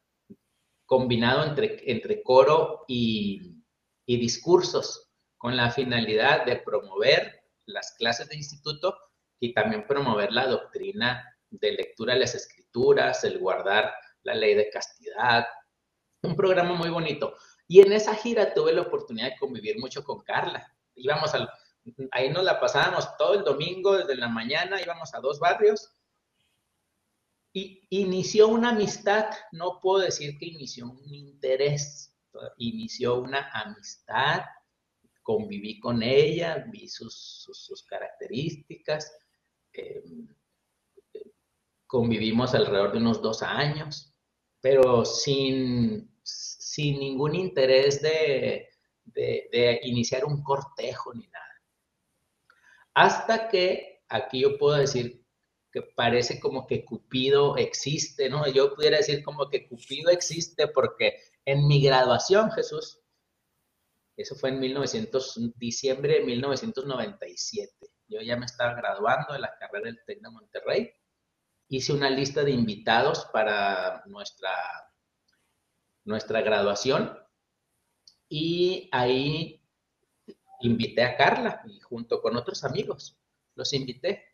combinado 0.85 1.45
entre, 1.45 1.91
entre 1.91 2.23
coro 2.23 2.85
y, 2.87 3.63
y 4.07 4.19
discursos, 4.19 5.11
con 5.39 5.57
la 5.57 5.71
finalidad 5.71 6.45
de 6.45 6.57
promover 6.57 7.43
las 7.67 7.93
clases 7.93 8.29
de 8.29 8.37
instituto 8.37 8.99
y 9.41 9.55
también 9.55 9.87
promover 9.87 10.33
la 10.33 10.47
doctrina 10.47 11.25
de 11.51 11.73
lectura 11.73 12.15
de 12.15 12.21
las 12.21 12.35
escrituras, 12.35 13.23
el 13.25 13.39
guardar 13.39 13.95
la 14.25 14.35
ley 14.35 14.55
de 14.55 14.69
castidad. 14.69 15.47
Un 16.23 16.35
programa 16.35 16.75
muy 16.75 16.91
bonito. 16.91 17.35
Y 17.69 17.81
en 17.81 17.93
esa 17.93 18.15
gira 18.15 18.53
tuve 18.53 18.73
la 18.73 18.83
oportunidad 18.83 19.29
de 19.31 19.39
convivir 19.39 19.79
mucho 19.79 20.03
con 20.03 20.23
Carla. 20.23 20.67
Íbamos 20.99 21.35
al, 21.35 21.49
ahí 22.13 22.31
nos 22.31 22.45
la 22.45 22.61
pasábamos 22.61 23.17
todo 23.17 23.35
el 23.35 23.45
domingo 23.45 23.97
desde 23.97 24.17
la 24.17 24.29
mañana, 24.29 24.81
íbamos 24.81 25.15
a 25.15 25.21
dos 25.21 25.39
barrios. 25.39 25.93
Y 27.53 27.87
inició 27.91 28.49
una 28.49 28.71
amistad, 28.71 29.31
no 29.53 29.81
puedo 29.81 30.05
decir 30.05 30.39
que 30.39 30.47
inició 30.47 30.91
un 30.91 31.15
interés, 31.15 32.15
inició 32.59 33.21
una 33.21 33.51
amistad, 33.53 34.43
conviví 35.23 35.81
con 35.81 36.03
ella, 36.03 36.65
vi 36.71 36.89
sus, 36.89 37.47
sus, 37.53 37.83
características, 37.85 39.13
em, 39.73 40.29
convivimos 41.87 42.55
alrededor 42.55 42.93
de 42.93 42.99
unos 42.99 43.23
dos 43.23 43.43
años, 43.43 44.15
pero 44.61 45.05
sin, 45.05 46.11
sin 46.23 47.01
ningún 47.01 47.35
interés 47.35 48.03
de, 48.03 48.68
de, 49.51 49.81
iniciar 49.83 50.25
un 50.25 50.43
cortejo 50.43 51.13
ni 51.15 51.27
nada. 51.29 51.63
Hasta 52.95 53.49
que 53.49 54.03
aquí 54.09 54.41
yo 54.41 54.59
puedo 54.59 54.77
decir 54.77 55.25
que 55.71 55.83
parece 55.83 56.41
como 56.41 56.67
que 56.67 56.85
Cupido 56.85 57.57
existe, 57.57 58.29
¿no? 58.31 58.47
Yo 58.49 58.75
pudiera 58.75 58.97
decir 58.97 59.23
como 59.23 59.49
que 59.49 59.69
Cupido 59.69 60.11
existe 60.11 60.69
porque 60.69 61.21
en 61.45 61.67
mi 61.67 61.83
graduación, 61.83 62.51
Jesús, 62.51 63.01
eso 64.17 64.35
fue 64.35 64.51
en 64.51 64.61
1900, 64.61 65.59
diciembre 65.59 66.15
de 66.15 66.25
1997, 66.25 67.73
yo 68.09 68.21
ya 68.21 68.37
me 68.37 68.47
estaba 68.47 68.75
graduando 68.75 69.35
de 69.35 69.39
la 69.41 69.57
carrera 69.59 69.87
del 69.87 70.03
TEC 70.05 70.21
de 70.21 70.31
Monterrey 70.31 70.93
hice 71.69 71.93
una 71.93 72.11
lista 72.11 72.43
de 72.45 72.51
invitados 72.51 73.27
para 73.33 74.03
nuestra, 74.07 74.51
nuestra 76.05 76.41
graduación 76.41 77.17
y 78.29 78.89
ahí 78.93 79.63
invité 80.61 81.03
a 81.03 81.17
Carla 81.17 81.63
y 81.67 81.81
junto 81.81 82.21
con 82.21 82.37
otros 82.37 82.65
amigos 82.65 83.19
los 83.55 83.73
invité. 83.73 84.25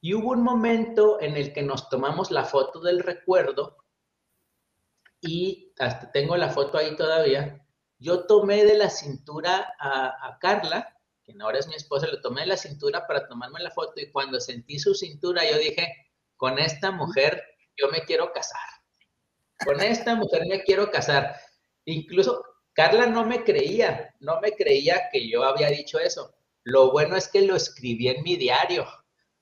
Y 0.00 0.14
hubo 0.14 0.30
un 0.30 0.42
momento 0.42 1.20
en 1.20 1.36
el 1.36 1.52
que 1.52 1.62
nos 1.62 1.88
tomamos 1.88 2.30
la 2.30 2.44
foto 2.44 2.80
del 2.80 3.00
recuerdo 3.00 3.78
y 5.20 5.72
hasta 5.78 6.12
tengo 6.12 6.36
la 6.36 6.50
foto 6.50 6.76
ahí 6.76 6.94
todavía. 6.94 7.66
Yo 7.98 8.26
tomé 8.26 8.64
de 8.64 8.76
la 8.76 8.90
cintura 8.90 9.74
a, 9.78 10.38
Carla, 10.40 10.94
quien 11.24 11.40
ahora 11.40 11.58
es 11.58 11.68
mi 11.68 11.74
esposa, 11.74 12.06
le 12.06 12.18
tomé 12.18 12.42
de 12.42 12.48
la 12.48 12.58
cintura 12.58 13.06
para 13.06 13.26
tomarme 13.26 13.60
la 13.60 13.70
foto 13.70 13.94
y 13.96 14.12
cuando 14.12 14.40
sentí 14.40 14.78
su 14.78 14.94
cintura 14.94 15.42
yo 15.50 15.56
dije, 15.56 16.12
con 16.36 16.58
esta 16.58 16.90
mujer 16.90 17.42
yo 17.74 17.88
me 17.88 18.04
quiero 18.04 18.30
casar. 18.32 18.60
Con 19.64 19.80
esta 19.80 20.14
mujer 20.16 20.42
me 20.46 20.62
quiero 20.64 20.90
casar. 20.90 21.34
Incluso 21.86 22.44
Carla 22.74 23.06
no 23.06 23.24
me 23.24 23.44
creía, 23.44 24.14
no 24.20 24.40
me 24.40 24.52
creía 24.52 25.08
que 25.10 25.28
yo 25.28 25.44
había 25.44 25.68
dicho 25.68 25.98
eso. 25.98 26.34
Lo 26.64 26.92
bueno 26.92 27.16
es 27.16 27.28
que 27.28 27.42
lo 27.42 27.56
escribí 27.56 28.08
en 28.08 28.22
mi 28.22 28.36
diario 28.36 28.86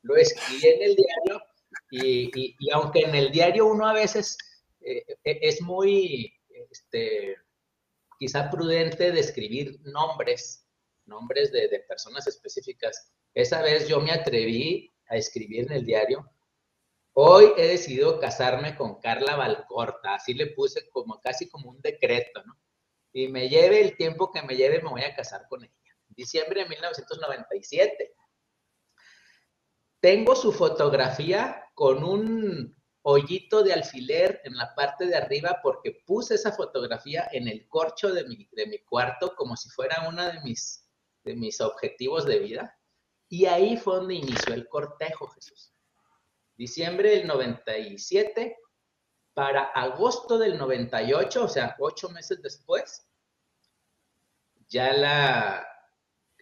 lo 0.03 0.17
escribí 0.17 0.67
en 0.67 0.83
el 0.83 0.97
diario 0.97 1.43
y, 1.91 2.57
aunque 2.73 3.01
en 3.01 3.15
el 3.15 3.31
diario 3.31 3.67
uno 3.67 3.87
a 3.87 3.93
veces 3.93 4.37
eh, 4.81 5.05
e, 5.25 5.39
es 5.43 5.63
muy, 5.63 6.33
este, 6.71 7.37
quizá 8.19 8.51
prudente 8.51 9.13
de 9.13 9.21
escribir 9.21 9.81
nombres, 9.83 10.67
nombres 11.07 11.53
de, 11.53 11.69
de 11.69 11.81
personas 11.81 12.27
específicas, 12.27 13.13
esa 13.35 13.63
vez 13.63 13.89
yo 13.89 14.01
me 14.01 14.13
atreví 14.13 14.91
a 15.09 15.17
escribir 15.17 15.67
en 15.67 15.73
el 15.73 15.87
diario 15.87 16.29
Hoy 17.15 17.53
he 17.59 17.67
decidido 17.67 18.19
casarme 18.19 18.75
con 18.75 18.99
Carla 18.99 19.37
Valcorta, 19.37 20.15
así 20.15 20.33
le 20.33 20.47
puse 20.47 20.89
como 20.89 21.21
casi 21.21 21.47
como 21.47 21.69
un 21.69 21.79
decreto, 21.83 22.43
¿no? 22.47 22.59
Y 23.13 23.29
me 23.29 23.49
lleve 23.49 23.81
el 23.81 23.97
tiempo 23.97 24.31
que 24.33 24.43
me 24.43 24.57
lleve, 24.57 24.83
me 24.83 24.91
voy 24.91 25.03
a 25.03 25.15
casar 25.15 25.47
con 25.49 25.65
ella. 25.65 25.73
Diciembre 26.09 26.63
de 26.63 26.69
1997. 26.69 28.15
Tengo 30.01 30.35
su 30.35 30.53
fotografía 30.53 31.65
con 31.75 32.03
un 32.03 32.77
hoyito 33.03 33.63
de 33.63 33.73
alfiler 33.73 34.41
en 34.45 34.57
la 34.57 34.75
parte 34.75 35.07
de 35.07 35.17
arriba 35.17 35.61
porque 35.63 36.03
puse 36.07 36.35
esa 36.35 36.53
fotografía 36.53 37.29
en 37.33 37.49
el 37.49 37.69
corcho 37.69 38.13
de 38.13 38.25
mi, 38.25 38.49
de 38.53 38.67
mi 38.67 38.79
cuarto 38.79 39.35
como 39.37 39.57
si 39.57 39.69
fuera 39.71 40.09
uno 40.09 40.25
de 40.25 40.41
mis, 40.43 40.89
de 41.25 41.35
mis 41.35 41.61
objetivos 41.61 42.25
de 42.27 42.39
vida. 42.39 42.79
Y 43.29 43.47
ahí 43.47 43.77
fue 43.77 43.97
donde 43.97 44.15
inició 44.15 44.55
el 44.55 44.69
cortejo, 44.69 45.29
Jesús. 45.29 45.75
Diciembre 46.57 47.11
del 47.11 47.27
97 47.27 48.57
para 49.35 49.65
agosto 49.65 50.39
del 50.39 50.59
98, 50.59 51.45
o 51.45 51.49
sea, 51.49 51.77
ocho 51.79 52.09
meses 52.11 52.43
después, 52.43 53.07
ya 54.69 54.93
la 54.93 55.67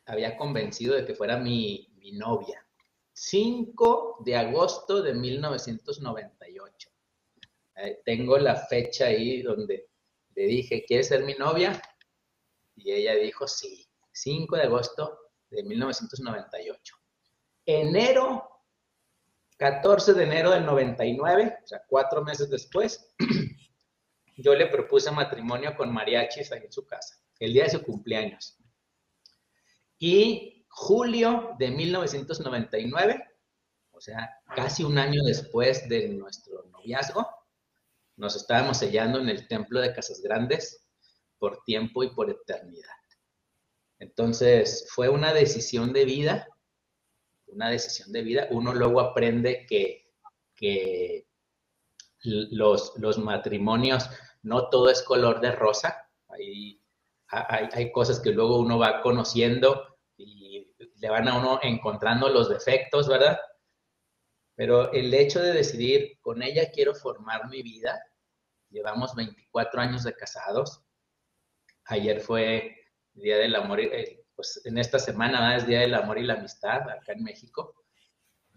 había 0.06 0.36
convencido 0.36 0.94
de 0.94 1.04
que 1.04 1.14
fuera 1.14 1.36
mi, 1.36 1.92
mi 1.96 2.12
novia. 2.12 2.64
5 3.12 4.22
de 4.24 4.36
agosto 4.36 5.02
de 5.02 5.14
1998. 5.14 6.90
Eh, 7.76 8.00
tengo 8.04 8.38
la 8.38 8.56
fecha 8.56 9.06
ahí 9.06 9.42
donde 9.42 9.88
le 10.34 10.42
dije, 10.44 10.84
¿quieres 10.86 11.08
ser 11.08 11.24
mi 11.24 11.34
novia? 11.34 11.80
Y 12.76 12.92
ella 12.92 13.14
dijo, 13.14 13.46
sí, 13.46 13.86
5 14.12 14.56
de 14.56 14.62
agosto 14.62 15.18
de 15.50 15.62
1998. 15.64 16.96
Enero, 17.66 18.49
14 19.60 20.14
de 20.14 20.24
enero 20.24 20.52
del 20.52 20.64
99, 20.64 21.58
o 21.62 21.66
sea, 21.66 21.82
cuatro 21.86 22.24
meses 22.24 22.48
después, 22.48 23.12
yo 24.38 24.54
le 24.54 24.68
propuse 24.68 25.10
matrimonio 25.10 25.76
con 25.76 25.92
mariachis 25.92 26.50
ahí 26.50 26.62
en 26.64 26.72
su 26.72 26.86
casa, 26.86 27.16
el 27.38 27.52
día 27.52 27.64
de 27.64 27.70
su 27.70 27.82
cumpleaños. 27.82 28.56
Y 29.98 30.64
julio 30.70 31.56
de 31.58 31.72
1999, 31.72 33.22
o 33.90 34.00
sea, 34.00 34.30
casi 34.56 34.82
un 34.82 34.96
año 34.96 35.20
después 35.26 35.86
de 35.90 36.08
nuestro 36.08 36.64
noviazgo, 36.72 37.28
nos 38.16 38.36
estábamos 38.36 38.78
sellando 38.78 39.20
en 39.20 39.28
el 39.28 39.46
templo 39.46 39.82
de 39.82 39.92
Casas 39.92 40.22
Grandes 40.22 40.86
por 41.38 41.62
tiempo 41.64 42.02
y 42.02 42.14
por 42.14 42.30
eternidad. 42.30 42.88
Entonces, 43.98 44.88
fue 44.88 45.10
una 45.10 45.34
decisión 45.34 45.92
de 45.92 46.06
vida, 46.06 46.48
una 47.52 47.70
decisión 47.70 48.12
de 48.12 48.22
vida. 48.22 48.48
Uno 48.50 48.74
luego 48.74 49.00
aprende 49.00 49.66
que, 49.66 50.06
los, 52.22 52.92
los, 52.98 53.18
matrimonios, 53.18 54.10
no 54.42 54.68
todo 54.68 54.90
es 54.90 55.02
color 55.02 55.40
de 55.40 55.52
rosa. 55.52 56.08
Hay, 56.28 56.82
hay, 57.28 57.68
hay 57.72 57.92
cosas 57.92 58.20
que 58.20 58.30
luego 58.30 58.58
uno 58.58 58.78
va 58.78 59.00
conociendo 59.00 59.90
le 61.00 61.08
van 61.08 61.28
a 61.28 61.38
uno 61.38 61.60
encontrando 61.62 62.28
los 62.28 62.48
defectos, 62.48 63.08
¿verdad? 63.08 63.38
Pero 64.54 64.92
el 64.92 65.12
hecho 65.14 65.40
de 65.40 65.52
decidir, 65.52 66.18
con 66.20 66.42
ella 66.42 66.70
quiero 66.70 66.94
formar 66.94 67.48
mi 67.48 67.62
vida, 67.62 67.98
llevamos 68.68 69.14
24 69.14 69.80
años 69.80 70.04
de 70.04 70.14
casados, 70.14 70.82
ayer 71.86 72.20
fue 72.20 72.76
Día 73.14 73.38
del 73.38 73.56
Amor, 73.56 73.80
eh, 73.80 74.19
pues 74.40 74.62
en 74.64 74.78
esta 74.78 74.98
semana 74.98 75.54
es 75.54 75.66
Día 75.66 75.80
del 75.80 75.92
Amor 75.92 76.18
y 76.18 76.24
la 76.24 76.32
Amistad 76.32 76.88
acá 76.88 77.12
en 77.12 77.22
México, 77.22 77.74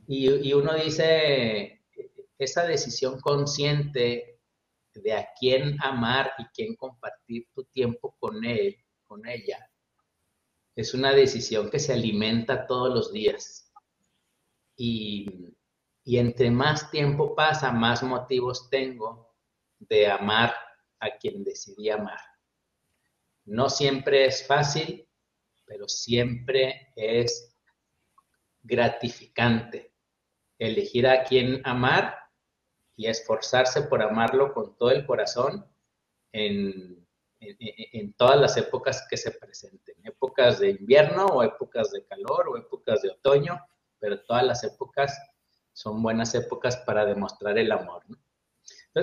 y, 0.08 0.30
y 0.48 0.54
uno 0.54 0.74
dice, 0.76 1.84
esa 2.38 2.66
decisión 2.66 3.20
consciente 3.20 4.40
de 4.94 5.14
a 5.14 5.28
quién 5.38 5.76
amar 5.82 6.32
y 6.38 6.46
quién 6.56 6.78
compartir 6.78 7.50
tu 7.54 7.66
tiempo 7.66 8.16
con 8.18 8.46
él, 8.46 8.78
con 9.04 9.28
ella, 9.28 9.70
es 10.74 10.94
una 10.94 11.12
decisión 11.12 11.70
que 11.70 11.80
se 11.80 11.92
alimenta 11.92 12.66
todos 12.66 12.94
los 12.94 13.12
días. 13.12 13.70
Y, 14.78 15.54
entre 16.06 16.50
más 16.50 16.92
tiempo 16.92 17.36
pasa, 17.36 17.74
más 17.74 18.04
motivos 18.04 18.70
tengo 18.70 19.36
de 19.80 20.08
amar 20.08 20.54
a 21.02 21.18
quien 21.18 21.44
decidí 21.44 21.90
amar. 21.90 22.20
No 23.44 23.70
siempre 23.70 24.28
es 24.28 24.48
fácil, 24.48 25.10
pero 25.66 25.88
siempre 25.88 26.92
es 26.96 27.56
gratificante 28.62 29.94
elegir 30.58 31.08
a 31.08 31.24
quien 31.24 31.62
amar 31.66 32.18
y 32.96 33.08
esforzarse 33.08 33.84
por 33.84 34.02
amarlo 34.02 34.54
con 34.54 34.78
todo 34.78 34.92
el 34.92 35.06
corazón 35.06 35.66
en 36.32 37.04
en, 37.92 38.14
todas 38.14 38.40
las 38.40 38.58
épocas 38.58 39.06
que 39.10 39.18
se 39.18 39.32
presenten, 39.32 39.96
épocas 40.04 40.60
de 40.60 40.72
invierno 40.72 41.26
o 41.26 41.44
épocas 41.44 41.92
de 41.92 42.06
calor 42.06 42.50
o 42.50 42.58
épocas 42.58 43.02
de 43.02 43.10
otoño, 43.10 43.60
pero 44.00 44.22
todas 44.24 44.46
las 44.46 44.64
épocas 44.64 45.18
son 45.74 46.02
buenas 46.02 46.36
épocas 46.36 46.78
para 46.78 47.06
demostrar 47.06 47.58
el 47.58 47.72
amor. 47.72 48.04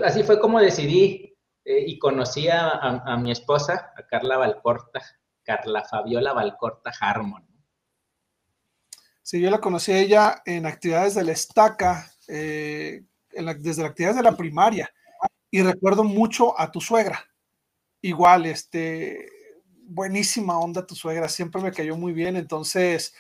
Así 0.05 0.23
fue 0.23 0.39
como 0.39 0.61
decidí 0.61 1.37
eh, 1.65 1.85
y 1.87 1.99
conocí 1.99 2.49
a, 2.49 3.17
mi 3.21 3.33
esposa, 3.33 3.93
a 3.97 4.07
Carla 4.07 4.37
Valcorta, 4.37 5.01
Carla 5.51 5.83
Fabiola 5.83 6.33
Valcorta 6.33 6.93
Harmon. 7.01 7.45
Sí, 9.23 9.41
yo 9.41 9.51
la 9.51 9.61
conocí 9.61 9.91
a 9.91 9.99
ella 9.99 10.43
en 10.45 10.65
actividades 10.65 11.17
de 11.17 11.25
la 11.25 11.33
estaca, 11.33 12.11
eh, 12.29 13.03
desde 13.31 13.83
las 13.83 13.91
actividades 13.91 14.17
de 14.17 14.23
la 14.23 14.37
primaria, 14.37 14.93
y 15.51 15.63
recuerdo 15.63 16.05
mucho 16.05 16.59
a 16.59 16.71
tu 16.71 16.81
suegra 16.81 17.27
igual, 18.03 18.47
este, 18.47 19.29
buenísima 19.85 20.59
onda 20.59 20.87
tu 20.87 20.95
suegra, 20.95 21.29
siempre 21.29 21.61
me 21.61 21.73
cayó 21.73 21.97
muy 21.97 22.13
bien, 22.13 22.37
entonces, 22.37 23.15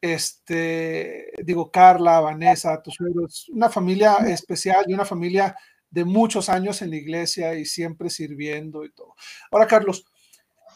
este, 0.00 1.32
digo, 1.44 1.70
Carla, 1.70 2.20
Vanessa, 2.20 2.82
tu 2.82 2.90
suegro, 2.90 3.26
es 3.26 3.48
una 3.48 3.70
familia 3.70 4.16
especial 4.26 4.84
y 4.86 4.94
una 4.94 5.04
familia 5.04 5.56
de 5.90 6.04
muchos 6.04 6.48
años 6.48 6.82
en 6.82 6.90
la 6.90 6.96
iglesia 6.96 7.54
y 7.54 7.64
siempre 7.64 8.10
sirviendo 8.10 8.84
y 8.84 8.92
todo. 8.92 9.14
Ahora, 9.50 9.66
Carlos, 9.66 10.04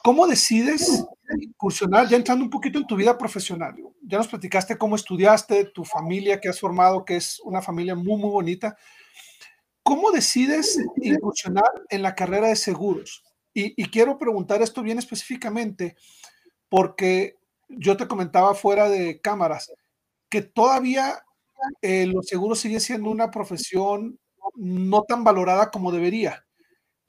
¿cómo 0.02 0.26
decides 0.26 1.04
incursionar, 1.40 2.08
ya 2.08 2.16
entrando 2.16 2.44
un 2.44 2.50
poquito 2.50 2.78
en 2.78 2.86
tu 2.86 2.96
vida 2.96 3.16
profesional? 3.16 3.74
Ya 4.02 4.18
nos 4.18 4.28
platicaste 4.28 4.76
cómo 4.76 4.96
estudiaste, 4.96 5.66
tu 5.66 5.84
familia 5.84 6.40
que 6.40 6.48
has 6.48 6.60
formado, 6.60 7.04
que 7.04 7.16
es 7.16 7.40
una 7.40 7.62
familia 7.62 7.94
muy, 7.94 8.20
muy 8.20 8.30
bonita. 8.30 8.76
¿Cómo 9.82 10.10
decides 10.12 10.78
incursionar 10.96 11.70
en 11.88 12.02
la 12.02 12.14
carrera 12.14 12.48
de 12.48 12.56
seguros? 12.56 13.24
Y, 13.54 13.74
quiero 13.90 14.18
preguntar 14.18 14.62
esto 14.62 14.82
bien 14.82 14.98
específicamente 14.98 15.96
porque 16.68 17.36
yo 17.68 17.96
te 17.96 18.08
comentaba 18.08 18.54
fuera 18.54 18.88
de 18.88 19.20
cámaras 19.20 19.70
que 20.30 20.40
todavía 20.40 21.22
eh, 21.82 22.06
los 22.06 22.26
seguros 22.26 22.60
sigue 22.60 22.80
siendo 22.80 23.10
una 23.10 23.30
profesión 23.30 24.18
no 24.54 25.02
tan 25.02 25.24
valorada 25.24 25.70
como 25.70 25.92
debería. 25.92 26.44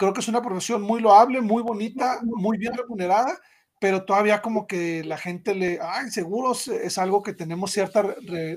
Creo 0.04 0.14
que 0.14 0.20
es 0.20 0.28
una 0.28 0.42
profesión 0.42 0.82
muy 0.82 1.00
loable, 1.00 1.40
muy 1.40 1.64
bonita, 1.64 2.20
muy 2.24 2.58
bien 2.58 2.74
remunerada, 2.74 3.40
pero 3.80 4.04
todavía 4.04 4.42
como 4.42 4.68
que 4.68 5.02
la 5.02 5.18
gente 5.18 5.56
le, 5.56 5.80
ay, 5.82 6.10
seguros 6.10 6.68
es 6.68 6.98
algo 6.98 7.24
que 7.24 7.32
tenemos 7.32 7.72
cierta 7.72 8.14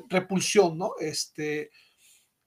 repulsión, 0.09 0.77
¿no? 0.77 0.91
Este, 0.99 1.71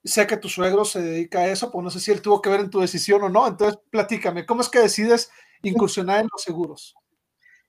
sé 0.04 0.28
que 0.28 0.36
tu 0.36 0.50
suegro 0.50 0.84
se 0.84 1.02
dedica 1.02 1.39
a 1.39 1.47
eso, 1.47 1.72
pues 1.72 1.82
no 1.82 1.89
sé 1.89 2.02
si 2.02 2.12
él 2.12 2.22
tuvo 2.22 2.41
que 2.41 2.50
ver 2.50 2.60
en 2.60 2.70
tu 2.70 2.82
decisión 2.82 3.24
o 3.24 3.30
no. 3.30 3.47
Entonces, 3.47 3.80
platícame, 3.89 4.45
¿cómo 4.45 4.60
es 4.60 4.68
que 4.68 4.80
decides 4.80 5.32
incursionar 5.64 6.20
en 6.20 6.28
los 6.30 6.41
seguros? 6.41 6.93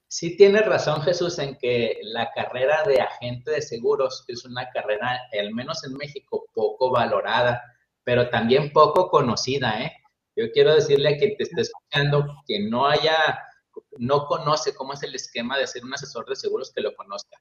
Sí 0.09 0.35
tienes 0.35 0.65
razón, 0.65 1.01
Jesús, 1.01 1.39
en 1.39 1.57
que 1.57 1.97
la 2.03 2.29
carrera 2.35 2.83
de 2.83 2.99
agente 2.99 3.51
de 3.51 3.61
seguros 3.61 4.25
es 4.27 4.43
una 4.43 4.69
carrera, 4.71 5.17
al 5.39 5.53
menos 5.53 5.81
en 5.85 5.93
México, 5.93 6.49
poco 6.53 6.91
valorada, 6.91 7.63
pero 8.03 8.29
también 8.29 8.73
poco 8.73 9.09
conocida, 9.09 9.81
¿eh? 9.81 9.93
Yo 10.35 10.51
quiero 10.51 10.73
decirle 10.73 11.09
a 11.09 11.17
quien 11.17 11.35
te 11.37 11.43
esté 11.43 11.61
escuchando 11.61 12.25
que 12.47 12.59
no 12.59 12.87
haya, 12.87 13.17
no 13.97 14.25
conoce 14.25 14.73
cómo 14.73 14.93
es 14.93 15.03
el 15.03 15.15
esquema 15.15 15.57
de 15.57 15.67
ser 15.67 15.83
un 15.83 15.93
asesor 15.93 16.25
de 16.27 16.35
seguros 16.35 16.71
que 16.73 16.81
lo 16.81 16.95
conozca. 16.95 17.37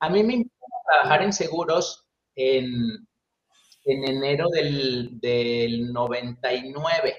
A 0.00 0.08
mí 0.08 0.22
me 0.22 0.34
interesa 0.34 0.76
trabajar 0.88 1.22
en 1.22 1.32
seguros 1.32 2.06
en, 2.34 3.06
en 3.84 4.04
enero 4.04 4.48
del, 4.48 5.20
del 5.20 5.92
99. 5.92 7.16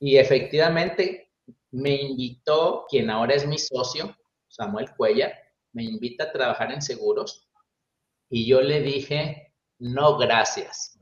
Y 0.00 0.16
efectivamente 0.16 1.30
me 1.70 1.94
invitó, 1.94 2.86
quien 2.88 3.08
ahora 3.10 3.34
es 3.34 3.46
mi 3.46 3.58
socio, 3.58 4.16
Samuel 4.48 4.90
Cuellar, 4.96 5.32
me 5.72 5.84
invita 5.84 6.24
a 6.24 6.32
trabajar 6.32 6.72
en 6.72 6.82
seguros 6.82 7.48
y 8.28 8.46
yo 8.46 8.60
le 8.60 8.80
dije, 8.80 9.54
no, 9.78 10.16
gracias. 10.16 10.98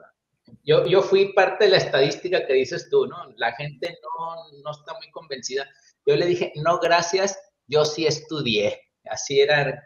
Yo, 0.65 0.85
yo 0.87 1.03
fui 1.03 1.33
parte 1.33 1.65
de 1.65 1.71
la 1.71 1.79
estadística 1.79 2.47
que 2.47 2.53
dices 2.53 2.89
tú, 2.91 3.07
¿no? 3.07 3.17
La 3.37 3.53
gente 3.53 3.97
no, 4.03 4.61
no 4.63 4.71
está 4.71 4.95
muy 4.95 5.11
convencida. 5.11 5.69
Yo 6.07 6.17
le 6.17 6.27
dije, 6.27 6.53
no, 6.57 6.79
gracias, 6.79 7.39
yo 7.67 7.85
sí 7.85 8.07
estudié. 8.07 8.81
Así 9.05 9.41
era, 9.41 9.83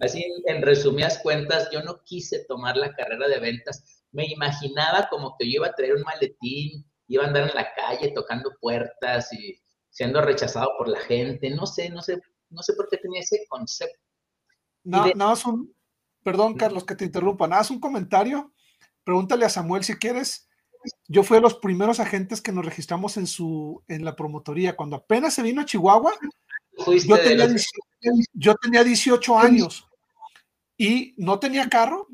Así, 0.00 0.24
en 0.46 0.62
resumidas 0.62 1.18
cuentas, 1.22 1.68
yo 1.72 1.82
no 1.82 2.02
quise 2.04 2.44
tomar 2.44 2.76
la 2.76 2.94
carrera 2.94 3.26
de 3.28 3.40
ventas. 3.40 4.04
Me 4.12 4.26
imaginaba 4.26 5.08
como 5.08 5.34
que 5.36 5.46
yo 5.46 5.56
iba 5.56 5.66
a 5.66 5.74
traer 5.74 5.94
un 5.94 6.02
maletín, 6.02 6.84
iba 7.08 7.24
a 7.24 7.26
andar 7.26 7.48
en 7.48 7.54
la 7.56 7.74
calle 7.74 8.12
tocando 8.12 8.52
puertas 8.60 9.32
y 9.32 9.60
siendo 9.90 10.20
rechazado 10.20 10.70
por 10.78 10.88
la 10.88 11.00
gente. 11.00 11.50
No 11.50 11.66
sé, 11.66 11.90
no 11.90 12.00
sé, 12.00 12.20
no 12.50 12.62
sé 12.62 12.74
por 12.74 12.88
qué 12.88 12.98
tenía 12.98 13.20
ese 13.20 13.44
concepto. 13.48 13.98
No, 14.84 15.04
nada 15.04 15.30
más 15.30 15.44
un, 15.44 15.74
perdón, 16.22 16.54
Carlos, 16.54 16.84
que 16.84 16.94
te 16.94 17.04
interrumpa, 17.04 17.48
nada 17.48 17.62
más 17.62 17.70
un 17.70 17.80
comentario. 17.80 18.52
Pregúntale 19.08 19.46
a 19.46 19.48
Samuel 19.48 19.82
si 19.84 19.94
quieres. 19.94 20.50
Yo 21.06 21.22
fui 21.22 21.38
de 21.38 21.40
los 21.40 21.54
primeros 21.54 21.98
agentes 21.98 22.42
que 22.42 22.52
nos 22.52 22.62
registramos 22.62 23.16
en 23.16 23.26
su, 23.26 23.82
en 23.88 24.04
la 24.04 24.14
promotoría. 24.14 24.76
Cuando 24.76 24.96
apenas 24.96 25.32
se 25.32 25.40
vino 25.40 25.62
a 25.62 25.64
Chihuahua, 25.64 26.12
yo 27.06 27.16
tenía, 27.16 27.48
yo 28.34 28.54
tenía 28.56 28.84
18 28.84 29.38
años 29.38 29.88
y 30.76 31.14
no 31.16 31.38
tenía 31.38 31.70
carro 31.70 32.06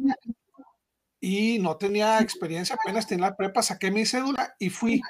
y 1.18 1.59
no 1.59 1.76
tenía 1.78 2.20
experiencia, 2.20 2.76
apenas 2.80 3.09
tenía 3.09 3.30
la 3.30 3.36
prepa, 3.36 3.61
saqué 3.61 3.90
mi 3.90 4.07
cédula 4.07 4.55
y 4.61 4.70
fui 4.70 5.01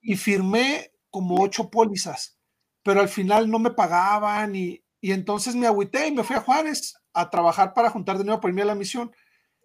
y 0.00 0.14
firmé 0.14 0.92
como 1.10 1.42
ocho 1.42 1.70
pólizas, 1.70 2.38
pero 2.84 3.00
al 3.00 3.08
final 3.08 3.50
no 3.50 3.58
me 3.58 3.72
pagaban 3.72 4.54
y, 4.54 4.84
y 5.00 5.10
entonces 5.10 5.56
me 5.56 5.66
agüité 5.66 6.06
y 6.06 6.12
me 6.12 6.22
fui 6.22 6.36
a 6.36 6.40
Juárez 6.40 6.94
a 7.12 7.30
trabajar 7.30 7.74
para 7.74 7.90
juntar 7.90 8.16
dinero 8.16 8.40
para 8.40 8.50
irme 8.50 8.62
a 8.62 8.66
la 8.66 8.76
misión. 8.76 9.10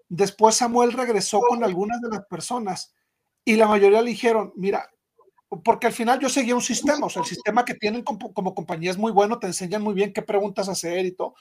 Después 0.10 0.56
Samuel 0.56 0.94
regresó 0.94 1.40
con 1.42 1.64
algunas 1.64 2.02
de 2.02 2.10
las 2.10 2.26
personas 2.26 2.94
y 3.44 3.56
la 3.56 3.68
mayoría 3.68 4.02
le 4.02 4.10
dijeron, 4.10 4.54
mira, 4.56 4.90
porque 5.64 5.88
al 5.88 5.94
final 5.94 6.20
yo 6.20 6.30
seguía 6.30 6.56
un 6.56 6.62
sistema, 6.62 7.06
o 7.06 7.10
sea, 7.10 7.22
el 7.22 7.28
sistema 7.28 7.64
que 7.64 7.74
tienen 7.74 8.04
como, 8.04 8.34
como 8.34 8.54
compañía 8.54 8.92
es 8.92 8.98
muy 8.98 9.12
bueno, 9.12 9.40
te 9.40 9.48
enseñan 9.48 9.82
muy 9.82 9.94
bien 9.94 10.14
qué 10.14 10.22
preguntas 10.22 10.68
hacer 10.70 11.06
y 11.06 11.12
todo 11.12 11.36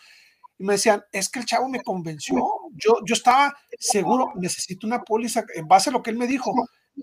y 0.58 0.64
me 0.64 0.74
decían, 0.74 1.04
es 1.12 1.28
que 1.28 1.38
el 1.38 1.44
chavo 1.44 1.68
me 1.68 1.82
convenció, 1.82 2.36
yo, 2.74 2.98
yo 3.04 3.14
estaba 3.14 3.54
seguro, 3.78 4.32
necesito 4.36 4.86
una 4.86 5.02
póliza 5.02 5.44
en 5.54 5.68
base 5.68 5.90
a 5.90 5.92
lo 5.92 6.02
que 6.02 6.10
él 6.10 6.16
me 6.16 6.26
dijo, 6.26 6.52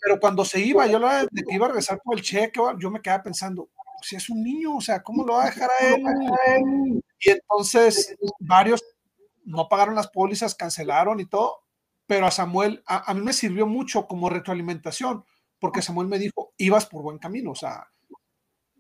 pero 0.02 0.20
cuando 0.20 0.44
se 0.44 0.60
iba, 0.60 0.88
yo 0.88 0.98
lo 0.98 1.08
de 1.08 1.28
que 1.48 1.56
iba 1.56 1.66
a 1.66 1.70
regresar 1.70 2.02
por 2.04 2.18
el 2.18 2.24
cheque, 2.24 2.60
yo 2.80 2.90
me 2.90 3.02
quedaba 3.02 3.24
pensando, 3.24 3.70
si 4.02 4.16
es 4.16 4.30
un 4.30 4.44
niño, 4.44 4.78
o 4.78 4.82
sea, 4.82 5.04
¿cómo 5.04 5.24
lo 5.24 5.34
va 5.34 5.44
a 5.44 5.46
dejar 5.46 5.70
a 5.70 5.88
él? 5.88 7.04
Y 7.20 7.30
entonces 7.30 8.16
varios 8.40 8.84
no 9.46 9.68
pagaron 9.68 9.96
las 9.96 10.08
pólizas, 10.08 10.56
cancelaron 10.56 11.20
y 11.20 11.26
todo, 11.26 11.64
pero 12.06 12.26
a 12.26 12.32
Samuel, 12.32 12.84
a, 12.86 13.10
a 13.10 13.14
mí 13.14 13.22
me 13.22 13.34
sirvió 13.34 13.66
mucho 13.66 14.08
como 14.08 14.30
retroalimentación, 14.30 15.26
porque 15.60 15.82
Samuel 15.82 16.08
me 16.08 16.20
dijo, 16.20 16.54
ibas 16.58 16.86
por 16.86 17.04
buen 17.04 17.20
camino, 17.20 17.52
o 17.52 17.56
sea, 17.56 17.88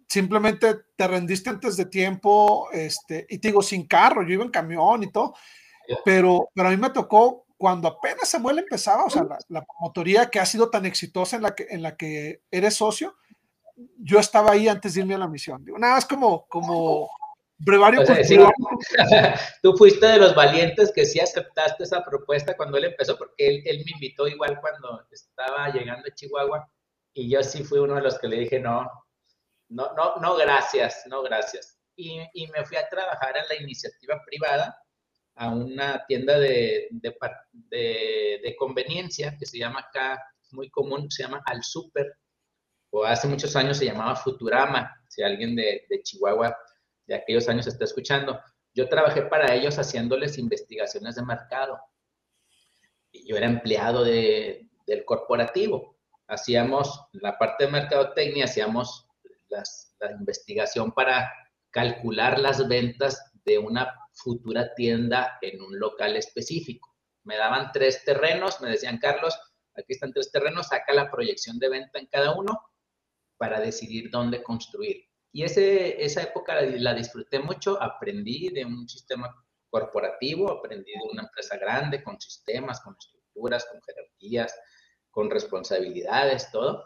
simplemente 0.07 0.76
te 0.95 1.07
rendiste 1.07 1.49
antes 1.49 1.78
de 1.78 1.86
tiempo, 1.86 2.70
este, 2.72 3.26
y 3.30 3.39
te 3.39 3.47
digo, 3.49 3.61
sin 3.61 3.88
carro, 3.88 4.24
yo 4.24 4.34
iba 4.34 4.43
en 4.43 4.51
camión 4.51 5.03
y 5.03 5.11
todo, 5.11 5.34
pero, 6.05 6.49
pero 6.53 6.68
a 6.68 6.72
mí 6.72 6.78
me 6.78 6.89
tocó 6.89 7.45
cuando 7.57 7.88
apenas 7.88 8.30
Samuel 8.30 8.59
empezaba, 8.59 9.05
o 9.05 9.09
sea, 9.09 9.24
la, 9.24 9.38
la 9.47 9.66
motoría 9.80 10.30
que 10.30 10.39
ha 10.39 10.45
sido 10.45 10.70
tan 10.70 10.86
exitosa 10.86 11.38
en 11.38 11.43
la 11.43 11.55
que, 11.55 11.68
en 11.70 11.82
la 11.82 11.95
que 11.95 12.41
eres 12.51 12.76
socio, 12.76 13.16
yo 13.97 14.20
estaba 14.20 14.51
ahí 14.51 14.68
antes 14.68 14.93
de 14.93 15.01
irme 15.01 15.16
a 15.16 15.20
la 15.20 15.28
misión. 15.28 15.64
Digo, 15.64 15.78
nada, 15.78 15.97
es 15.97 16.05
como, 16.05 16.45
como 16.47 17.09
brevario. 17.64 18.01
O 18.01 18.05
sea, 18.05 18.24
sí, 18.24 18.38
tú 19.64 19.76
fuiste 19.76 20.05
de 20.05 20.18
los 20.18 20.36
valientes 20.36 20.91
que 20.93 21.05
sí 21.05 21.20
aceptaste 21.20 21.84
esa 21.84 22.03
propuesta 22.03 22.55
cuando 22.55 22.78
él 22.78 22.86
empezó, 22.86 23.18
porque 23.18 23.47
él, 23.47 23.64
él 23.66 23.84
me 23.86 23.91
invitó 23.91 24.28
igual 24.28 24.59
cuando 24.61 25.05
estaba 25.11 25.70
llegando 25.70 26.07
a 26.07 26.14
Chihuahua, 26.14 26.70
y 27.14 27.30
yo 27.30 27.43
sí 27.43 27.64
fui 27.64 27.80
uno 27.80 27.95
de 27.95 28.01
los 28.01 28.20
que 28.20 28.28
le 28.28 28.39
dije, 28.39 28.59
no, 28.59 28.89
no, 29.70 29.93
no, 29.95 30.16
no, 30.18 30.36
gracias, 30.36 31.03
no, 31.07 31.22
gracias. 31.24 31.80
Y, 31.95 32.20
y, 32.34 32.47
me 32.47 32.66
fui 32.66 32.78
a 32.78 32.89
trabajar 32.89 33.38
en 33.38 33.47
la 33.47 33.64
iniciativa 33.64 34.20
privada 34.26 34.76
a 35.36 35.49
una 35.49 36.03
tienda 36.07 36.39
de, 36.39 36.88
de, 36.91 37.16
de, 37.51 38.41
de 38.43 38.55
conveniencia 38.55 39.36
que 39.38 39.45
se 39.45 39.59
llama 39.59 39.82
acá, 39.82 40.20
muy 40.51 40.70
común, 40.70 41.09
se 41.09 41.24
llama 41.24 41.41
Al 41.45 41.64
Super, 41.64 42.18
o 42.91 43.03
hace 43.03 43.28
muchos 43.28 43.55
años 43.55 43.78
se 43.78 43.86
llamaba 43.86 44.16
Futurama, 44.16 44.91
si 45.07 45.24
alguien 45.24 45.55
de 45.55 45.86
Chihuahua 46.03 46.55
de 47.06 47.16
aquellos 47.16 47.47
años 47.49 47.68
está 47.68 47.84
escuchando. 47.84 48.39
Yo 48.74 48.89
trabajé 48.89 49.24
para 49.24 49.54
ellos 49.54 49.78
haciéndoles 49.78 50.38
investigaciones 50.38 51.16
de 51.16 51.24
mercado. 51.24 51.80
Y 53.12 53.28
yo 53.28 53.38
era 53.38 53.45
empleado 53.45 54.04
de, 54.04 54.68
del 54.88 55.06
corporativo. 55.06 55.97
Hacíamos 56.28 57.08
la 57.14 57.38
parte 57.38 57.66
de 57.66 57.72
mercadotecnia, 57.72 58.45
hacíamos 58.45 59.08
la 59.49 60.12
investigación 60.12 60.91
para 60.91 61.32
calcular 61.70 62.39
las 62.39 62.68
ventas 62.68 63.32
de 63.45 63.58
una 63.58 63.93
futura 64.14 64.74
tienda 64.74 65.38
en 65.41 65.62
un 65.62 65.80
local 65.80 66.16
específico. 66.16 66.95
Me 67.24 67.38
daban 67.38 67.72
tres 67.72 68.04
terrenos, 68.04 68.62
me 68.62 68.70
decían, 68.70 68.97
Carlos, 68.97 69.38
aquí 69.76 69.93
están 69.93 70.14
tres 70.14 70.32
terrenos, 70.32 70.68
saca 70.68 70.93
la 70.93 71.10
proyección 71.12 71.60
de 71.60 71.70
venta 71.70 71.99
en 71.99 72.08
cada 72.08 72.36
uno 72.36 72.60
para 73.38 73.60
decidir 73.60 74.10
dónde 74.10 74.43
construir. 74.43 75.06
Y 75.34 75.44
ese, 75.44 76.02
esa 76.04 76.22
época 76.22 76.62
la 76.62 76.94
disfruté 76.94 77.40
mucho, 77.40 77.82
aprendí 77.82 78.50
de 78.50 78.66
un 78.66 78.88
sistema 78.88 79.36
corporativo, 79.68 80.52
aprendí 80.52 80.92
de 80.92 81.12
una 81.12 81.24
empresa 81.24 81.58
grande, 81.58 82.04
con 82.04 82.22
sistemas, 82.22 82.80
con 82.82 82.96
estructuras, 82.96 83.66
con 83.66 83.82
jerarquías, 83.82 84.56
con 85.10 85.32
responsabilidades, 85.32 86.52
todo. 86.52 86.86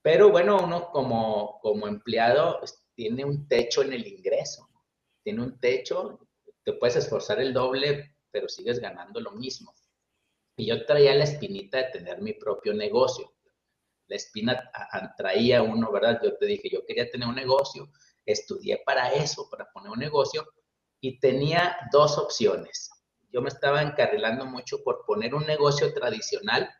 Pero 0.00 0.30
bueno, 0.30 0.64
uno 0.64 0.90
como, 0.90 1.60
como 1.60 1.86
empleado 1.86 2.58
pues, 2.60 2.82
tiene 2.94 3.26
un 3.26 3.46
techo 3.46 3.82
en 3.82 3.92
el 3.92 4.06
ingreso, 4.06 4.66
tiene 5.22 5.42
un 5.42 5.60
techo, 5.60 6.26
te 6.64 6.72
puedes 6.72 6.96
esforzar 6.96 7.40
el 7.40 7.52
doble, 7.52 8.16
pero 8.30 8.48
sigues 8.48 8.80
ganando 8.80 9.20
lo 9.20 9.32
mismo. 9.32 9.74
Y 10.56 10.66
yo 10.66 10.86
traía 10.86 11.14
la 11.14 11.24
espinita 11.24 11.76
de 11.76 11.90
tener 11.90 12.22
mi 12.22 12.32
propio 12.32 12.72
negocio. 12.72 13.33
La 14.06 14.16
espina 14.16 14.70
traía 15.16 15.62
uno, 15.62 15.90
¿verdad? 15.90 16.20
Yo 16.22 16.36
te 16.36 16.46
dije, 16.46 16.68
yo 16.70 16.84
quería 16.86 17.10
tener 17.10 17.28
un 17.28 17.34
negocio, 17.34 17.90
estudié 18.24 18.82
para 18.84 19.12
eso, 19.12 19.48
para 19.50 19.70
poner 19.72 19.90
un 19.90 19.98
negocio, 19.98 20.46
y 21.00 21.18
tenía 21.18 21.76
dos 21.92 22.18
opciones. 22.18 22.90
Yo 23.30 23.42
me 23.42 23.48
estaba 23.48 23.82
encarrilando 23.82 24.46
mucho 24.46 24.82
por 24.84 25.04
poner 25.04 25.34
un 25.34 25.46
negocio 25.46 25.92
tradicional, 25.92 26.70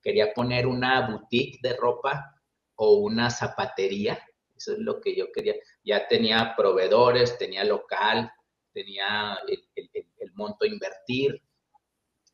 quería 0.00 0.32
poner 0.32 0.66
una 0.66 1.08
boutique 1.08 1.58
de 1.62 1.74
ropa 1.76 2.40
o 2.76 2.98
una 2.98 3.30
zapatería. 3.30 4.18
Eso 4.56 4.74
es 4.74 4.78
lo 4.78 5.00
que 5.00 5.16
yo 5.16 5.32
quería. 5.32 5.54
Ya 5.82 6.06
tenía 6.06 6.54
proveedores, 6.56 7.36
tenía 7.38 7.64
local, 7.64 8.30
tenía 8.72 9.38
el, 9.46 10.32
monto 10.34 10.64
a 10.64 10.68
invertir. 10.68 11.42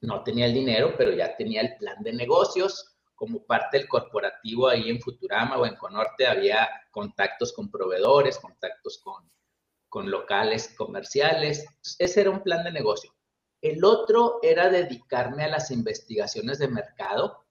No 0.03 0.22
tenía 0.24 0.46
el 0.46 0.55
dinero, 0.55 0.94
pero 0.96 1.12
ya 1.12 1.36
tenía 1.36 1.62
el 1.62 1.76
plan 1.76 2.03
de 2.03 2.12
negocios. 2.12 2.89
Como 3.20 3.44
parte 3.44 3.76
del 3.76 3.86
corporativo 3.86 4.66
ahí 4.66 4.88
en 4.88 4.98
Futurama 4.98 5.58
o 5.58 5.66
en 5.66 5.76
Conorte 5.76 6.26
había 6.26 6.70
contactos 6.90 7.52
con 7.52 7.70
proveedores, 7.70 8.38
contactos 8.38 8.96
con, 9.04 9.30
con 9.90 10.10
locales 10.10 10.74
comerciales. 10.74 11.66
Ese 11.98 12.22
era 12.22 12.30
un 12.30 12.42
plan 12.42 12.64
de 12.64 12.72
negocio. 12.72 13.14
El 13.60 13.84
otro 13.84 14.38
era 14.40 14.70
dedicarme 14.70 15.44
a 15.44 15.48
las 15.48 15.70
investigaciones 15.70 16.58
de 16.60 16.68
mercado, 16.68 17.46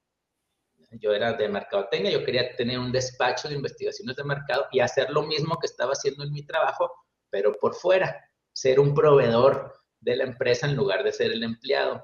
yo 0.94 1.14
era 1.14 1.34
de 1.34 1.48
mercadotecnia, 1.48 2.10
yo 2.10 2.26
quería 2.26 2.56
tener 2.56 2.80
un 2.80 2.92
despacho 2.92 3.48
de 3.48 3.54
investigaciones 3.54 4.16
de 4.16 4.24
mercado 4.24 4.66
y 4.72 4.80
hacer 4.80 5.12
lo 5.12 5.22
mismo 5.22 5.60
que 5.60 5.68
estaba 5.68 5.92
haciendo 5.92 6.24
en 6.24 6.32
mi 6.32 6.42
trabajo, 6.48 6.92
pero 7.30 7.54
por 7.54 7.76
fuera, 7.76 8.28
ser 8.54 8.80
un 8.80 8.96
proveedor 8.96 9.72
de 10.00 10.16
la 10.16 10.24
empresa 10.24 10.66
en 10.66 10.76
lugar 10.76 11.04
de 11.04 11.12
ser 11.12 11.32
el 11.32 11.44
empleado. 11.44 12.04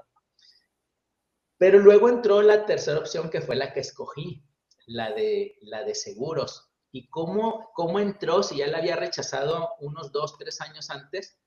Pero 1.58 1.78
luego 1.78 2.08
entró 2.08 2.42
la 2.42 2.66
tercera 2.66 2.98
opción 2.98 3.30
que 3.30 3.40
fue 3.40 3.56
la 3.56 3.72
que 3.72 3.80
escogí, 3.80 4.44
la 4.86 5.12
de, 5.12 5.58
la 5.62 5.84
de 5.84 5.94
seguros. 5.94 6.70
¿Y 6.92 7.08
cómo, 7.08 7.70
cómo 7.74 7.98
entró 8.00 8.42
si 8.42 8.58
ya 8.58 8.66
la 8.66 8.78
había 8.78 8.96
rechazado 8.96 9.70
unos 9.80 10.12
dos, 10.12 10.36
tres 10.38 10.60
años 10.60 10.90
antes? 10.90 11.38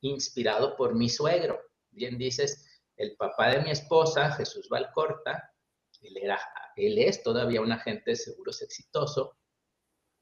Inspirado 0.00 0.76
por 0.76 0.94
mi 0.94 1.08
suegro. 1.08 1.60
Bien 1.90 2.18
dices, 2.18 2.82
el 2.96 3.16
papá 3.16 3.50
de 3.50 3.60
mi 3.62 3.70
esposa, 3.70 4.32
Jesús 4.32 4.68
Valcorta, 4.68 5.52
él, 6.00 6.16
era, 6.16 6.40
él 6.76 6.98
es 6.98 7.22
todavía 7.22 7.60
un 7.60 7.72
agente 7.72 8.12
de 8.12 8.16
seguros 8.16 8.62
exitoso. 8.62 9.36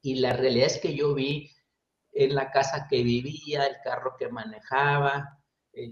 Y 0.03 0.17
la 0.17 0.33
realidad 0.33 0.67
es 0.67 0.79
que 0.79 0.95
yo 0.95 1.15
vi 1.15 1.51
en 2.13 2.35
la 2.35 2.51
casa 2.51 2.87
que 2.89 3.03
vivía, 3.03 3.67
el 3.67 3.77
carro 3.83 4.17
que 4.19 4.29
manejaba, 4.29 5.43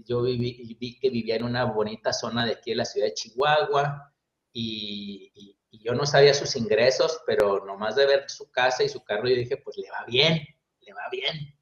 yo 0.05 0.23
vi, 0.23 0.75
vi, 0.79 0.99
que 0.99 1.09
vivía 1.09 1.35
en 1.35 1.43
una 1.43 1.65
bonita 1.65 2.11
zona 2.11 2.45
de 2.45 2.53
aquí 2.53 2.71
de 2.71 2.77
la 2.77 2.85
ciudad 2.85 3.07
de 3.07 3.13
Chihuahua 3.13 4.13
y, 4.51 5.31
y, 5.35 5.55
yo 5.83 5.93
no 5.93 6.05
sabía 6.05 6.33
sus 6.33 6.55
ingresos, 6.55 7.21
pero 7.27 7.63
nomás 7.63 7.95
de 7.95 8.07
ver 8.07 8.29
su 8.29 8.49
casa 8.49 8.83
y 8.83 8.89
su 8.89 9.03
carro, 9.03 9.27
yo 9.27 9.35
dije, 9.35 9.57
pues 9.57 9.77
le 9.77 9.91
va 9.91 10.03
bien, 10.07 10.43
le 10.79 10.93
va 10.93 11.07
bien. 11.11 11.53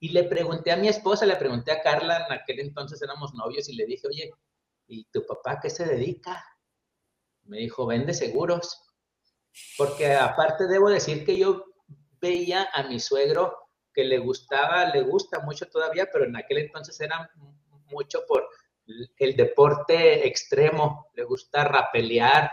Y 0.00 0.10
le 0.10 0.24
pregunté 0.24 0.72
a 0.72 0.76
mi 0.76 0.88
esposa, 0.88 1.24
le 1.24 1.36
pregunté 1.36 1.72
a 1.72 1.80
Carla, 1.80 2.26
en 2.26 2.32
aquel 2.32 2.60
entonces 2.60 3.00
éramos 3.00 3.32
novios, 3.32 3.68
y 3.68 3.76
le 3.76 3.86
dije, 3.86 4.06
oye, 4.06 4.30
¿y 4.86 5.04
tu 5.10 5.24
papá 5.24 5.60
qué 5.62 5.70
se 5.70 5.86
dedica? 5.86 6.44
Me 7.44 7.58
dijo, 7.58 7.86
vende 7.86 8.12
seguros. 8.12 8.82
Porque 9.76 10.14
aparte 10.14 10.66
debo 10.66 10.90
decir 10.90 11.24
que 11.24 11.38
yo 11.38 11.64
veía 12.20 12.68
a 12.72 12.82
mi 12.84 13.00
suegro 13.00 13.56
que 13.92 14.04
le 14.04 14.18
gustaba, 14.18 14.86
le 14.86 15.02
gusta 15.02 15.40
mucho 15.40 15.66
todavía, 15.66 16.08
pero 16.12 16.24
en 16.24 16.36
aquel 16.36 16.58
entonces 16.58 17.00
era 17.00 17.30
mucho 17.90 18.24
por 18.26 18.48
el 19.18 19.36
deporte 19.36 20.26
extremo, 20.26 21.08
le 21.14 21.24
gusta 21.24 21.64
rapelear, 21.64 22.50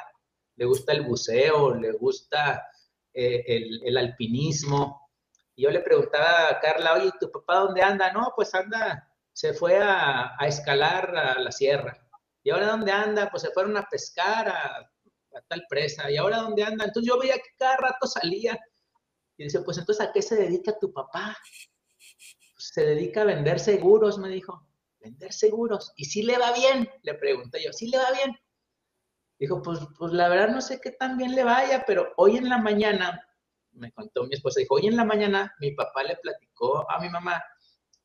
le 0.55 0.65
gusta 0.65 0.91
el 0.93 1.01
buceo, 1.01 1.73
le 1.75 1.91
gusta 1.93 2.67
eh, 3.13 3.43
el, 3.83 3.97
alpinismo. 3.97 5.09
Yo 5.55 5.71
le 5.71 5.79
preguntaba 5.79 6.49
a 6.49 6.59
Carla, 6.59 6.93
oye, 6.93 7.11
¿tu 7.19 7.31
papá 7.31 7.55
dónde 7.55 7.81
anda? 7.81 8.11
No, 8.11 8.33
pues 8.35 8.53
anda, 8.53 9.11
se 9.33 9.53
fue 9.53 9.77
a, 9.77 10.35
a 10.38 10.47
escalar 10.47 11.15
a 11.15 11.39
la 11.39 11.51
sierra. 11.51 11.97
¿Y 12.43 12.51
ahora 12.51 12.67
dónde 12.67 12.91
anda? 12.91 13.29
Pues 13.29 13.43
se 13.43 13.51
fueron 13.51 13.75
a 13.77 13.88
pescar 13.89 14.47
a, 14.47 14.77
a 14.77 15.41
tal 15.47 15.63
presa. 15.69 16.09
¿Y 16.11 16.17
ahora 16.17 16.38
dónde 16.38 16.63
anda? 16.63 16.85
Entonces 16.85 17.07
yo 17.11 17.19
veía 17.19 17.35
que 17.35 17.55
cada 17.57 17.77
rato 17.77 18.07
salía 18.07 18.59
y 19.38 19.43
dice, 19.43 19.61
pues 19.61 19.77
entonces, 19.77 20.05
¿a 20.05 20.11
qué 20.11 20.21
se 20.21 20.35
dedica 20.35 20.77
tu 20.79 20.91
papá? 20.91 21.38
Pues, 22.53 22.69
se 22.73 22.83
dedica 22.83 23.21
a 23.21 23.25
vender 23.25 23.59
seguros, 23.59 24.17
me 24.17 24.29
dijo. 24.29 24.66
Vender 25.08 25.32
seguros. 25.32 25.93
¿Y 25.95 26.05
si 26.05 26.24
le 26.24 26.38
va 26.38 26.51
bien? 26.51 26.89
Le 27.03 27.14
pregunté 27.14 27.64
yo, 27.64 27.72
¿sí 27.72 27.88
le 27.88 27.97
va 27.97 28.12
bien? 28.12 28.38
Dijo, 29.39 29.62
pues, 29.62 29.80
pues 29.97 30.12
la 30.12 30.28
verdad 30.28 30.49
no 30.49 30.60
sé 30.60 30.82
qué 30.82 30.91
tan 30.91 31.18
bien 31.18 31.34
le 31.34 31.45
vaya, 31.45 31.86
pero 31.88 32.12
hoy 32.18 32.36
en 32.36 32.49
la 32.49 32.58
mañana, 32.58 33.26
me 33.72 33.91
contó 33.93 34.26
mi 34.26 34.34
esposa, 34.34 34.60
dijo, 34.60 34.76
hoy 34.76 34.88
en 34.88 34.97
la 34.97 35.05
mañana 35.05 35.55
mi 35.60 35.72
papá 35.72 36.03
le 36.03 36.18
platicó 36.18 36.89
a 36.91 36.99
mi 36.99 37.10
mamá 37.10 37.41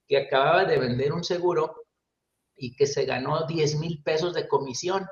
que 0.06 0.18
acababa 0.18 0.64
de 0.64 0.78
vender 0.78 1.12
un 1.12 1.24
seguro 1.24 1.86
y 2.54 2.76
que 2.76 2.86
se 2.86 3.04
ganó 3.04 3.46
10 3.46 3.80
mil 3.80 4.00
pesos 4.04 4.34
de 4.34 4.46
comisión. 4.46 5.04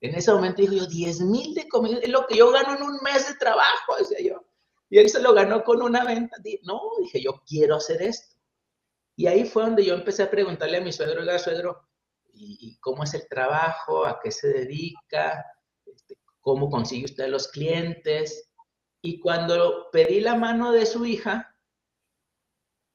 En 0.00 0.14
ese 0.14 0.32
momento 0.32 0.62
dijo 0.62 0.74
yo, 0.74 0.86
10 0.86 1.20
mil 1.20 1.54
de 1.54 1.68
comisión, 1.68 2.00
es 2.02 2.08
lo 2.08 2.26
que 2.26 2.38
yo 2.38 2.50
gano 2.50 2.76
en 2.76 2.82
un 2.82 2.98
mes 3.04 3.28
de 3.28 3.34
trabajo, 3.36 3.96
decía 3.98 4.18
yo. 4.20 4.44
Y 4.88 4.98
él 4.98 5.08
se 5.08 5.22
lo 5.22 5.32
ganó 5.32 5.62
con 5.62 5.80
una 5.80 6.04
venta. 6.04 6.36
No, 6.64 6.80
dije, 7.00 7.22
yo 7.22 7.42
quiero 7.46 7.76
hacer 7.76 8.02
esto. 8.02 8.39
Y 9.20 9.26
ahí 9.26 9.44
fue 9.44 9.64
donde 9.64 9.84
yo 9.84 9.92
empecé 9.92 10.22
a 10.22 10.30
preguntarle 10.30 10.78
a 10.78 10.80
mi 10.80 10.94
suegro, 10.94 11.20
oiga, 11.20 11.38
suegro, 11.38 11.86
¿y, 12.32 12.78
cómo 12.80 13.04
es 13.04 13.12
el 13.12 13.28
trabajo? 13.28 14.06
¿A 14.06 14.18
qué 14.18 14.30
se 14.30 14.48
dedica? 14.48 15.44
Este, 15.84 16.16
¿Cómo 16.40 16.70
consigue 16.70 17.04
usted 17.04 17.28
los 17.28 17.48
clientes? 17.48 18.50
Y 19.02 19.20
cuando 19.20 19.90
pedí 19.92 20.22
la 20.22 20.36
mano 20.36 20.72
de 20.72 20.86
su 20.86 21.04
hija, 21.04 21.54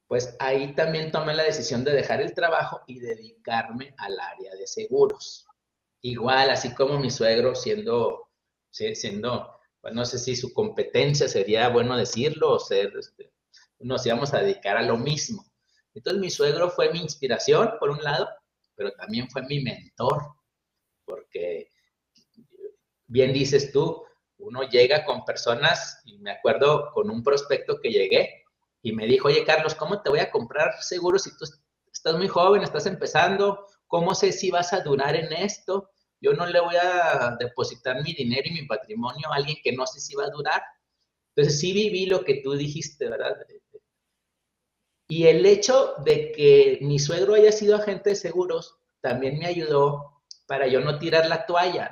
pues 0.07 0.36
ahí 0.39 0.73
también 0.73 1.11
tomé 1.11 1.36
la 1.36 1.43
decisión 1.43 1.84
de 1.84 1.91
dejar 1.91 2.21
el 2.21 2.34
trabajo 2.34 2.82
y 2.88 2.99
dedicarme 3.01 3.93
al 3.99 4.19
área 4.19 4.55
de 4.55 4.65
seguros. 4.65 5.45
Igual, 6.01 6.49
así 6.49 6.73
como 6.73 6.97
mi 6.97 7.11
suegro 7.11 7.53
siendo, 7.53 8.32
siendo 8.71 9.59
pues 9.80 9.93
no 9.93 10.03
sé 10.03 10.17
si 10.17 10.36
su 10.36 10.55
competencia 10.55 11.28
sería 11.28 11.69
bueno 11.69 11.95
decirlo 11.95 12.53
o 12.53 12.59
ser, 12.59 12.93
este, 12.97 13.32
nos 13.78 14.03
íbamos 14.07 14.34
a 14.34 14.39
dedicar 14.39 14.76
a 14.78 14.82
lo 14.82 14.97
mismo. 14.97 15.45
Entonces 15.96 16.22
mi 16.22 16.30
suegro 16.30 16.70
fue 16.70 16.91
mi 16.91 17.00
inspiración, 17.00 17.74
por 17.80 17.89
un 17.89 18.04
lado, 18.04 18.30
pero 18.76 18.91
también 18.91 19.30
fue 19.30 19.41
mi 19.43 19.62
mentor, 19.62 20.22
porque 21.06 21.70
bien 23.08 23.34
dices 23.34 23.72
tú, 23.72 24.04
uno 24.38 24.64
llega 24.64 25.06
con 25.06 25.24
personas, 25.24 26.02
y 26.06 26.18
me 26.20 26.32
acuerdo 26.32 26.91
con 26.93 27.10
un 27.10 27.24
prospecto 27.24 27.80
que 27.82 27.89
llegué 27.89 28.43
y 28.82 28.91
me 28.91 29.08
dijo, 29.08 29.30
oye 29.30 29.43
Carlos, 29.46 29.74
¿cómo 29.74 30.02
te 30.02 30.10
voy 30.10 30.20
a 30.20 30.30
comprar 30.30 30.74
seguro 30.82 31.18
si 31.18 31.36
tú 31.38 31.46
estás 31.91 32.16
muy 32.16 32.28
joven, 32.28 32.62
estás 32.62 32.86
empezando? 32.86 33.66
¿Cómo 33.88 34.14
sé 34.14 34.32
si 34.32 34.52
vas 34.52 34.74
a 34.74 34.82
durar 34.82 35.16
en 35.16 35.32
esto? 35.32 35.89
Yo 36.20 36.34
no 36.34 36.46
le 36.46 36.60
voy 36.60 36.76
a 36.76 37.36
depositar 37.39 38.04
mi 38.04 38.14
dinero 38.14 38.43
y 38.46 38.54
mi 38.54 38.68
patrimonio 38.68 39.32
a 39.32 39.36
alguien 39.38 39.58
que 39.64 39.72
no 39.72 39.88
sé 39.88 40.00
si 40.00 40.14
va 40.16 40.26
a 40.26 40.30
durar. 40.30 40.62
Entonces 41.36 41.60
sí 41.60 41.74
viví 41.74 42.06
lo 42.06 42.24
que 42.24 42.41
tú 42.43 42.54
dijiste, 42.54 43.10
¿verdad? 43.10 43.36
Y 45.08 45.28
el 45.28 45.45
hecho 45.45 45.95
de 46.03 46.32
que 46.32 46.80
mi 46.82 46.99
suegro 46.99 47.36
haya 47.36 47.51
sido 47.51 47.76
agente 47.76 48.12
de 48.12 48.16
seguros 48.16 48.80
también 49.01 49.38
me 49.38 49.45
ayudó 49.45 50.24
para 50.47 50.68
yo 50.68 50.82
no 50.82 50.97
tirar 50.97 51.28
la 51.28 51.45
toalla. 51.45 51.91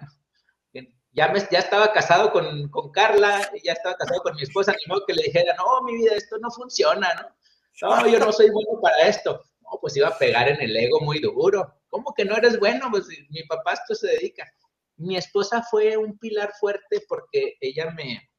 Ya, 1.16 1.28
me, 1.28 1.40
ya 1.52 1.60
estaba 1.60 1.94
casado 1.94 2.32
con, 2.32 2.70
con, 2.70 2.92
Carla, 2.92 3.40
ya 3.64 3.74
estaba 3.74 3.96
casado 3.96 4.24
con 4.24 4.36
mi 4.36 4.42
esposa, 4.42 4.72
ni 4.72 4.92
modo 4.92 5.06
que 5.06 5.14
le 5.14 5.24
dijera, 5.24 5.56
no, 5.58 5.84
mi 5.84 5.98
vida, 5.98 6.16
esto 6.16 6.40
no 6.40 6.50
funciona, 6.50 7.08
¿no? 7.14 7.36
No, 7.82 8.08
yo 8.08 8.18
no 8.18 8.32
soy 8.32 8.50
bueno 8.50 8.82
para 8.82 9.08
esto. 9.08 9.44
No, 9.62 9.78
pues 9.80 9.96
iba 9.96 10.08
a 10.08 10.18
pegar 10.18 10.50
en 10.50 10.60
el 10.62 10.76
ego 10.76 11.00
muy 11.02 11.20
duro. 11.20 11.72
¿Cómo 11.90 12.14
que 12.16 12.26
no 12.26 12.36
eres 12.36 12.60
bueno? 12.60 12.88
Pues 12.90 13.08
mi 13.30 13.44
papá 13.44 13.74
esto 13.74 13.94
se 13.94 14.08
dedica. 14.08 14.52
Mi 14.98 15.18
esposa 15.18 15.64
fue 15.70 15.98
un 15.98 16.18
pilar 16.18 16.52
fuerte 16.60 17.04
porque 17.08 17.58
ella 17.62 17.92
me, 17.92 18.30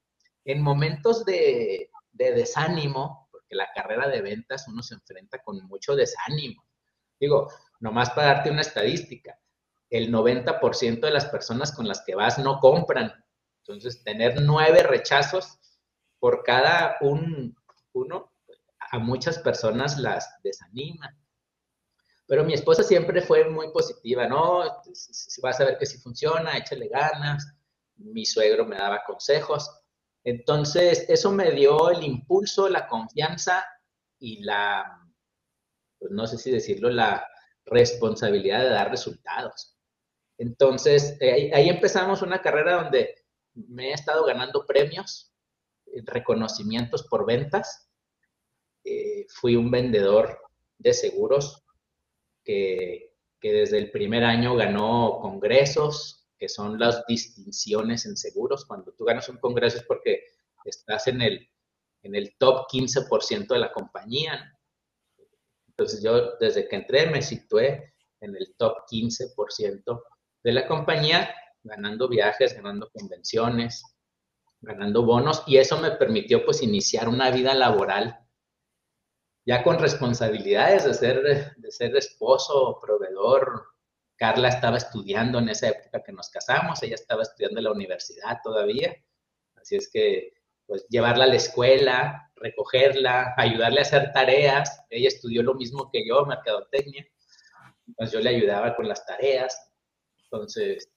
en 0.45 0.61
momentos 0.61 1.25
de, 1.25 1.91
desánimo, 2.13 3.24
porque 3.45 3.57
la 3.57 3.69
carrera 3.75 4.09
de 4.09 4.23
ventas 4.23 4.67
uno 4.69 4.83
se 4.83 4.95
enfrenta 4.95 5.43
con 5.43 5.65
mucho 5.67 5.95
desánimo. 5.95 6.65
Digo, 7.21 7.51
nomás 7.81 8.11
para 8.11 8.35
darte 8.35 8.51
una 8.51 8.63
estadística, 8.63 9.39
el 9.91 10.11
90% 10.13 11.01
de 11.01 11.11
las 11.11 11.27
personas 11.27 11.73
con 11.73 11.87
las 11.87 12.03
que 12.05 12.15
vas 12.15 12.39
no 12.39 12.59
compran. 12.59 13.13
Entonces, 13.59 14.03
tener 14.03 14.41
nueve 14.43 14.83
rechazos 14.83 15.59
por 16.19 16.43
cada 16.43 16.97
un, 17.01 17.57
uno, 17.93 18.33
a 18.91 18.99
muchas 18.99 19.39
personas 19.39 19.99
las 19.99 20.41
desanima. 20.43 21.17
Pero 22.27 22.45
mi 22.45 22.55
esposa 22.55 22.83
siempre 22.83 23.21
fue 23.21 23.49
muy 23.49 23.71
positiva, 23.71 24.27
¿no? 24.27 24.83
Vas 25.43 25.61
a 25.61 25.65
ver 25.65 25.79
que 25.79 25.87
si 25.87 25.99
funciona, 25.99 26.57
échale 26.57 26.89
ganas. 26.89 27.55
Mi 27.97 28.25
suegro 28.25 28.65
me 28.65 28.77
daba 28.77 29.05
consejos. 29.05 29.71
Entonces, 30.25 31.07
eso 31.09 31.31
me 31.31 31.51
dio 31.53 31.91
el 31.91 32.03
impulso, 32.03 32.69
la 32.69 32.89
confianza 32.89 33.65
y 34.19 34.43
la, 34.43 35.01
pues 35.99 36.13
no 36.13 36.27
sé 36.27 36.39
si 36.39 36.51
decirlo, 36.51 36.91
la 36.91 37.27
responsabilidad 37.67 38.63
de 38.63 38.71
dar 38.71 38.91
resultados. 38.91 39.77
Entonces, 40.39 41.17
eh, 41.21 41.51
ahí 41.55 41.69
empezamos 41.69 42.23
una 42.23 42.41
carrera 42.41 42.83
donde 42.83 43.15
me 43.55 43.91
he 43.91 43.93
estado 43.93 44.25
ganando 44.25 44.67
premios, 44.67 45.33
reconocimientos 46.05 47.05
por 47.05 47.25
ventas. 47.27 47.89
Eh, 48.85 49.27
fui 49.29 49.57
un 49.57 49.71
vendedor 49.71 50.41
de 50.79 50.93
seguros 50.93 51.65
que, 52.45 53.13
desde 53.41 53.77
el 53.77 53.91
primer 53.91 54.25
año 54.25 54.57
ganó 54.57 55.19
congresos, 55.21 56.24
que 56.39 56.49
son 56.49 56.79
las 56.79 57.05
distinciones 57.07 58.07
en 58.07 58.17
seguros. 58.17 58.65
Cuando 58.67 58.93
tú 58.93 59.05
ganas 59.05 59.29
un 59.29 59.39
congreso 59.39 59.79
es 59.79 59.85
porque 59.85 60.25
estás 60.65 61.07
en 61.09 61.23
el, 61.23 61.49
en 62.03 62.15
el 62.15 62.37
top 62.39 62.67
15% 62.71 63.49
de 63.49 63.59
la 63.59 63.73
compañía. 63.73 64.59
Entonces 65.69 66.03
yo 66.03 66.37
desde 66.39 66.69
que 66.69 66.77
entré 66.77 67.11
me 67.11 67.23
situé 67.23 67.95
en 68.21 68.37
el 68.37 68.55
top 68.57 68.79
15% 68.91 70.03
de 70.43 70.53
la 70.53 70.67
compañía, 70.67 71.35
ganando 71.63 72.09
viajes, 72.09 72.55
ganando 72.55 72.91
convenciones, 72.91 73.83
ganando 74.61 75.05
bonos 75.05 75.43
y 75.47 75.59
eso 75.59 75.79
me 75.79 75.93
permitió 75.93 76.45
pues 76.45 76.63
iniciar 76.63 77.09
una 77.09 77.31
vida 77.31 77.55
laboral 77.55 78.25
ya 79.47 79.63
con 79.63 79.79
responsabilidades 79.79 80.85
de 80.85 80.95
ser, 80.95 81.55
de 81.57 81.71
ser 81.71 81.95
esposo, 81.97 82.79
proveedor. 82.81 83.74
Carla 84.17 84.49
estaba 84.49 84.77
estudiando 84.77 85.39
en 85.39 85.49
esa 85.49 85.69
época 85.69 86.03
que 86.03 86.13
nos 86.13 86.31
casamos, 86.31 86.83
ella 86.83 86.95
estaba 86.95 87.23
estudiando 87.23 87.59
en 87.59 87.65
la 87.65 87.73
universidad 87.73 88.39
todavía, 88.43 88.95
así 89.57 89.77
es 89.77 89.91
que 89.91 90.33
pues 90.67 90.87
llevarla 90.89 91.25
a 91.25 91.29
la 91.29 91.37
escuela, 91.37 92.31
recogerla, 92.37 93.35
ayudarle 93.37 93.81
a 93.81 93.83
hacer 93.83 94.13
tareas, 94.13 94.85
ella 94.89 95.09
estudió 95.09 95.43
lo 95.43 95.55
mismo 95.55 95.91
que 95.93 96.07
yo, 96.07 96.25
mercadotecnia, 96.25 97.07
entonces 97.87 98.13
yo 98.15 98.21
le 98.21 98.31
ayudaba 98.31 98.75
con 98.77 98.89
las 98.89 99.05
tareas, 99.05 99.73
entonces 100.25 100.91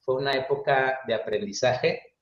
fue 0.00 0.14
una 0.14 0.32
época 0.32 1.00
de 1.06 1.14
aprendizaje 1.14 2.14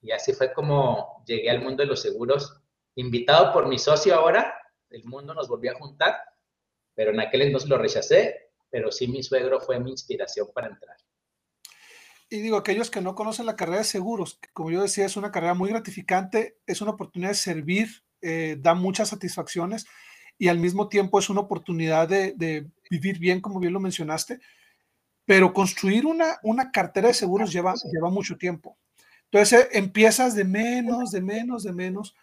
y 0.00 0.10
así 0.10 0.32
fue 0.32 0.52
como 0.52 1.22
llegué 1.26 1.50
al 1.50 1.62
mundo 1.62 1.82
de 1.82 1.88
los 1.88 2.02
seguros, 2.02 2.60
invitado 2.96 3.52
por 3.52 3.68
mi 3.68 3.78
socio 3.78 4.14
ahora, 4.14 4.54
el 4.90 5.04
mundo 5.04 5.34
nos 5.34 5.48
volvió 5.48 5.72
a 5.72 5.78
juntar, 5.78 6.16
pero 6.94 7.10
en 7.12 7.20
aquel 7.20 7.42
entonces 7.42 7.68
lo 7.68 7.78
rechacé, 7.78 8.47
pero 8.70 8.92
sí 8.92 9.08
mi 9.08 9.22
suegro 9.22 9.60
fue 9.60 9.80
mi 9.80 9.90
inspiración 9.90 10.48
para 10.54 10.68
entrar. 10.68 10.96
Y 12.30 12.40
digo, 12.40 12.58
aquellos 12.58 12.90
que 12.90 13.00
no 13.00 13.14
conocen 13.14 13.46
la 13.46 13.56
carrera 13.56 13.78
de 13.78 13.84
seguros, 13.84 14.38
como 14.52 14.70
yo 14.70 14.82
decía, 14.82 15.06
es 15.06 15.16
una 15.16 15.32
carrera 15.32 15.54
muy 15.54 15.70
gratificante, 15.70 16.58
es 16.66 16.82
una 16.82 16.90
oportunidad 16.90 17.30
de 17.30 17.36
servir, 17.36 17.88
eh, 18.20 18.56
da 18.58 18.74
muchas 18.74 19.08
satisfacciones 19.08 19.86
y 20.36 20.48
al 20.48 20.58
mismo 20.58 20.88
tiempo 20.88 21.18
es 21.18 21.30
una 21.30 21.40
oportunidad 21.40 22.08
de, 22.08 22.66
vivir 22.90 23.18
bien, 23.18 23.40
como 23.40 23.60
bien 23.60 23.72
lo 23.72 23.80
mencionaste, 23.80 24.40
pero 25.24 25.52
construir 25.52 26.06
una, 26.06 26.38
una 26.42 26.70
cartera 26.70 27.08
de 27.08 27.14
seguros 27.14 27.52
lleva, 27.52 27.74
lleva 27.92 28.10
mucho 28.10 28.36
tiempo. 28.36 28.78
Entonces 29.30 29.60
eh, 29.60 29.68
empiezas 29.72 30.34
de 30.34 30.44
menos, 30.44 31.10
de 31.10 31.20
menos, 31.20 31.62
de 31.64 31.72
menos, 31.72 32.14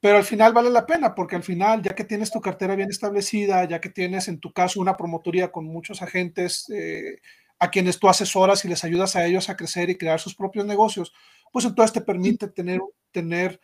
pero 0.00 0.16
al 0.16 0.24
final 0.24 0.52
vale 0.52 0.70
la 0.70 0.86
pena, 0.86 1.14
porque 1.14 1.36
al 1.36 1.42
final, 1.42 1.82
ya 1.82 1.94
que 1.94 2.04
tienes 2.04 2.30
tu 2.30 2.40
cartera 2.40 2.74
bien 2.74 2.88
establecida, 2.90 3.64
ya 3.68 3.80
que 3.80 3.90
tienes 3.90 4.28
en 4.28 4.40
tu 4.40 4.52
caso 4.52 4.80
una 4.80 4.96
promotoría 4.96 5.52
con 5.52 5.66
muchos 5.66 6.00
agentes 6.00 6.68
eh, 6.70 7.20
a 7.58 7.70
quienes 7.70 7.98
tú 7.98 8.08
asesoras 8.08 8.64
y 8.64 8.68
les 8.68 8.82
ayudas 8.82 9.14
a 9.14 9.26
ellos 9.26 9.50
a 9.50 9.56
crecer 9.56 9.90
y 9.90 9.98
crear 9.98 10.18
sus 10.18 10.34
propios 10.34 10.64
negocios, 10.64 11.12
pues 11.52 11.66
entonces 11.66 11.92
te 11.92 12.00
permite 12.00 12.48
tener, 12.48 12.80
tener 13.10 13.60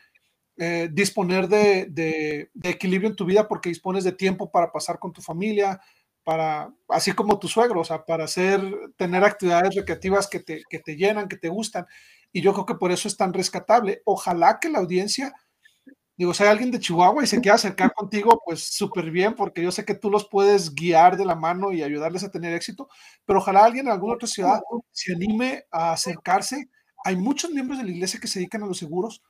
eh, 0.59 0.89
disponer 0.93 1.49
de, 1.49 1.87
de, 1.91 2.51
equilibrio 2.63 3.09
en 3.11 3.17
tu 3.17 3.25
vida 3.25 3.49
porque 3.49 3.71
dispones 3.71 4.05
de 4.05 4.13
tiempo 4.13 4.51
para 4.51 4.73
pasar 4.73 4.99
con 4.99 5.13
tu 5.13 5.23
familia, 5.23 5.81
para, 6.25 6.73
así 6.89 7.13
como 7.13 7.39
tu 7.39 7.49
suegro, 7.49 7.81
o 7.81 7.85
sea, 7.85 8.05
para 8.05 8.25
hacer, 8.25 8.61
tener 8.97 9.25
actividades 9.25 9.75
recreativas 9.75 10.27
que 10.29 10.41
te, 10.41 10.63
que 10.69 10.79
te 10.81 10.97
llenan, 10.97 11.29
que 11.29 11.37
te 11.37 11.49
gustan. 11.49 11.87
Y 12.33 12.43
yo 12.43 12.53
creo 12.53 12.67
que 12.67 12.75
por 12.75 12.91
eso 12.91 13.07
es 13.09 13.17
tan 13.17 13.33
rescatable. 13.33 14.03
Ojalá 14.05 14.59
que 14.61 14.69
la 14.69 14.79
audiencia 14.79 15.35
Digo, 16.17 16.33
si 16.33 16.43
hay 16.45 16.49
alguien 16.49 16.71
de 16.71 16.79
Chihuahua 16.81 17.23
y 17.25 17.27
se 17.27 17.41
quiere 17.43 17.57
acercar 17.57 17.93
contigo, 17.93 18.41
pues 18.45 18.61
súper 18.75 19.11
bien, 19.11 19.35
porque 19.35 19.63
yo 19.63 19.71
sé 19.71 19.85
que 19.85 19.95
tú 19.95 20.11
los 20.11 20.27
puedes 20.29 20.75
guiar 20.75 21.17
de 21.19 21.27
la 21.27 21.35
mano 21.35 21.73
y 21.73 21.83
ayudarles 21.83 22.25
a 22.25 22.31
tener 22.31 22.55
éxito, 22.55 22.89
pero 23.27 23.39
ojalá 23.41 23.65
alguien 23.65 23.87
en 23.87 23.93
alguna 23.93 24.15
otra 24.15 24.27
ciudad 24.29 24.61
se 24.93 25.13
anime 25.13 25.65
a 25.71 25.93
acercarse. 25.93 26.71
Hay 27.05 27.17
muchos 27.17 27.51
miembros 27.51 27.79
de 27.79 27.85
la 27.85 27.91
iglesia 27.91 28.19
que 28.19 28.29
se 28.29 28.39
dedican 28.39 28.63
a 28.63 28.67
los 28.67 28.79
seguros 28.79 29.23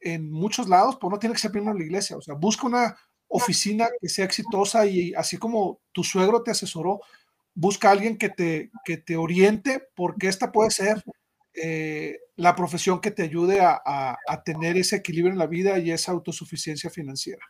en 0.00 0.30
muchos 0.32 0.68
lados, 0.68 0.96
pero 1.00 1.10
no 1.10 1.18
tiene 1.18 1.34
que 1.34 1.40
ser 1.42 1.52
primero 1.52 1.74
la 1.76 1.84
iglesia, 1.84 2.16
o 2.16 2.22
sea, 2.22 2.34
busca 2.34 2.66
una 2.66 2.96
oficina 3.28 3.88
que 4.00 4.08
sea 4.08 4.24
exitosa 4.24 4.86
y 4.86 5.12
así 5.14 5.36
como 5.38 5.80
tu 5.92 6.02
suegro 6.04 6.42
te 6.42 6.50
asesoró, 6.52 7.00
busca 7.54 7.88
a 7.88 7.92
alguien 7.92 8.16
que 8.18 8.30
te, 8.30 8.70
que 8.84 8.96
te 8.96 9.16
oriente, 9.16 9.82
porque 9.94 10.28
esta 10.28 10.52
puede 10.52 10.70
ser 10.70 11.02
eh, 11.54 12.18
la 12.36 12.54
profesión 12.54 13.00
que 13.00 13.10
te 13.10 13.22
ayude 13.22 13.60
a, 13.60 14.16
tener 14.44 14.76
ese 14.76 14.96
equilibrio 14.96 15.32
en 15.32 15.38
la 15.38 15.46
vida 15.46 15.78
y 15.78 15.90
esa 15.90 16.12
autosuficiencia 16.12 16.90
financiera. 16.90 17.42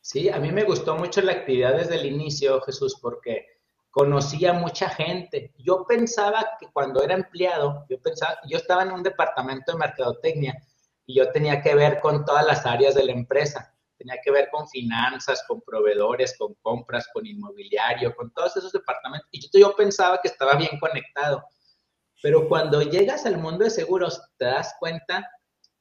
Sí, 0.00 0.28
a 0.28 0.38
mí 0.38 0.52
me 0.52 0.64
gustó 0.64 0.96
mucho 0.96 1.20
la 1.22 1.32
actividad 1.32 1.76
desde 1.76 1.96
el 1.96 2.06
inicio, 2.06 2.60
Jesús, 2.62 2.98
porque 3.00 3.46
conocía 3.90 4.52
mucha 4.52 4.88
gente. 4.88 5.52
Yo 5.58 5.86
pensaba 5.86 6.56
que 6.58 6.66
cuando 6.72 7.02
era 7.02 7.14
empleado, 7.14 7.84
yo 7.88 8.00
pensaba, 8.00 8.38
yo 8.48 8.58
estaba 8.58 8.82
en 8.82 8.92
un 8.92 9.02
departamento 9.02 9.72
de 9.72 9.78
mercadotecnia 9.78 10.54
y 11.06 11.16
yo 11.16 11.30
tenía 11.30 11.60
que 11.62 11.74
ver 11.74 12.00
con 12.00 12.24
todas 12.24 12.46
las 12.46 12.66
áreas 12.66 12.94
de 12.94 13.04
la 13.04 13.12
empresa. 13.12 13.74
Tenía 13.96 14.16
que 14.22 14.30
ver 14.30 14.48
con 14.50 14.68
finanzas, 14.68 15.44
con 15.46 15.62
proveedores, 15.62 16.36
con 16.36 16.54
compras, 16.54 17.08
con 17.12 17.26
inmobiliario, 17.26 18.14
con 18.14 18.32
todos 18.32 18.56
esos 18.56 18.72
departamentos. 18.72 19.28
Y 19.30 19.48
yo 19.58 19.74
pensaba 19.76 20.20
que 20.20 20.28
estaba 20.28 20.56
bien 20.56 20.78
conectado. 20.80 21.44
Pero 22.24 22.48
cuando 22.48 22.80
llegas 22.80 23.26
al 23.26 23.36
mundo 23.36 23.64
de 23.64 23.70
seguros, 23.70 24.18
te 24.38 24.46
das 24.46 24.76
cuenta 24.80 25.30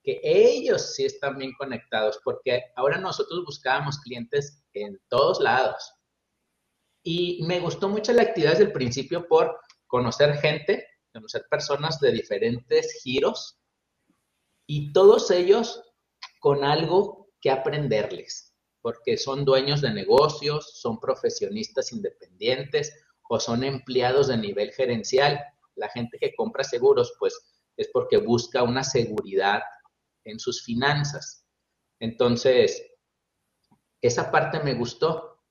que 0.04 0.20
ellos 0.22 0.94
sí 0.94 1.06
están 1.06 1.38
bien 1.38 1.54
conectados, 1.58 2.20
porque 2.22 2.66
ahora 2.76 2.98
nosotros 2.98 3.46
buscábamos 3.46 3.98
clientes 4.00 4.62
en 4.74 5.00
todos 5.08 5.40
lados. 5.40 5.94
Y 7.02 7.42
me 7.48 7.62
gustó 7.62 7.88
mucho 7.88 8.12
la 8.12 8.24
actividad 8.24 8.52
desde 8.52 8.66
el 8.66 8.74
principio 8.74 9.26
por 9.26 9.58
conocer 9.88 10.36
gente, 10.40 10.86
conocer 11.14 11.46
personas 11.50 12.02
de 12.02 12.12
diferentes 12.12 13.00
giros 13.02 13.58
y 14.68 14.92
todos 14.92 15.32
ellos 15.32 15.82
con 16.42 16.66
algo 16.66 17.30
que 17.40 17.52
aprenderles, 17.52 18.54
porque 18.82 19.16
son 19.16 19.46
dueños 19.46 19.80
de 19.80 19.94
negocios, 19.94 20.78
son 20.82 21.00
profesionistas 21.00 21.94
independientes 21.94 22.94
o 23.30 23.40
son 23.40 23.64
empleados 23.64 24.28
de 24.28 24.36
nivel 24.36 24.74
gerencial 24.74 25.40
la 25.76 25.90
gente 25.90 26.18
que 26.20 26.36
compra 26.36 26.64
seguros, 26.64 27.14
pues 27.20 27.40
es 27.78 27.90
porque 27.92 28.18
busca 28.18 28.64
una 28.64 28.84
seguridad 28.84 29.62
en 30.24 30.40
sus 30.40 30.64
finanzas. 30.64 31.46
Entonces, 32.00 32.86
esa 34.02 34.32
parte 34.32 34.60
me 34.60 34.74
gustó. 34.74 35.42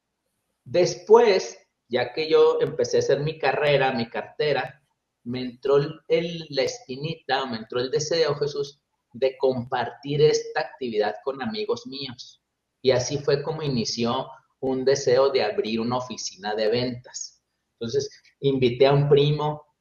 Después, 0.64 1.58
ya 1.88 2.12
que 2.12 2.28
yo 2.28 2.58
empecé 2.60 2.98
a 2.98 3.00
hacer 3.00 3.20
mi 3.20 3.38
carrera, 3.38 3.92
mi 3.92 4.08
cartera, 4.08 4.82
me 5.24 5.40
entró 5.40 5.76
el, 6.08 6.46
la 6.50 6.62
espinita, 6.62 7.46
me 7.46 7.58
entró 7.58 7.80
el 7.80 7.90
deseo, 7.90 8.34
Jesús, 8.36 8.80
de 9.12 9.36
compartir 9.38 10.22
esta 10.22 10.60
actividad 10.60 11.16
con 11.24 11.42
amigos 11.42 11.86
míos. 11.86 12.42
Y 12.82 12.90
así 12.90 13.18
fue 13.18 13.42
como 13.42 13.62
inició 13.62 14.28
un 14.60 14.84
deseo 14.84 15.30
de 15.30 15.42
abrir 15.42 15.80
una 15.80 15.98
oficina 15.98 16.54
de 16.54 16.68
ventas. 16.68 17.42
Entonces, 17.78 18.10
invité 18.40 18.86
a 18.86 18.92
un 18.92 19.08
primo, 19.08 19.71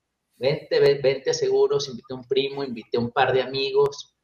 vente, 0.41 0.79
vente 0.79 1.33
seguros, 1.33 1.87
invité 1.87 2.13
a 2.13 2.17
un 2.17 2.27
primo, 2.27 2.63
invité 2.63 2.97
a 2.97 3.01
un 3.01 3.11
par 3.11 3.31
de 3.31 3.43
amigos 3.43 4.15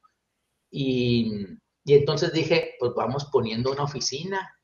y, 0.70 1.46
entonces 1.86 2.32
dije, 2.32 2.74
pues 2.78 2.92
vamos 2.94 3.26
poniendo 3.26 3.70
una 3.70 3.84
oficina, 3.84 4.54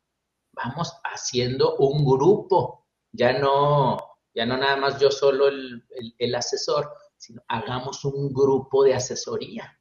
vamos 0.52 0.92
haciendo 1.04 1.76
un 1.76 2.04
grupo, 2.04 2.86
ya 3.12 3.38
no, 3.38 3.98
ya 4.34 4.44
no 4.44 4.58
nada 4.58 4.76
más 4.76 5.00
yo 5.00 5.10
solo 5.10 5.48
el, 5.48 5.84
el, 6.18 6.34
asesor, 6.34 6.90
sino 7.16 7.42
hagamos 7.48 8.04
un 8.04 8.34
grupo 8.34 8.84
de 8.84 8.94
asesoría. 8.94 9.80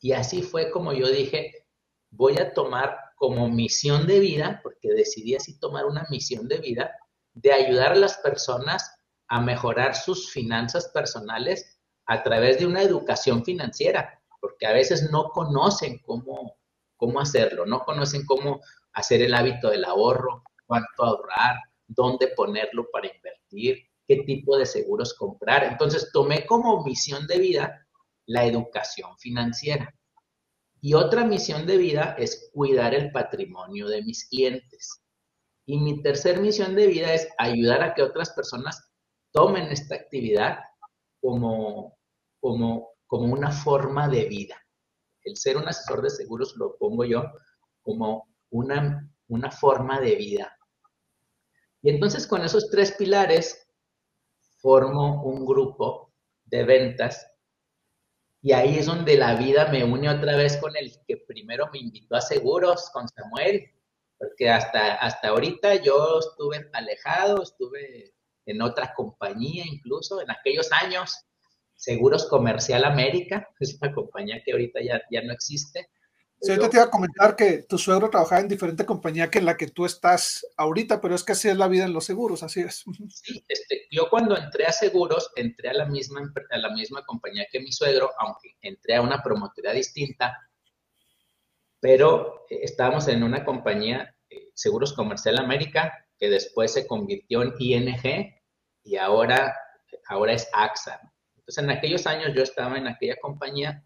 Y 0.00 0.12
así 0.12 0.42
fue 0.42 0.70
como 0.70 0.92
yo 0.92 1.08
dije, 1.08 1.66
voy 2.10 2.38
a 2.38 2.52
tomar 2.52 2.96
como 3.16 3.48
misión 3.48 4.06
de 4.06 4.20
vida, 4.20 4.60
porque 4.62 4.92
decidí 4.92 5.34
así 5.34 5.58
tomar 5.58 5.86
una 5.86 6.06
misión 6.10 6.46
de 6.48 6.58
vida, 6.58 6.96
de 7.32 7.52
ayudar 7.52 7.92
a 7.92 7.96
las 7.96 8.18
personas 8.18 9.01
a 9.32 9.40
mejorar 9.40 9.94
sus 9.94 10.30
finanzas 10.30 10.90
personales 10.92 11.80
a 12.04 12.22
través 12.22 12.58
de 12.58 12.66
una 12.66 12.82
educación 12.82 13.42
financiera, 13.42 14.22
porque 14.42 14.66
a 14.66 14.74
veces 14.74 15.10
no 15.10 15.30
conocen 15.30 16.00
cómo, 16.04 16.58
cómo 16.98 17.18
hacerlo, 17.18 17.64
no 17.64 17.80
conocen 17.80 18.26
cómo 18.26 18.60
hacer 18.92 19.22
el 19.22 19.32
hábito 19.32 19.70
del 19.70 19.86
ahorro, 19.86 20.42
cuánto 20.66 21.02
ahorrar, 21.02 21.56
dónde 21.86 22.28
ponerlo 22.28 22.86
para 22.92 23.06
invertir, 23.06 23.78
qué 24.06 24.16
tipo 24.26 24.58
de 24.58 24.66
seguros 24.66 25.14
comprar. 25.14 25.64
Entonces 25.64 26.10
tomé 26.12 26.44
como 26.44 26.84
misión 26.84 27.26
de 27.26 27.38
vida 27.38 27.86
la 28.26 28.44
educación 28.44 29.16
financiera. 29.16 29.94
Y 30.82 30.92
otra 30.92 31.24
misión 31.24 31.64
de 31.64 31.78
vida 31.78 32.16
es 32.18 32.50
cuidar 32.52 32.92
el 32.92 33.10
patrimonio 33.12 33.88
de 33.88 34.02
mis 34.02 34.28
clientes. 34.28 35.00
Y 35.64 35.78
mi 35.78 36.02
tercer 36.02 36.38
misión 36.38 36.74
de 36.74 36.86
vida 36.86 37.14
es 37.14 37.28
ayudar 37.38 37.82
a 37.82 37.94
que 37.94 38.02
otras 38.02 38.30
personas 38.32 38.91
tomen 39.32 39.64
esta 39.64 39.94
actividad 39.94 40.58
como, 41.20 41.98
como, 42.40 42.94
como 43.06 43.32
una 43.32 43.50
forma 43.50 44.08
de 44.08 44.24
vida. 44.24 44.56
El 45.22 45.36
ser 45.36 45.56
un 45.56 45.68
asesor 45.68 46.02
de 46.02 46.10
seguros 46.10 46.54
lo 46.56 46.76
pongo 46.76 47.04
yo 47.04 47.24
como 47.82 48.28
una, 48.50 49.10
una 49.28 49.50
forma 49.50 50.00
de 50.00 50.16
vida. 50.16 50.56
Y 51.82 51.90
entonces 51.90 52.26
con 52.26 52.42
esos 52.44 52.70
tres 52.70 52.92
pilares 52.92 53.66
formo 54.60 55.22
un 55.24 55.44
grupo 55.44 56.12
de 56.44 56.64
ventas 56.64 57.26
y 58.44 58.52
ahí 58.52 58.76
es 58.76 58.86
donde 58.86 59.16
la 59.16 59.36
vida 59.36 59.68
me 59.68 59.84
une 59.84 60.08
otra 60.08 60.36
vez 60.36 60.56
con 60.56 60.76
el 60.76 60.92
que 61.06 61.16
primero 61.16 61.70
me 61.72 61.78
invitó 61.78 62.16
a 62.16 62.20
seguros, 62.20 62.90
con 62.92 63.06
Samuel, 63.08 63.70
porque 64.18 64.50
hasta, 64.50 64.96
hasta 64.96 65.28
ahorita 65.28 65.76
yo 65.76 66.18
estuve 66.18 66.68
alejado, 66.72 67.40
estuve 67.40 68.12
en 68.46 68.62
otra 68.62 68.92
compañía 68.94 69.64
incluso, 69.66 70.20
en 70.20 70.30
aquellos 70.30 70.70
años, 70.72 71.26
Seguros 71.74 72.28
Comercial 72.28 72.84
América, 72.84 73.48
es 73.60 73.78
una 73.80 73.92
compañía 73.92 74.42
que 74.44 74.52
ahorita 74.52 74.80
ya, 74.82 75.02
ya 75.10 75.22
no 75.22 75.32
existe. 75.32 75.88
Sí, 76.40 76.50
ahorita 76.50 76.70
te 76.70 76.76
iba 76.76 76.86
a 76.86 76.90
comentar 76.90 77.36
que 77.36 77.62
tu 77.62 77.78
suegro 77.78 78.10
trabajaba 78.10 78.40
en 78.40 78.48
diferente 78.48 78.84
compañía 78.84 79.30
que 79.30 79.38
en 79.38 79.44
la 79.44 79.56
que 79.56 79.68
tú 79.68 79.86
estás 79.86 80.44
ahorita, 80.56 81.00
pero 81.00 81.14
es 81.14 81.22
que 81.22 81.32
así 81.32 81.48
es 81.48 81.56
la 81.56 81.68
vida 81.68 81.84
en 81.84 81.92
los 81.92 82.04
seguros, 82.04 82.42
así 82.42 82.60
es. 82.60 82.84
Sí, 83.10 83.44
este, 83.48 83.86
yo 83.90 84.08
cuando 84.10 84.36
entré 84.36 84.66
a 84.66 84.72
seguros, 84.72 85.30
entré 85.36 85.70
a 85.70 85.74
la, 85.74 85.86
misma, 85.86 86.32
a 86.50 86.58
la 86.58 86.70
misma 86.70 87.04
compañía 87.04 87.46
que 87.50 87.60
mi 87.60 87.70
suegro, 87.70 88.10
aunque 88.18 88.56
entré 88.60 88.96
a 88.96 89.02
una 89.02 89.22
promotoría 89.22 89.72
distinta, 89.72 90.36
pero 91.78 92.44
eh, 92.48 92.60
estábamos 92.62 93.06
en 93.08 93.22
una 93.22 93.44
compañía, 93.44 94.14
eh, 94.28 94.50
Seguros 94.54 94.92
Comercial 94.94 95.38
América, 95.38 96.01
que 96.22 96.30
después 96.30 96.72
se 96.72 96.86
convirtió 96.86 97.42
en 97.42 97.52
ING 97.58 98.32
y 98.84 98.94
ahora 98.94 99.52
ahora 100.06 100.34
es 100.34 100.48
AXA. 100.52 101.00
Entonces, 101.34 101.64
en 101.64 101.70
aquellos 101.70 102.06
años 102.06 102.30
yo 102.32 102.44
estaba 102.44 102.78
en 102.78 102.86
aquella 102.86 103.16
compañía, 103.16 103.84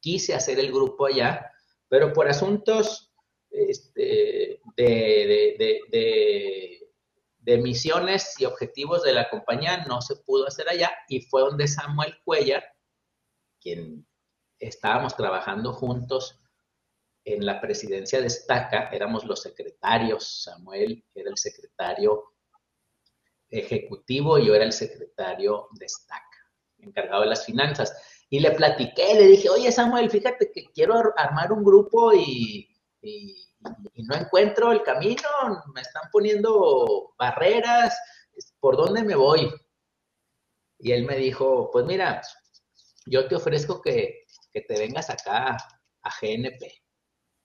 quise 0.00 0.34
hacer 0.34 0.58
el 0.58 0.70
grupo 0.70 1.06
allá, 1.06 1.50
pero 1.88 2.12
por 2.12 2.28
asuntos 2.28 3.14
este, 3.48 4.60
de, 4.76 5.88
de, 7.38 7.56
misiones 7.56 8.38
y 8.38 8.44
objetivos 8.44 9.02
de 9.02 9.14
la 9.14 9.30
compañía 9.30 9.86
no 9.86 10.02
se 10.02 10.16
pudo 10.16 10.46
hacer 10.46 10.68
allá 10.68 10.92
y 11.08 11.22
fue 11.22 11.40
donde 11.40 11.68
Samuel 11.68 12.18
Cuellar, 12.22 12.64
quien 13.62 14.06
estábamos 14.58 15.16
trabajando 15.16 15.72
juntos 15.72 16.38
en 17.24 17.46
la 17.46 17.60
presidencia 17.60 18.20
de 18.20 18.26
Estaca, 18.26 18.88
éramos 18.92 19.24
los 19.24 19.42
secretarios, 19.42 20.42
Samuel 20.44 21.04
era 21.14 21.30
el 21.30 21.38
secretario 21.38 22.34
ejecutivo 23.48 24.38
y 24.38 24.46
yo 24.46 24.54
era 24.54 24.64
el 24.64 24.72
secretario 24.72 25.68
de 25.72 25.86
Estaca, 25.86 26.50
encargado 26.78 27.22
de 27.22 27.28
las 27.28 27.44
finanzas. 27.44 27.94
Y 28.28 28.40
le 28.40 28.50
platiqué, 28.52 29.14
le 29.14 29.26
dije, 29.26 29.50
oye 29.50 29.70
Samuel, 29.70 30.10
fíjate 30.10 30.50
que 30.52 30.64
quiero 30.72 30.94
armar 31.16 31.52
un 31.52 31.62
grupo 31.62 32.12
y, 32.12 32.68
no 33.96 34.16
encuentro 34.16 34.72
el 34.72 34.82
camino, 34.82 35.28
me 35.74 35.82
están 35.82 36.10
poniendo 36.10 37.14
barreras, 37.18 37.96
¿por 38.58 38.76
dónde 38.76 39.04
me 39.04 39.14
voy? 39.14 39.52
Y 40.78 40.92
él 40.92 41.04
me 41.04 41.16
dijo, 41.16 41.70
pues 41.72 41.84
mira, 41.84 42.22
yo 43.06 43.28
te 43.28 43.36
ofrezco 43.36 43.80
que, 43.80 44.24
que 44.52 44.62
te 44.62 44.78
vengas 44.78 45.10
acá 45.10 45.56
a 46.02 46.10
GNP 46.20 46.81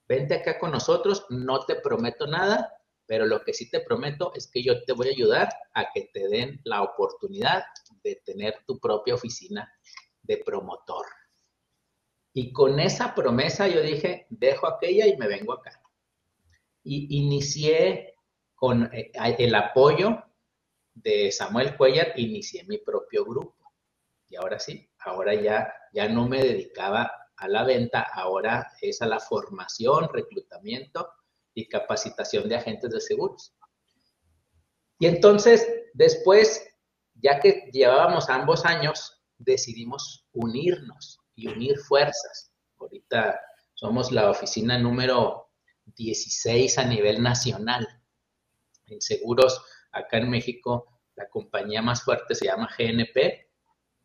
vente 0.07 0.35
acá 0.35 0.59
con 0.59 0.71
nosotros, 0.71 1.25
no 1.29 1.65
te 1.65 1.75
prometo 1.75 2.27
nada, 2.27 2.73
pero 3.05 3.25
lo 3.25 3.43
que 3.43 3.53
sí 3.53 3.69
te 3.69 3.81
prometo 3.81 4.33
es 4.35 4.49
que 4.51 4.61
yo 4.61 4.83
te 4.83 4.93
voy 4.93 5.07
a 5.07 5.11
ayudar 5.11 5.49
a 5.73 5.91
que 5.93 6.09
te 6.13 6.27
den 6.27 6.59
la 6.63 6.83
oportunidad 6.83 7.63
de 8.03 8.21
tener 8.25 8.63
tu 8.65 8.79
propia 8.79 9.15
oficina 9.15 9.71
de 10.21 10.37
promotor. 10.37 11.05
Y 12.33 12.51
con 12.51 12.79
esa 12.79 13.15
promesa 13.15 13.67
yo 13.67 13.81
dije, 13.81 14.27
dejo 14.29 14.67
aquella 14.67 15.07
y 15.07 15.17
me 15.17 15.27
vengo 15.27 15.53
acá. 15.53 15.81
Y 16.83 17.17
inicié 17.17 18.15
con 18.55 18.89
eh, 18.93 19.11
el 19.13 19.55
apoyo 19.55 20.23
de 20.93 21.31
Samuel 21.31 21.75
Cuellar, 21.77 22.13
inicié 22.17 22.63
mi 22.65 22.77
propio 22.77 23.25
grupo. 23.25 23.73
Y 24.29 24.35
ahora 24.35 24.59
sí, 24.59 24.89
ahora 24.99 25.33
ya, 25.33 25.73
ya 25.93 26.09
no 26.09 26.27
me 26.27 26.43
dedicaba 26.43 27.11
a 27.37 27.47
la 27.47 27.63
venta, 27.63 28.01
ahora 28.13 28.71
es 28.81 29.01
a 29.01 29.07
la 29.07 29.19
formación, 29.19 30.09
reclutamiento 30.11 31.09
y 31.53 31.67
capacitación 31.67 32.49
de 32.49 32.55
agentes 32.55 32.91
de 32.91 32.99
seguros. 32.99 33.55
Y 34.99 35.05
entonces, 35.05 35.67
después, 35.93 36.67
ya 37.15 37.39
que 37.39 37.69
llevábamos 37.71 38.29
ambos 38.29 38.65
años, 38.65 39.21
decidimos 39.37 40.27
unirnos 40.33 41.19
y 41.35 41.47
unir 41.47 41.77
fuerzas. 41.79 42.51
Ahorita 42.79 43.39
somos 43.75 44.11
la 44.11 44.31
oficina 44.31 44.77
número 44.77 45.51
16 45.85 46.77
a 46.79 46.85
nivel 46.85 47.21
nacional. 47.21 47.87
En 48.87 49.01
seguros, 49.01 49.61
acá 49.91 50.17
en 50.17 50.29
México, 50.29 51.01
la 51.15 51.29
compañía 51.29 51.81
más 51.81 52.03
fuerte 52.03 52.33
se 52.33 52.45
llama 52.45 52.69
GNP, 52.77 53.47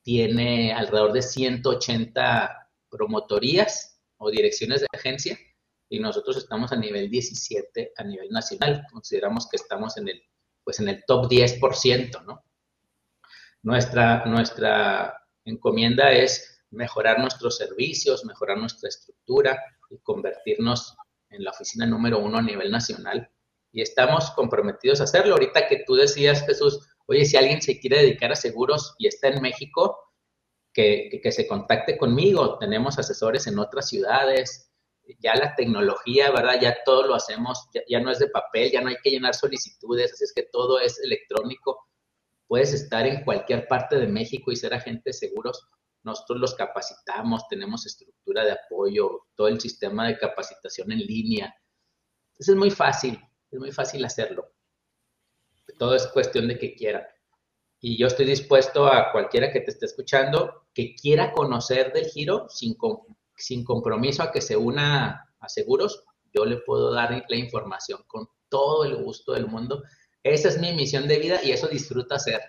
tiene 0.02 0.72
alrededor 0.72 1.12
de 1.12 1.22
180 1.22 2.61
promotorías 2.92 3.98
o 4.18 4.30
direcciones 4.30 4.82
de 4.82 4.86
agencia 4.92 5.38
y 5.88 5.98
nosotros 5.98 6.36
estamos 6.36 6.72
a 6.72 6.76
nivel 6.76 7.10
17 7.10 7.94
a 7.96 8.04
nivel 8.04 8.28
nacional. 8.30 8.86
Consideramos 8.92 9.48
que 9.48 9.56
estamos 9.56 9.96
en 9.96 10.08
el, 10.08 10.22
pues 10.62 10.78
en 10.78 10.88
el 10.88 11.02
top 11.06 11.26
10%, 11.30 12.24
¿no? 12.24 12.44
Nuestra, 13.62 14.24
nuestra 14.26 15.14
encomienda 15.44 16.12
es 16.12 16.64
mejorar 16.70 17.18
nuestros 17.18 17.56
servicios, 17.56 18.24
mejorar 18.24 18.58
nuestra 18.58 18.88
estructura 18.88 19.62
y 19.90 19.98
convertirnos 19.98 20.96
en 21.30 21.44
la 21.44 21.50
oficina 21.50 21.86
número 21.86 22.18
uno 22.18 22.38
a 22.38 22.42
nivel 22.42 22.70
nacional. 22.70 23.30
Y 23.70 23.80
estamos 23.82 24.30
comprometidos 24.32 25.00
a 25.00 25.04
hacerlo. 25.04 25.34
Ahorita 25.34 25.66
que 25.66 25.84
tú 25.86 25.94
decías, 25.94 26.44
Jesús, 26.44 26.88
oye, 27.06 27.24
si 27.24 27.36
alguien 27.36 27.62
se 27.62 27.78
quiere 27.80 27.98
dedicar 27.98 28.32
a 28.32 28.36
seguros 28.36 28.94
y 28.98 29.06
está 29.06 29.28
en 29.28 29.40
México, 29.40 29.98
que, 30.72 31.20
se 31.30 31.46
contacte 31.46 31.96
conmigo. 31.96 32.58
Tenemos 32.58 32.98
asesores 32.98 33.46
en 33.46 33.58
otras 33.58 33.88
ciudades. 33.88 34.70
Ya 35.18 35.34
la 35.34 35.54
tecnología, 35.54 36.30
¿verdad? 36.30 36.58
Ya 36.60 36.76
todo 36.84 37.06
lo 37.06 37.14
hacemos, 37.14 37.68
ya, 37.88 38.00
no 38.00 38.10
es 38.10 38.18
de 38.18 38.28
papel, 38.28 38.70
ya 38.70 38.80
no 38.80 38.88
hay 38.88 38.96
que 39.02 39.10
llenar 39.10 39.34
solicitudes, 39.34 40.12
así 40.12 40.24
es 40.24 40.32
que 40.32 40.44
todo 40.44 40.78
es 40.78 41.00
electrónico. 41.00 41.88
Puedes 42.46 42.72
estar 42.72 43.06
en 43.06 43.24
cualquier 43.24 43.66
parte 43.66 43.96
de 43.96 44.06
México 44.06 44.52
y 44.52 44.56
ser 44.56 44.74
agente 44.74 45.02
de 45.06 45.12
seguros. 45.12 45.66
Nosotros 46.04 46.38
los 46.38 46.54
capacitamos, 46.54 47.46
tenemos 47.48 47.84
estructura 47.84 48.44
de 48.44 48.52
apoyo, 48.52 49.26
todo 49.34 49.48
el 49.48 49.60
sistema 49.60 50.06
de 50.06 50.18
capacitación 50.18 50.92
en 50.92 50.98
línea. 50.98 51.54
Entonces 52.32 52.54
es 52.54 52.58
muy 52.58 52.70
fácil, 52.70 53.20
es 53.50 53.58
muy 53.58 53.72
fácil 53.72 54.04
hacerlo. 54.04 54.52
Todo 55.78 55.94
es 55.94 56.06
cuestión 56.08 56.48
de 56.48 56.58
que 56.58 56.74
quiera 56.74 57.11
y 57.84 57.98
yo 57.98 58.06
estoy 58.06 58.26
dispuesto 58.26 58.86
a 58.86 59.10
cualquiera 59.10 59.52
que 59.52 59.60
te 59.60 59.72
esté 59.72 59.86
escuchando 59.86 60.66
que 60.72 60.94
quiera 60.94 61.32
conocer 61.32 61.92
del 61.92 62.06
giro 62.06 62.46
sin, 62.48 62.76
sin 63.36 63.64
compromiso 63.64 64.22
a 64.22 64.30
que 64.30 64.40
se 64.40 64.56
una 64.56 65.28
a 65.40 65.48
seguros, 65.48 66.04
yo 66.32 66.44
le 66.44 66.58
puedo 66.58 66.92
dar 66.92 67.24
la 67.28 67.36
información 67.36 68.04
con 68.06 68.28
todo 68.48 68.84
el 68.84 69.02
gusto 69.02 69.32
del 69.32 69.48
mundo. 69.48 69.82
Esa 70.22 70.48
es 70.48 70.60
mi 70.60 70.72
misión 70.72 71.08
de 71.08 71.18
vida 71.18 71.40
y 71.42 71.50
eso 71.50 71.66
disfruta 71.66 72.14
hacer. 72.14 72.40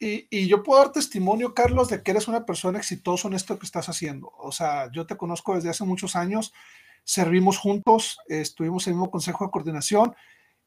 Y, 0.00 0.26
y, 0.30 0.48
yo 0.48 0.64
puedo 0.64 0.82
dar 0.82 0.90
testimonio, 0.90 1.54
Carlos, 1.54 1.88
de 1.88 2.02
que 2.02 2.10
eres 2.10 2.26
una 2.26 2.44
persona 2.44 2.78
exitosa 2.78 3.28
en 3.28 3.34
esto 3.34 3.56
que 3.56 3.66
estás 3.66 3.88
haciendo. 3.88 4.32
O 4.36 4.50
sea, 4.50 4.90
yo 4.90 5.06
te 5.06 5.16
conozco 5.16 5.54
desde 5.54 5.68
hace 5.68 5.84
muchos 5.84 6.16
años, 6.16 6.52
servimos 7.04 7.56
juntos, 7.56 8.18
estuvimos 8.26 8.84
en 8.86 8.94
el 8.94 8.96
mismo 8.96 9.12
consejo 9.12 9.44
de 9.44 9.50
coordinación 9.52 10.16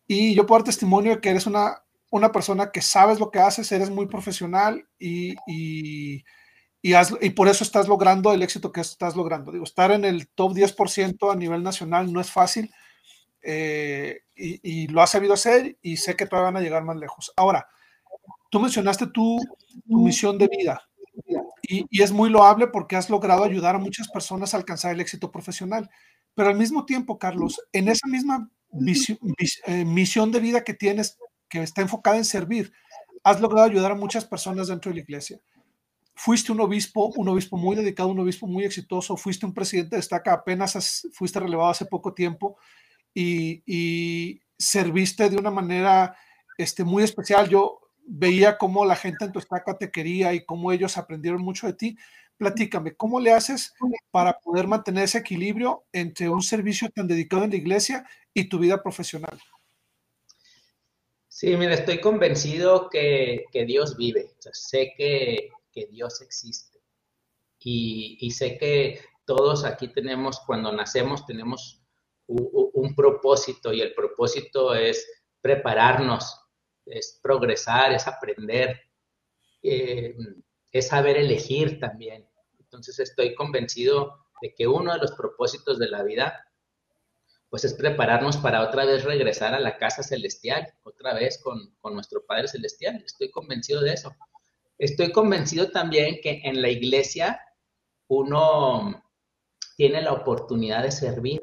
y 0.07 0.35
yo 0.35 0.45
puedo 0.45 0.59
dar 0.59 0.65
testimonio 0.65 1.15
de 1.15 1.21
que 1.21 1.29
eres 1.29 1.47
una 1.47 1.82
una 2.13 2.31
persona 2.31 2.71
que 2.71 2.83
sabes 2.83 3.19
lo 3.19 3.31
que 3.31 3.39
haces, 3.39 3.71
eres 3.71 3.89
muy 3.89 4.05
profesional 4.05 4.87
y, 4.99 5.33
y, 5.47 6.23
y, 6.83 7.29
por 7.31 7.47
eso 7.47 7.63
estás 7.63 7.87
logrando 7.87 8.31
el 8.31 8.43
éxito 8.43 8.71
que 8.71 8.81
estás 8.81 9.15
logrando. 9.15 9.51
Digo, 9.51 9.63
estar 9.63 9.89
en 9.89 10.05
el 10.05 10.27
top 10.27 10.53
10% 10.53 11.31
a 11.31 11.35
nivel 11.35 11.63
nacional 11.63 12.13
no 12.13 12.21
es 12.21 12.29
fácil 12.29 12.71
eh, 13.41 14.19
y, 14.35 14.85
lo 14.89 15.01
has 15.01 15.09
sabido 15.09 15.33
hacer 15.33 15.79
y 15.81 15.97
sé 15.97 16.15
que 16.15 16.27
todavía 16.27 16.51
van 16.51 16.57
a 16.57 16.61
llegar 16.61 16.83
más 16.83 16.97
lejos. 16.97 17.33
Ahora, 17.35 17.67
tú 18.51 18.59
mencionaste 18.59 19.07
tu, 19.07 19.39
tu 19.87 19.97
misión 19.97 20.37
de 20.37 20.47
vida 20.47 20.87
y, 21.63 21.87
es 21.99 22.11
muy 22.11 22.29
loable 22.29 22.67
porque 22.67 22.95
has 22.95 23.09
logrado 23.09 23.43
ayudar 23.43 23.73
a 23.73 23.79
muchas 23.79 24.07
personas 24.07 24.53
a 24.53 24.57
alcanzar 24.57 24.93
el 24.93 25.01
éxito 25.01 25.31
profesional. 25.31 25.89
Pero 26.35 26.49
al 26.49 26.57
mismo 26.57 26.85
tiempo, 26.85 27.17
Carlos, 27.17 27.59
en 27.71 27.87
esa 27.87 28.07
misma 28.07 28.51
eh, 29.65 29.83
misión 29.83 30.31
de 30.31 30.39
vida 30.39 30.63
que 30.63 30.75
tienes, 30.75 31.17
que 31.53 31.61
está 31.61 31.83
enfocada 31.83 32.17
en 32.17 32.25
servir, 32.25 32.73
has 33.23 33.39
logrado 33.39 33.67
ayudar 33.69 33.91
a 33.91 33.95
muchas 33.95 34.25
personas 34.25 34.69
dentro 34.69 34.89
de 34.89 34.95
la 34.95 35.03
iglesia. 35.03 35.39
Fuiste 36.15 36.51
un 36.51 36.59
obispo, 36.61 37.13
un 37.15 37.27
obispo 37.29 37.57
muy 37.57 37.75
dedicado, 37.75 38.09
un 38.09 38.19
obispo 38.19 38.47
muy 38.47 38.63
exitoso, 38.63 39.15
fuiste 39.17 39.45
un 39.45 39.53
presidente 39.53 39.95
de 39.95 39.99
estaca, 39.99 40.33
apenas 40.33 41.07
fuiste 41.13 41.39
relevado 41.39 41.69
hace 41.69 41.85
poco 41.85 42.11
tiempo 42.11 42.57
y, 43.13 44.41
serviste 44.57 45.29
de 45.29 45.35
una 45.35 45.51
manera 45.51 46.15
este, 46.57 46.83
muy 46.83 47.03
especial. 47.03 47.49
Yo 47.49 47.81
veía 48.07 48.57
cómo 48.57 48.83
la 48.85 48.95
gente 48.95 49.25
en 49.25 49.31
tu 49.31 49.39
estaca 49.39 49.77
te 49.77 49.91
quería 49.91 50.33
y 50.33 50.45
cómo 50.45 50.71
ellos 50.71 50.97
aprendieron 50.97 51.43
mucho 51.43 51.67
de 51.67 51.73
ti. 51.73 51.97
Platícame, 52.37 52.95
¿cómo 52.95 53.19
le 53.19 53.31
haces 53.31 53.73
para 54.09 54.39
poder 54.39 54.67
mantener 54.67 55.03
ese 55.03 55.19
equilibrio 55.19 55.85
entre 55.91 56.29
un 56.29 56.41
servicio 56.41 56.89
tan 56.89 57.07
dedicado 57.07 57.43
en 57.43 57.51
la 57.51 57.57
iglesia 57.57 58.07
y 58.33 58.45
tu 58.45 58.57
vida 58.57 58.81
profesional? 58.81 59.37
Sí, 61.43 61.57
mira, 61.57 61.73
estoy 61.73 61.99
convencido 61.99 62.89
que, 62.89 63.47
Dios 63.67 63.97
vive. 63.97 64.33
sé 64.53 64.93
que, 64.95 65.49
Dios 65.91 66.21
existe. 66.21 66.79
Y, 67.59 68.31
sé 68.31 68.57
que 68.57 69.01
todos 69.25 69.65
aquí 69.65 69.89
tenemos, 69.89 70.39
cuando 70.47 70.71
nacemos, 70.71 71.25
tenemos 71.25 71.83
un, 72.27 72.95
propósito 72.95 73.73
y 73.73 73.81
el 73.81 73.93
propósito 73.93 74.73
es 74.73 75.05
prepararnos, 75.41 76.33
es 76.85 77.19
progresar, 77.21 77.91
es 77.91 78.07
aprender, 78.07 78.79
eh, 79.61 80.15
es 80.71 80.87
saber 80.87 81.17
elegir 81.17 81.77
también. 81.77 82.25
Entonces 82.57 82.99
estoy 82.99 83.35
convencido 83.35 84.27
de 84.41 84.53
que 84.53 84.65
uno 84.65 84.93
de 84.93 84.99
los 84.99 85.11
propósitos 85.11 85.77
de 85.77 85.89
la 85.89 86.03
vida 86.03 86.41
pues 87.53 87.65
es 87.65 87.75
prepararnos 87.75 88.37
para 88.37 88.63
otra 88.63 88.83
vez 88.83 89.03
regresar 89.03 89.53
a 89.53 89.59
la 89.59 89.77
casa 89.77 90.01
celestial, 90.01 90.73
otra 90.81 91.13
vez 91.13 91.37
con, 91.37 91.71
nuestro 91.93 92.25
Padre 92.25 92.47
Celestial. 92.47 93.03
Estoy 93.05 93.29
convencido 93.29 93.81
de 93.81 93.93
eso. 93.93 94.11
Estoy 94.79 95.11
convencido 95.11 95.69
también 95.69 96.17
que 96.23 96.41
en 96.45 96.63
la 96.63 96.69
iglesia 96.69 97.39
uno 98.07 99.03
tiene 99.77 100.01
la 100.01 100.13
oportunidad 100.13 100.81
de 100.81 100.89
servir 100.89 101.41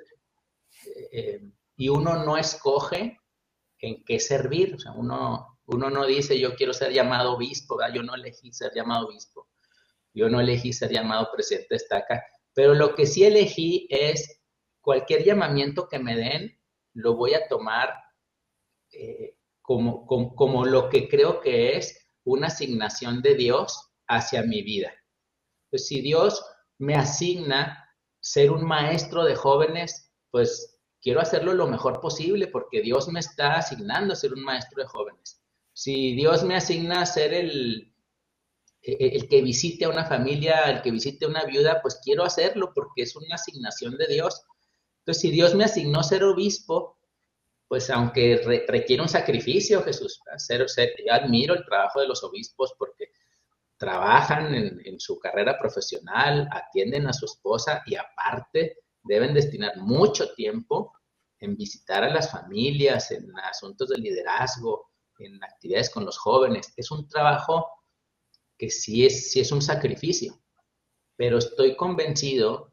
eh, 1.13 1.49
y 1.77 1.89
uno 1.91 2.25
no 2.25 2.37
escoge 2.37 3.21
en 3.79 4.03
qué 4.03 4.19
servir. 4.19 4.75
O 4.75 4.79
sea, 4.81 4.91
uno, 4.91 5.61
Uno 5.67 5.91
no 5.91 6.07
dice 6.07 6.41
yo 6.41 6.57
quiero 6.57 6.73
ser 6.73 6.93
llamado 6.93 7.35
obispo, 7.35 7.79
yo 7.95 8.03
no 8.03 8.17
elegí 8.17 8.53
ser 8.53 8.73
llamado 8.75 9.07
obispo, 9.07 9.47
yo 10.13 10.29
no 10.29 10.41
elegí 10.41 10.73
ser 10.73 10.91
llamado 10.91 11.31
presidente 11.33 11.69
de 11.71 11.77
estaca, 11.77 12.27
pero 12.53 12.75
lo 12.75 12.97
que 12.97 13.07
sí 13.07 13.23
elegí 13.23 13.87
es 13.89 14.40
cualquier 14.81 15.25
llamamiento 15.25 15.89
que 15.89 15.99
me 15.99 16.17
den, 16.17 16.59
lo 16.95 17.15
voy 17.15 17.35
a 17.35 17.49
tomar 17.49 17.95
eh, 18.93 19.37
como, 19.63 20.05
como, 20.07 20.65
lo 20.65 20.89
que 20.89 21.09
creo 21.09 21.41
que 21.41 21.77
es 21.77 22.09
una 22.25 22.49
asignación 22.49 23.23
de 23.23 23.35
Dios 23.35 23.91
hacia 24.09 24.43
mi 24.43 24.63
vida. 24.63 24.93
Pues 25.71 25.87
si 25.87 26.01
Dios 26.01 26.45
me 26.79 26.97
asigna 26.97 27.89
ser 28.21 28.51
un 28.51 28.67
maestro 28.67 29.25
de 29.25 29.37
jóvenes, 29.37 30.13
pues 30.31 30.81
quiero 31.01 31.21
hacerlo 31.21 31.55
lo 31.55 31.69
mejor 31.69 32.01
posible 32.01 32.49
porque 32.49 32.83
Dios 32.83 33.09
me 33.09 33.21
está 33.21 33.55
asignando 33.55 34.17
ser 34.17 34.33
un 34.35 34.43
maestro 34.43 34.83
de 34.83 34.89
jóvenes. 34.89 35.41
Si 35.73 36.15
Dios 36.15 36.43
me 36.43 36.57
asigna 36.57 37.07
ser 37.07 37.33
el, 37.33 37.95
el 38.83 39.29
que 39.29 39.43
visite 39.43 39.85
a 39.85 39.91
una 39.91 40.05
familia, 40.05 40.65
el 40.71 40.83
que 40.83 40.91
visite 40.91 41.25
a 41.25 41.29
una 41.29 41.45
viuda, 41.45 41.81
pues 41.83 42.01
quiero 42.03 42.25
hacerlo 42.25 42.73
porque 42.75 43.03
es 43.03 43.15
una 43.17 43.35
asignación 43.35 43.97
de 43.97 44.07
Dios. 44.07 44.43
Entonces, 45.11 45.23
si 45.29 45.31
Dios 45.33 45.57
me 45.57 45.65
asignó 45.65 46.05
ser 46.05 46.23
obispo, 46.23 46.97
pues 47.67 47.91
aunque 47.91 48.65
requiere 48.69 49.03
un 49.03 49.09
sacrificio, 49.09 49.83
Jesús, 49.83 50.21
hacer, 50.33 50.65
yo 51.05 51.13
admiro 51.13 51.55
el 51.55 51.65
trabajo 51.65 51.99
de 52.01 52.07
los 52.07 52.23
obispos 52.23 52.77
porque 52.79 53.11
trabajan 53.77 54.55
en, 54.55 55.01
su 55.01 55.19
carrera 55.19 55.59
profesional, 55.59 56.49
atienden 56.53 57.09
a 57.09 57.13
su 57.13 57.25
esposa 57.25 57.83
y 57.87 57.97
aparte 57.97 58.77
deben 59.03 59.35
destinar 59.35 59.79
mucho 59.79 60.33
tiempo 60.35 60.93
en 61.41 61.57
visitar 61.57 62.05
a 62.05 62.15
las 62.15 62.31
familias, 62.31 63.11
en 63.11 63.37
asuntos 63.41 63.89
de 63.89 63.99
liderazgo, 63.99 64.93
en 65.19 65.43
actividades 65.43 65.91
con 65.91 66.05
los 66.05 66.19
jóvenes. 66.19 66.73
Es 66.77 66.93
un 66.93 67.09
trabajo 67.09 67.69
que 68.57 68.71
sí 68.71 69.07
es, 69.07 69.33
sí 69.33 69.41
es 69.41 69.51
un 69.51 69.61
sacrificio, 69.61 70.41
pero 71.17 71.39
estoy 71.39 71.75
convencido 71.75 72.70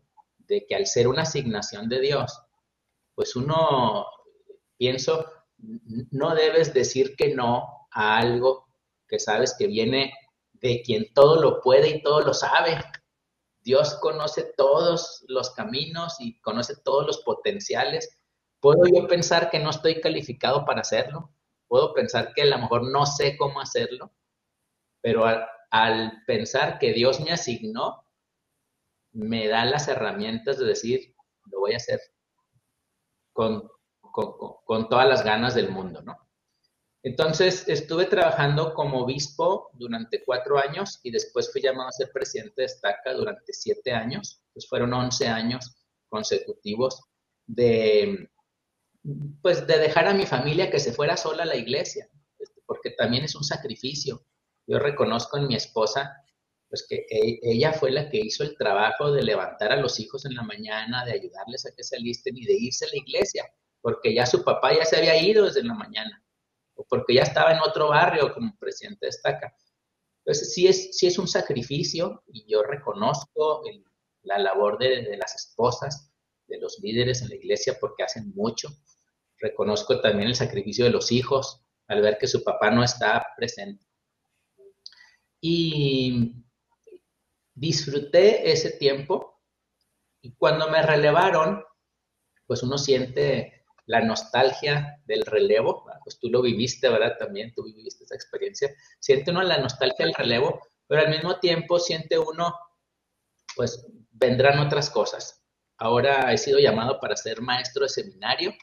de 0.48 0.66
que 0.68 0.76
al 0.76 0.88
ser 0.88 1.08
una 1.08 1.24
asignación 1.24 1.90
de 1.90 2.00
Dios, 2.00 2.42
pues 3.16 3.36
uno 3.36 4.06
pienso, 4.78 5.26
no 5.58 6.36
debes 6.36 6.74
decir 6.74 7.16
que 7.16 7.34
no 7.34 7.88
a 7.92 8.18
algo 8.18 8.68
que 9.08 9.20
sabes 9.20 9.56
que 9.58 9.68
viene 9.68 10.14
de 10.54 10.82
quien 10.82 11.14
todo 11.14 11.42
lo 11.42 11.62
puede 11.62 11.90
y 11.90 12.02
todo 12.02 12.22
lo 12.22 12.34
sabe. 12.34 12.78
Dios 13.62 13.96
conoce 13.96 14.54
todos 14.56 15.26
los 15.28 15.52
caminos 15.52 16.16
y 16.20 16.40
conoce 16.42 16.76
todos 16.84 17.06
los 17.06 17.20
potenciales. 17.20 18.20
¿Puedo 18.60 18.84
yo 18.86 19.08
pensar 19.08 19.50
que 19.50 19.60
no 19.60 19.70
estoy 19.70 20.00
calificado 20.02 20.66
para 20.66 20.82
hacerlo? 20.82 21.34
¿Puedo 21.68 21.94
pensar 21.94 22.34
que 22.34 22.44
a 22.44 22.46
lo 22.46 22.58
mejor 22.60 22.90
no 22.90 23.06
sé 23.06 23.38
cómo 23.38 23.60
hacerlo? 23.60 24.14
Pero 25.02 25.26
al, 25.26 25.46
al 25.70 26.24
pensar 26.26 26.80
que 26.80 26.94
Dios 26.94 27.20
me 27.20 27.32
asignó, 27.32 28.07
me 29.18 29.48
da 29.48 29.66
las 29.66 29.88
herramientas 29.88 30.60
de 30.60 30.66
decir, 30.66 31.16
lo 31.52 31.60
voy 31.60 31.74
a 31.74 31.78
hacer 31.78 32.00
con 33.34 33.70
con, 34.66 34.90
todas 34.90 35.08
las 35.08 35.24
ganas 35.24 35.54
del 35.54 35.70
mundo, 35.70 36.02
¿no? 36.02 36.18
Entonces 37.04 37.68
estuve 37.68 38.06
trabajando 38.06 38.74
como 38.74 39.04
obispo 39.04 39.70
durante 39.74 40.24
cuatro 40.26 40.58
años 40.58 41.00
y 41.04 41.12
después 41.12 41.52
fui 41.52 41.62
llamado 41.62 41.90
a 41.90 41.92
ser 41.92 42.12
presidente 42.12 42.62
de 42.62 42.66
Estaca 42.66 43.14
durante 43.14 43.54
siete 43.54 43.92
años. 43.92 44.42
Pues 44.54 44.68
fueron 44.68 44.94
once 44.94 45.28
años 45.28 45.78
consecutivos 46.10 47.02
de, 47.46 48.30
pues 49.42 49.68
de 49.68 49.78
dejar 49.78 50.08
a 50.08 50.14
mi 50.14 50.26
familia 50.26 50.72
que 50.72 50.80
se 50.80 50.92
fuera 50.92 51.16
sola 51.16 51.44
a 51.44 51.48
la 51.48 51.56
iglesia, 51.56 52.10
este, 52.40 52.62
porque 52.66 52.92
también 52.92 53.24
es 53.24 53.36
un 53.36 53.44
sacrificio. 53.44 54.26
Yo 54.66 54.80
reconozco 54.80 55.38
en 55.38 55.48
mi 55.48 55.56
esposa, 55.56 56.26
pues 56.70 56.86
que 56.88 57.06
e, 57.10 57.40
ella 57.44 57.74
fue 57.74 57.92
la 57.92 58.10
que 58.10 58.18
hizo 58.18 58.44
el 58.44 58.58
trabajo 58.58 59.12
de 59.12 59.24
levantar 59.24 59.72
a 59.72 59.78
los 59.78 60.00
hijos 60.00 60.26
en 60.26 60.36
la 60.36 60.44
mañana, 60.44 61.06
de 61.06 61.14
ayudarles 61.14 61.66
a 61.66 61.76
que 61.76 61.84
se 61.84 61.96
alisten 61.96 62.38
y 62.38 62.46
de 62.46 62.54
irse 62.54 62.86
a 62.86 62.90
la 62.90 62.98
iglesia 62.98 63.46
porque 63.88 64.14
ya 64.14 64.26
su 64.26 64.44
papá 64.44 64.76
ya 64.76 64.84
se 64.84 64.98
había 64.98 65.18
ido 65.22 65.46
desde 65.46 65.64
la 65.64 65.74
mañana, 65.74 66.22
o 66.76 66.86
porque 66.90 67.14
ya 67.14 67.24
estaba 67.24 67.54
en 67.54 67.62
otro 67.62 67.88
barrio 67.88 68.34
como 68.34 68.54
presidente 68.58 69.06
de 69.06 69.10
estaca. 69.10 69.56
Entonces, 70.26 70.54
sí 70.54 70.68
es, 70.68 70.98
sí 70.98 71.08
es 71.08 71.18
un 71.18 71.28
sacrificio 71.28 72.22
y 72.28 72.46
yo 72.52 72.64
reconozco 72.64 73.64
la 74.24 74.40
labor 74.40 74.78
de, 74.78 75.04
de 75.04 75.16
las 75.16 75.36
esposas, 75.36 76.12
de 76.48 76.60
los 76.60 76.80
líderes 76.80 77.22
en 77.22 77.30
la 77.30 77.36
iglesia, 77.36 77.78
porque 77.80 78.04
hacen 78.04 78.34
mucho. 78.36 78.68
Reconozco 79.38 80.02
también 80.02 80.28
el 80.28 80.36
sacrificio 80.36 80.84
de 80.84 80.92
los 80.92 81.12
hijos 81.14 81.62
al 81.88 82.02
ver 82.02 82.18
que 82.18 82.28
su 82.28 82.44
papá 82.44 82.70
no 82.70 82.84
está 82.84 83.28
presente. 83.38 83.86
Y 85.40 86.34
disfruté 87.58 88.52
ese 88.52 88.72
tiempo 88.72 89.42
y 90.22 90.34
cuando 90.36 90.70
me 90.70 90.82
relevaron, 90.84 91.64
pues 92.46 92.62
uno 92.62 92.78
siente 92.78 93.66
la 93.88 94.02
nostalgia 94.02 95.02
del 95.06 95.26
relevo, 95.26 95.86
pues 96.04 96.20
tú 96.20 96.30
lo 96.30 96.42
viviste, 96.42 96.88
¿verdad? 96.90 97.16
También 97.18 97.54
tú 97.56 97.64
viviste 97.64 98.04
esa 98.04 98.16
experiencia. 98.16 98.74
Siente 99.00 99.32
uno 99.32 99.42
la 99.42 99.58
nostalgia 99.58 100.06
del 100.06 100.14
relevo, 100.14 100.62
pero 100.86 101.02
al 101.02 101.10
mismo 101.10 101.40
tiempo 101.40 101.80
siente 101.80 102.20
uno, 102.20 102.54
pues 103.56 103.88
vendrán 104.12 104.60
otras 104.60 104.90
cosas. 104.90 105.44
Ahora 105.78 106.32
he 106.34 106.38
sido 106.38 106.60
llamado 106.60 107.00
para 107.00 107.16
ser 107.16 107.42
maestro 107.42 107.84
de 107.84 107.90
seminario, 107.90 108.54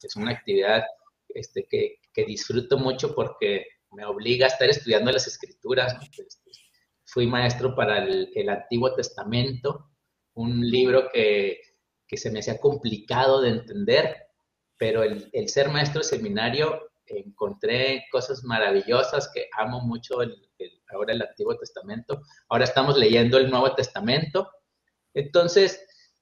es 0.00 0.16
una 0.16 0.32
actividad 0.32 0.84
este, 1.28 1.66
que, 1.68 1.98
disfruto 2.26 2.78
mucho 2.78 3.14
porque 3.14 3.64
me 3.92 4.04
obliga 4.04 4.46
a 4.46 4.48
estar 4.48 4.68
estudiando 4.68 5.12
las 5.12 5.28
escrituras. 5.28 5.94
Este, 6.02 6.50
fui 7.08 7.26
maestro 7.26 7.74
para 7.74 8.04
el, 8.04 8.48
Antiguo 8.48 8.94
Testamento, 8.94 9.88
un 10.34 10.60
libro 10.60 11.08
que, 11.12 11.58
que 12.06 12.16
se 12.18 12.30
me 12.30 12.40
hacía 12.40 12.60
complicado 12.60 13.40
de 13.40 13.50
entender, 13.50 14.28
pero 14.76 15.02
el, 15.02 15.48
ser 15.48 15.70
maestro 15.70 16.00
de 16.00 16.08
seminario 16.08 16.90
encontré 17.06 18.04
cosas 18.12 18.44
maravillosas 18.44 19.30
que 19.32 19.48
amo 19.56 19.80
mucho 19.80 20.18
ahora 20.92 21.12
el 21.14 21.22
Antiguo 21.22 21.56
Testamento. 21.56 22.20
Ahora 22.50 22.64
estamos 22.64 22.98
leyendo 22.98 23.38
el 23.38 23.50
Nuevo 23.50 23.74
Testamento. 23.74 24.50
Entonces, 25.14 25.80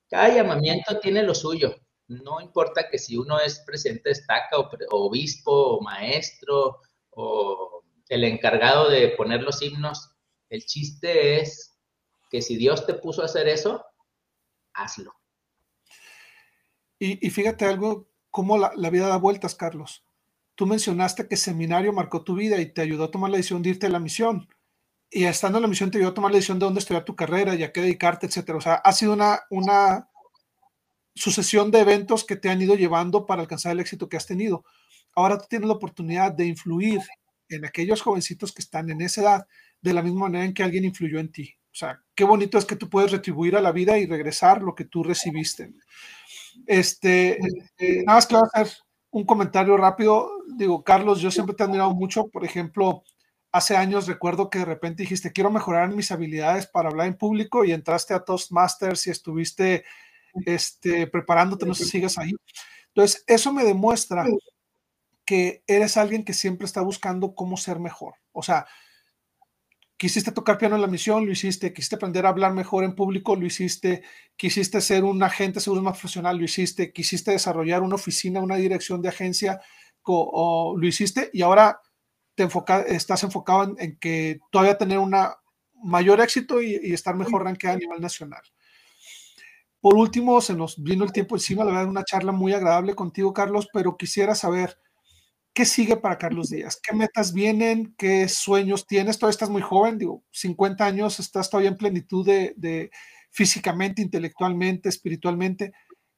cada 0.09 0.29
llamamiento 0.29 1.01
tiene 1.01 1.25
lo 1.25 1.35
suyo. 1.35 1.75
No 2.07 2.41
importa 2.41 2.89
que 2.89 2.99
si 2.99 3.17
uno 3.17 3.41
es 3.41 3.59
presidente 3.67 4.11
de 4.11 4.13
estaca 4.13 4.57
o, 4.57 4.71
obispo 4.91 5.51
o 5.51 5.81
maestro 5.81 6.79
o 7.11 7.83
el 8.09 8.23
encargado 8.23 8.89
de 8.89 9.09
poner 9.09 9.43
los 9.43 9.61
himnos, 9.61 10.16
el 10.49 10.65
chiste 10.65 11.41
es 11.41 11.77
que 12.31 12.43
si 12.43 12.57
Dios 12.57 12.87
te 12.87 12.95
puso 12.95 13.23
a 13.23 13.27
hacer 13.27 13.49
eso, 13.49 13.85
hazlo. 14.75 15.15
Y, 16.99 17.29
fíjate 17.31 17.67
algo 17.67 18.09
cómo 18.31 18.57
la, 18.57 18.91
vida 18.91 19.09
da 19.09 19.19
vueltas, 19.19 19.55
Carlos. 19.55 20.05
Tú 20.55 20.67
mencionaste 20.67 21.29
que 21.29 21.37
seminario 21.37 21.93
marcó 21.93 22.25
tu 22.25 22.35
vida 22.35 22.59
y 22.61 22.73
te 22.73 22.81
ayudó 22.81 23.05
a 23.05 23.11
tomar 23.11 23.31
la 23.31 23.37
decisión 23.37 23.63
de 23.63 23.71
irte 23.71 23.87
a 23.87 23.91
la 23.91 24.01
misión. 24.01 24.49
Y 25.11 25.25
estando 25.25 25.59
en 25.59 25.63
la 25.63 25.69
misión 25.69 25.91
te 25.91 25.99
ayudó 25.99 26.11
a 26.11 26.15
tomar 26.15 26.31
la 26.31 26.37
decisión 26.37 26.59
de 26.59 26.65
dónde 26.65 26.81
estudiar 26.81 27.05
tu 27.05 27.15
carrera 27.15 27.55
y 27.55 27.63
a 27.63 27.73
qué 27.73 27.83
dedicarte, 27.83 28.27
etcétera. 28.27 28.59
O 28.59 28.61
sea, 28.63 28.75
ha 28.77 28.93
sido 28.93 29.13
una, 29.13 29.41
una 29.51 30.09
sucesión 31.15 31.71
de 31.71 31.81
eventos 31.81 32.25
que 32.25 32.37
te 32.37 32.49
han 32.49 32.63
ido 32.63 32.75
llevando 32.75 33.27
para 33.27 33.43
alcanzar 33.43 33.73
el 33.73 33.81
éxito 33.81 34.09
que 34.09 34.17
has 34.17 34.27
tenido. 34.27 34.65
Ahora 35.15 35.39
tú 35.39 35.47
tienes 35.49 35.69
la 35.69 35.75
oportunidad 35.75 36.33
de 36.33 36.47
influir 36.47 37.01
en 37.49 37.65
aquellos 37.65 38.01
jovencitos 38.01 38.53
que 38.53 38.63
están 38.63 38.91
en 38.91 39.03
esa 39.03 39.21
edad 39.21 39.47
de 39.81 39.93
la 39.93 40.03
misma 40.03 40.23
manera 40.23 40.45
en 40.45 40.55
que 40.55 40.63
alguien 40.63 40.85
influyó 40.85 41.19
en 41.19 41.31
ti. 41.31 41.55
O 41.73 41.79
sea, 41.79 42.01
qué 42.15 42.25
bonito 42.25 42.57
es 42.59 42.65
que 42.65 42.77
tú 42.77 42.89
puedes 42.89 43.13
retribuir 43.13 43.57
a 43.57 43.61
la 43.61 43.73
vida 43.73 43.99
y 43.99 44.07
regresar 44.07 44.63
lo 44.63 44.75
que 44.75 44.87
tú 44.87 45.03
recibiste. 45.03 45.75
Este, 46.67 47.39
eh, 47.79 48.03
nada 48.05 48.17
más 48.17 48.27
que 48.27 48.37
hacer 48.55 48.79
un 49.11 49.25
comentario 49.25 49.77
rápido. 49.77 50.31
Digo, 50.57 50.83
Carlos, 50.83 51.21
yo 51.21 51.31
siempre 51.31 51.55
te 51.55 51.63
he 51.63 51.67
admirado 51.67 51.95
mucho. 51.95 52.29
Por 52.29 52.45
ejemplo, 52.45 53.03
hace 53.53 53.77
años 53.77 54.07
recuerdo 54.07 54.51
que 54.51 54.61
de 54.61 54.65
repente 54.65 55.03
dijiste, 55.03 55.33
quiero 55.33 55.51
mejorar 55.51 55.91
mis 55.95 56.11
habilidades 56.11 56.67
para 56.67 56.89
hablar 56.89 57.07
en 57.09 57.19
público 57.19 57.65
y 57.65 57.73
entraste 57.73 58.15
a 58.15 58.25
Toastmasters 58.25 59.07
y 59.07 59.11
estuviste 59.11 59.85
este, 60.45 61.07
preparándote, 61.07 61.67
no 61.67 61.75
sé 61.75 61.85
si 61.85 61.91
sigues 61.91 62.19
ahí. 62.19 62.33
Entonces, 62.89 63.25
eso 63.27 63.53
me 63.53 63.65
demuestra 63.65 64.27
que 65.25 65.63
eres 65.67 65.97
alguien 65.97 66.25
que 66.25 66.33
siempre 66.33 66.67
está 66.67 66.81
buscando 66.81 67.35
cómo 67.35 67.57
ser 67.57 67.79
mejor. 67.81 68.15
O 68.33 68.43
sea, 68.43 68.67
quisiste 69.97 70.33
tocar 70.33 70.59
piano 70.59 70.77
en 70.77 70.83
la 70.83 70.89
misión, 70.89 71.25
lo 71.25 71.33
hiciste, 71.33 71.73
quisiste 71.73 71.97
aprender 71.97 72.27
a 72.27 72.31
hablar 72.31 72.53
mejor 72.53 72.85
en 72.85 72.95
público, 72.95 73.35
lo 73.37 73.47
hiciste, 73.47 74.03
quisiste 74.37 74.81
ser 74.81 75.05
un 75.05 75.23
agente 75.23 75.61
seguro 75.61 75.83
más 75.83 75.95
profesional, 75.95 76.37
lo 76.37 76.45
hiciste, 76.45 76.93
quisiste 76.93 77.31
desarrollar 77.31 77.83
una 77.83 77.95
oficina, 77.95 78.41
una 78.41 78.57
dirección 78.57 79.01
de 79.01 79.09
agencia, 79.09 79.61
o, 80.09 80.77
lo 80.79 80.87
hiciste 80.87 81.31
y 81.33 81.43
ahora 81.43 81.81
te 82.35 82.45
enfoca, 82.45 82.83
estás 82.83 83.23
enfocado 83.25 83.75
en, 83.79 83.99
que 83.99 84.39
todavía 84.51 84.79
tener 84.79 84.99
una 84.99 85.37
mayor 85.83 86.21
éxito 86.21 86.63
y, 86.63 86.75
estar 86.93 87.17
mejor 87.17 87.45
rankeado 87.45 87.77
a 87.77 87.81
nivel 87.81 88.01
nacional. 88.01 88.43
Por 89.81 89.95
último, 89.95 90.41
se 90.41 90.55
nos 90.55 90.83
vino 90.83 91.05
el 91.05 91.13
tiempo 91.13 91.37
encima, 91.37 91.65
la 91.65 91.73
verdad, 91.73 91.89
una 91.89 92.05
charla 92.05 92.33
muy 92.33 92.53
agradable 92.53 92.95
contigo, 92.95 93.33
Carlos, 93.33 93.69
pero 93.73 93.97
quisiera 93.97 94.35
saber, 94.35 94.79
¿qué 95.57 95.65
sigue 95.65 95.97
para 95.97 96.19
Carlos 96.19 96.51
Díaz? 96.51 96.79
¿Qué 96.79 96.95
metas 96.95 97.33
vienen? 97.33 97.95
¿Qué 97.97 98.29
sueños 98.29 98.87
tienes? 98.87 99.19
Todavía 99.19 99.31
estás 99.31 99.49
muy 99.49 99.63
joven, 99.63 99.97
digo, 99.97 100.23
50 100.31 100.85
años, 100.85 101.19
estás 101.19 101.49
todavía 101.49 101.71
en 101.71 101.79
plenitud 101.79 102.27
de, 102.27 102.91
físicamente, 103.31 104.03
intelectualmente, 104.03 104.91
espiritualmente. 104.91 105.73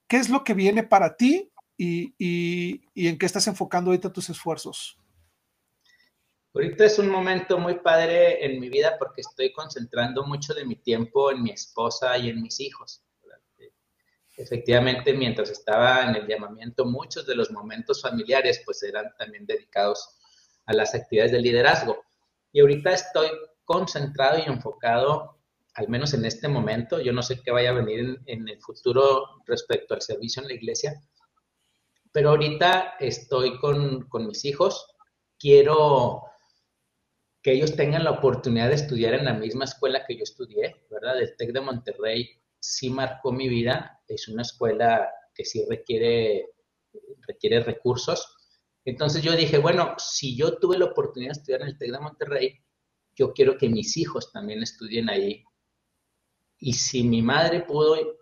¿Qué 0.08 0.16
es 0.16 0.28
lo 0.28 0.42
que 0.42 0.54
viene 0.54 0.82
para 0.82 1.14
ti 1.14 1.52
y, 1.76 2.12
y 2.18 3.06
en 3.06 3.16
qué 3.16 3.26
estás 3.26 3.46
enfocando 3.46 3.92
ahorita 3.92 4.12
tus 4.12 4.28
esfuerzos? 4.28 4.98
Ahorita 6.52 6.86
es 6.86 6.98
un 6.98 7.08
momento 7.08 7.58
muy 7.58 7.78
padre 7.78 8.44
en 8.44 8.58
mi 8.58 8.68
vida 8.68 8.96
porque 8.98 9.20
estoy 9.20 9.52
concentrando 9.52 10.26
mucho 10.26 10.52
de 10.52 10.64
mi 10.64 10.74
tiempo 10.74 11.30
en 11.30 11.44
mi 11.44 11.50
esposa 11.50 12.18
y 12.18 12.28
en 12.28 12.42
mis 12.42 12.58
hijos. 12.58 13.04
Efectivamente, 14.38 15.12
mientras 15.14 15.50
estaba 15.50 16.04
en 16.04 16.14
el 16.14 16.28
llamamiento, 16.28 16.84
muchos 16.84 17.26
de 17.26 17.34
los 17.34 17.50
momentos 17.50 18.00
familiares 18.00 18.62
pues 18.64 18.80
eran 18.84 19.12
también 19.18 19.44
dedicados 19.46 20.16
a 20.66 20.74
las 20.74 20.94
actividades 20.94 21.32
de 21.32 21.40
liderazgo. 21.40 22.04
Y 22.52 22.60
ahorita 22.60 22.92
estoy 22.92 23.28
concentrado 23.64 24.38
y 24.38 24.42
enfocado, 24.42 25.40
al 25.74 25.88
menos 25.88 26.14
en 26.14 26.24
este 26.24 26.46
momento, 26.46 27.00
yo 27.00 27.12
no 27.12 27.20
sé 27.20 27.42
qué 27.42 27.50
vaya 27.50 27.70
a 27.70 27.80
venir 27.80 28.20
en, 28.26 28.48
el 28.48 28.60
futuro 28.60 29.42
respecto 29.44 29.94
al 29.94 30.02
servicio 30.02 30.40
en 30.40 30.48
la 30.48 30.54
iglesia, 30.54 31.02
pero 32.12 32.30
ahorita 32.30 32.94
estoy 33.00 33.58
con, 33.58 34.08
con 34.08 34.28
mis 34.28 34.44
hijos, 34.44 34.86
quiero 35.36 36.22
que 37.42 37.52
ellos 37.52 37.74
tengan 37.74 38.04
la 38.04 38.12
oportunidad 38.12 38.68
de 38.68 38.76
estudiar 38.76 39.14
en 39.14 39.24
la 39.24 39.34
misma 39.34 39.64
escuela 39.64 40.04
que 40.06 40.16
yo 40.16 40.22
estudié, 40.22 40.86
¿verdad? 40.90 41.20
El 41.20 41.34
TEC 41.36 41.52
de 41.52 41.60
Monterrey 41.60 42.40
sí 42.60 42.90
marcó 42.90 43.32
mi 43.32 43.48
vida, 43.48 44.00
es 44.06 44.28
una 44.28 44.42
escuela 44.42 45.10
que 45.34 45.44
sí 45.44 45.64
requiere, 45.68 46.50
requiere 47.26 47.60
recursos. 47.60 48.34
Entonces 48.84 49.22
yo 49.22 49.36
dije, 49.36 49.58
bueno, 49.58 49.94
si 49.98 50.36
yo 50.36 50.58
tuve 50.58 50.78
la 50.78 50.86
oportunidad 50.86 51.32
de 51.32 51.40
estudiar 51.40 51.62
en 51.62 51.68
el 51.68 51.78
TEC 51.78 51.92
de 51.92 52.00
Monterrey, 52.00 52.64
yo 53.14 53.32
quiero 53.32 53.56
que 53.58 53.68
mis 53.68 53.96
hijos 53.96 54.32
también 54.32 54.62
estudien 54.62 55.10
ahí. 55.10 55.44
Y 56.58 56.72
si 56.72 57.04
mi 57.04 57.22
madre 57.22 57.60
pudo, 57.62 58.18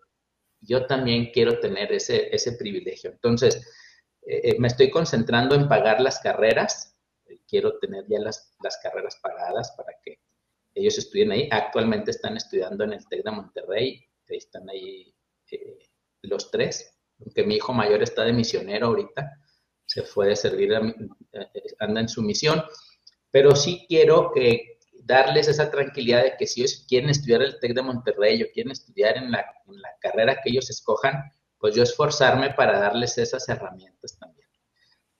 yo 0.60 0.86
también 0.86 1.30
quiero 1.32 1.58
tener 1.60 1.92
ese, 1.92 2.34
ese 2.34 2.52
privilegio. 2.52 3.10
Entonces, 3.10 3.56
eh, 4.22 4.40
eh, 4.44 4.56
me 4.58 4.68
estoy 4.68 4.90
concentrando 4.90 5.54
en 5.54 5.68
pagar 5.68 6.00
las 6.00 6.18
carreras. 6.18 6.96
Quiero 7.46 7.78
tener 7.78 8.04
ya 8.08 8.18
las, 8.18 8.54
las 8.62 8.78
carreras 8.82 9.18
pagadas 9.22 9.72
para 9.76 9.92
que 10.02 10.20
ellos 10.74 10.98
estudien 10.98 11.32
ahí. 11.32 11.48
Actualmente 11.50 12.10
están 12.10 12.36
estudiando 12.36 12.84
en 12.84 12.94
el 12.94 13.08
TEC 13.08 13.24
de 13.24 13.30
Monterrey 13.30 14.06
están 14.28 14.69
ahí 14.69 15.15
eh, 15.51 15.78
los 16.23 16.51
tres, 16.51 16.98
aunque 17.20 17.44
mi 17.44 17.57
hijo 17.57 17.73
mayor 17.73 18.03
está 18.03 18.24
de 18.24 18.32
misionero 18.32 18.89
ahorita, 18.89 19.40
se 19.86 20.01
a 20.01 20.36
servir, 20.36 20.73
eh, 20.73 21.48
anda 21.78 22.01
en 22.01 22.09
su 22.09 22.23
misión, 22.23 22.62
pero 23.31 23.55
sí 23.55 23.86
quiero 23.89 24.32
que 24.35 24.78
darles 25.05 25.47
esa 25.48 25.70
tranquilidad 25.70 26.24
de 26.24 26.36
que 26.36 26.47
si 26.47 26.62
ellos 26.62 26.85
quieren 26.89 27.11
estudiar 27.11 27.43
el 27.43 27.61
TEC 27.61 27.74
de 27.74 27.82
Monterrey 27.82 28.43
o 28.43 28.51
quieren 28.53 28.73
estudiar 28.73 29.16
en 29.16 29.31
la, 29.31 29.44
carrera 30.01 30.40
que 30.43 30.51
ellos 30.51 30.69
escojan, 30.70 31.31
pues 31.59 31.74
yo 31.74 31.82
esforzarme 31.82 32.51
para 32.51 32.78
darles 32.78 33.16
esas 33.19 33.48
herramientas 33.48 34.19
también. 34.19 34.48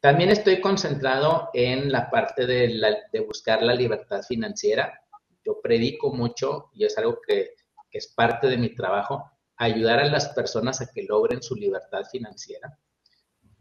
También 0.01 0.31
estoy 0.31 0.61
concentrado 0.61 1.51
en 1.55 1.91
la 1.91 2.11
parte 2.11 2.47
de 2.47 3.21
buscar 3.27 3.63
la 3.63 3.75
libertad 3.75 4.23
financiera. 4.23 5.01
Yo 5.45 5.61
predico 5.61 6.13
mucho 6.13 6.71
y 6.75 6.85
es 6.85 6.97
algo 6.99 7.21
que 7.27 7.56
es 7.91 8.09
parte 8.09 8.49
de 8.49 8.59
mi 8.59 8.75
trabajo, 8.75 9.31
ayudar 9.57 10.01
a 10.01 10.07
las 10.07 10.29
personas 10.29 10.81
a 10.81 10.93
que 10.93 11.03
logren 11.03 11.43
su 11.43 11.55
libertad 11.55 12.05
financiera, 12.11 12.79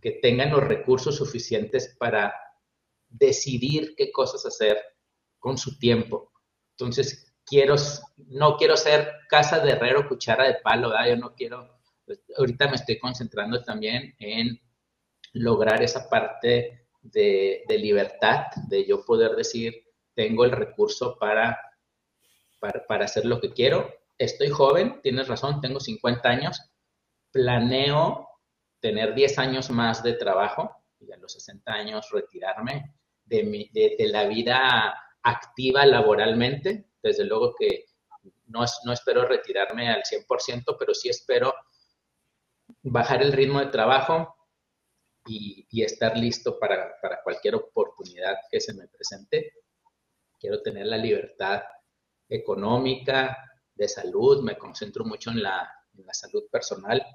que 0.02 0.12
tengan 0.12 0.52
los 0.52 0.64
recursos 0.64 1.16
suficientes 1.16 1.96
para 1.98 2.34
decidir 3.08 3.96
qué 3.96 4.12
cosas 4.12 4.46
hacer 4.46 4.78
con 5.40 5.58
su 5.58 5.80
tiempo. 5.80 6.32
Entonces, 6.72 7.34
quiero, 7.46 7.76
no 8.18 8.58
quiero 8.58 8.76
ser 8.76 9.14
casa 9.30 9.60
de 9.60 9.72
herrero, 9.72 10.08
cuchara 10.08 10.46
de 10.46 10.56
palo, 10.56 10.92
yo 11.08 11.16
no 11.16 11.34
quiero, 11.34 11.80
pues, 12.06 12.20
ahorita 12.38 12.68
me 12.68 12.76
estoy 12.76 13.00
concentrando 13.00 13.64
también 13.64 14.16
en 14.20 14.60
lograr 15.34 15.82
esa 15.82 16.10
parte 16.10 16.88
de, 17.02 17.64
libertad, 17.70 18.48
de 18.68 18.86
yo 18.86 19.06
poder 19.06 19.36
decir, 19.36 19.86
tengo 20.14 20.44
el 20.44 20.52
recurso 20.52 21.18
para, 21.18 21.58
para, 22.60 22.86
para 22.86 23.06
hacer 23.06 23.26
lo 23.26 23.40
que 23.40 23.54
quiero 23.54 24.05
estoy 24.18 24.50
joven, 24.50 25.00
tienes 25.02 25.28
razón, 25.28 25.62
tengo 25.62 25.80
50 25.80 26.28
años, 26.28 26.62
planeo 27.32 28.28
tener 28.80 29.14
10 29.14 29.40
años 29.40 29.70
más 29.70 30.04
de 30.04 30.14
trabajo 30.14 30.72
y 31.00 31.12
a 31.12 31.18
los 31.18 31.34
60 31.34 31.72
años 31.72 32.10
retirarme 32.12 32.94
de, 33.26 33.96
la 34.12 34.26
vida 34.26 34.96
activa 35.24 35.86
laboralmente. 35.86 36.86
Desde 37.02 37.26
luego 37.26 37.54
que 37.58 37.86
no, 38.48 38.64
espero 38.94 39.28
retirarme 39.28 39.90
al 39.90 40.04
100%, 40.04 40.76
pero 40.80 40.94
sí 40.94 41.10
espero 41.10 41.54
bajar 42.84 43.22
el 43.22 43.34
ritmo 43.34 43.60
de 43.60 43.68
trabajo 43.68 44.36
y, 45.28 45.66
estar 45.84 46.18
listo 46.18 46.58
para 46.60 46.96
cualquier 47.24 47.56
oportunidad 47.56 48.36
que 48.50 48.62
se 48.62 48.74
me 48.74 48.88
presente. 48.88 49.52
Quiero 50.40 50.62
tener 50.62 50.86
la 50.86 50.98
libertad 50.98 51.64
económica, 52.30 53.38
de 53.76 53.88
salud, 53.88 54.42
me 54.42 54.58
concentro 54.58 55.06
mucho 55.06 55.32
en 55.32 55.44
la, 55.44 55.70
salud 56.12 56.44
personal. 56.52 57.06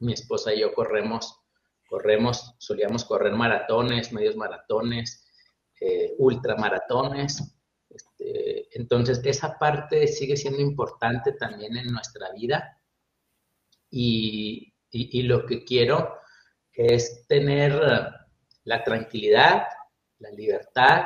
Mi 0.00 0.12
esposa 0.12 0.52
y 0.52 0.60
yo 0.60 0.74
corremos, 0.74 1.40
corremos, 1.88 2.54
solíamos 2.58 3.04
correr 3.04 3.32
maratones, 3.32 4.12
medios 4.12 4.36
maratones, 4.36 5.32
eh, 5.80 6.14
ultramaratones. 6.18 7.56
Este, 7.88 8.78
entonces, 8.78 9.20
esa 9.24 9.56
parte 9.58 10.06
sigue 10.08 10.36
siendo 10.36 10.60
importante 10.60 11.32
también 11.32 11.76
en 11.76 11.86
nuestra 11.86 12.30
vida. 12.32 12.80
Y, 13.90 14.74
y 14.90 15.22
lo 15.22 15.46
que 15.46 15.64
quiero 15.64 16.16
es 16.72 17.26
tener 17.28 17.80
la 18.64 18.82
tranquilidad, 18.82 19.66
la 20.18 20.30
libertad, 20.30 21.04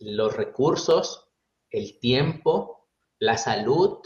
los 0.00 0.36
recursos, 0.36 1.30
el 1.70 1.98
tiempo 1.98 2.75
la 3.18 3.36
salud, 3.36 3.98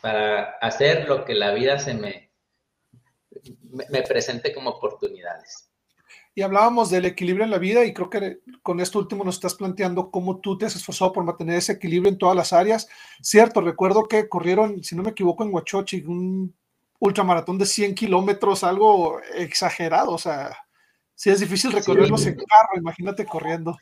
para 0.00 0.56
hacer 0.60 1.08
lo 1.08 1.24
que 1.24 1.34
la 1.34 1.52
vida 1.52 1.78
se 1.78 1.94
me, 1.94 2.30
me, 3.90 4.02
presente 4.02 4.54
como 4.54 4.70
oportunidades. 4.70 5.70
Y 6.34 6.42
hablábamos 6.42 6.90
del 6.90 7.06
equilibrio 7.06 7.44
en 7.44 7.50
la 7.50 7.58
vida 7.58 7.84
y 7.84 7.92
creo 7.92 8.08
que 8.08 8.40
con 8.62 8.80
esto 8.80 8.98
último 8.98 9.24
nos 9.24 9.34
estás 9.34 9.54
planteando 9.54 10.10
cómo 10.10 10.38
tú 10.40 10.56
te 10.56 10.66
has 10.66 10.76
esforzado 10.76 11.12
por 11.12 11.24
mantener 11.24 11.56
ese 11.56 11.72
equilibrio 11.72 12.10
en 12.10 12.18
todas 12.18 12.36
las 12.36 12.52
áreas. 12.52 12.88
Cierto, 13.20 13.60
recuerdo 13.60 14.04
que 14.04 14.28
corrieron, 14.28 14.82
si 14.84 14.94
no 14.94 15.02
me 15.02 15.10
equivoco, 15.10 15.42
en 15.42 15.52
Huachochi 15.52 16.04
un 16.06 16.54
ultramaratón 17.00 17.58
de 17.58 17.66
100 17.66 17.94
kilómetros, 17.94 18.62
algo 18.62 19.20
exagerado, 19.34 20.12
o 20.12 20.18
sea, 20.18 20.56
Sí, 21.20 21.28
es 21.28 21.40
difícil 21.40 21.70
recorrerlos 21.70 22.24
en 22.24 22.34
carro, 22.34 22.78
imagínate 22.78 23.26
corriendo. 23.26 23.76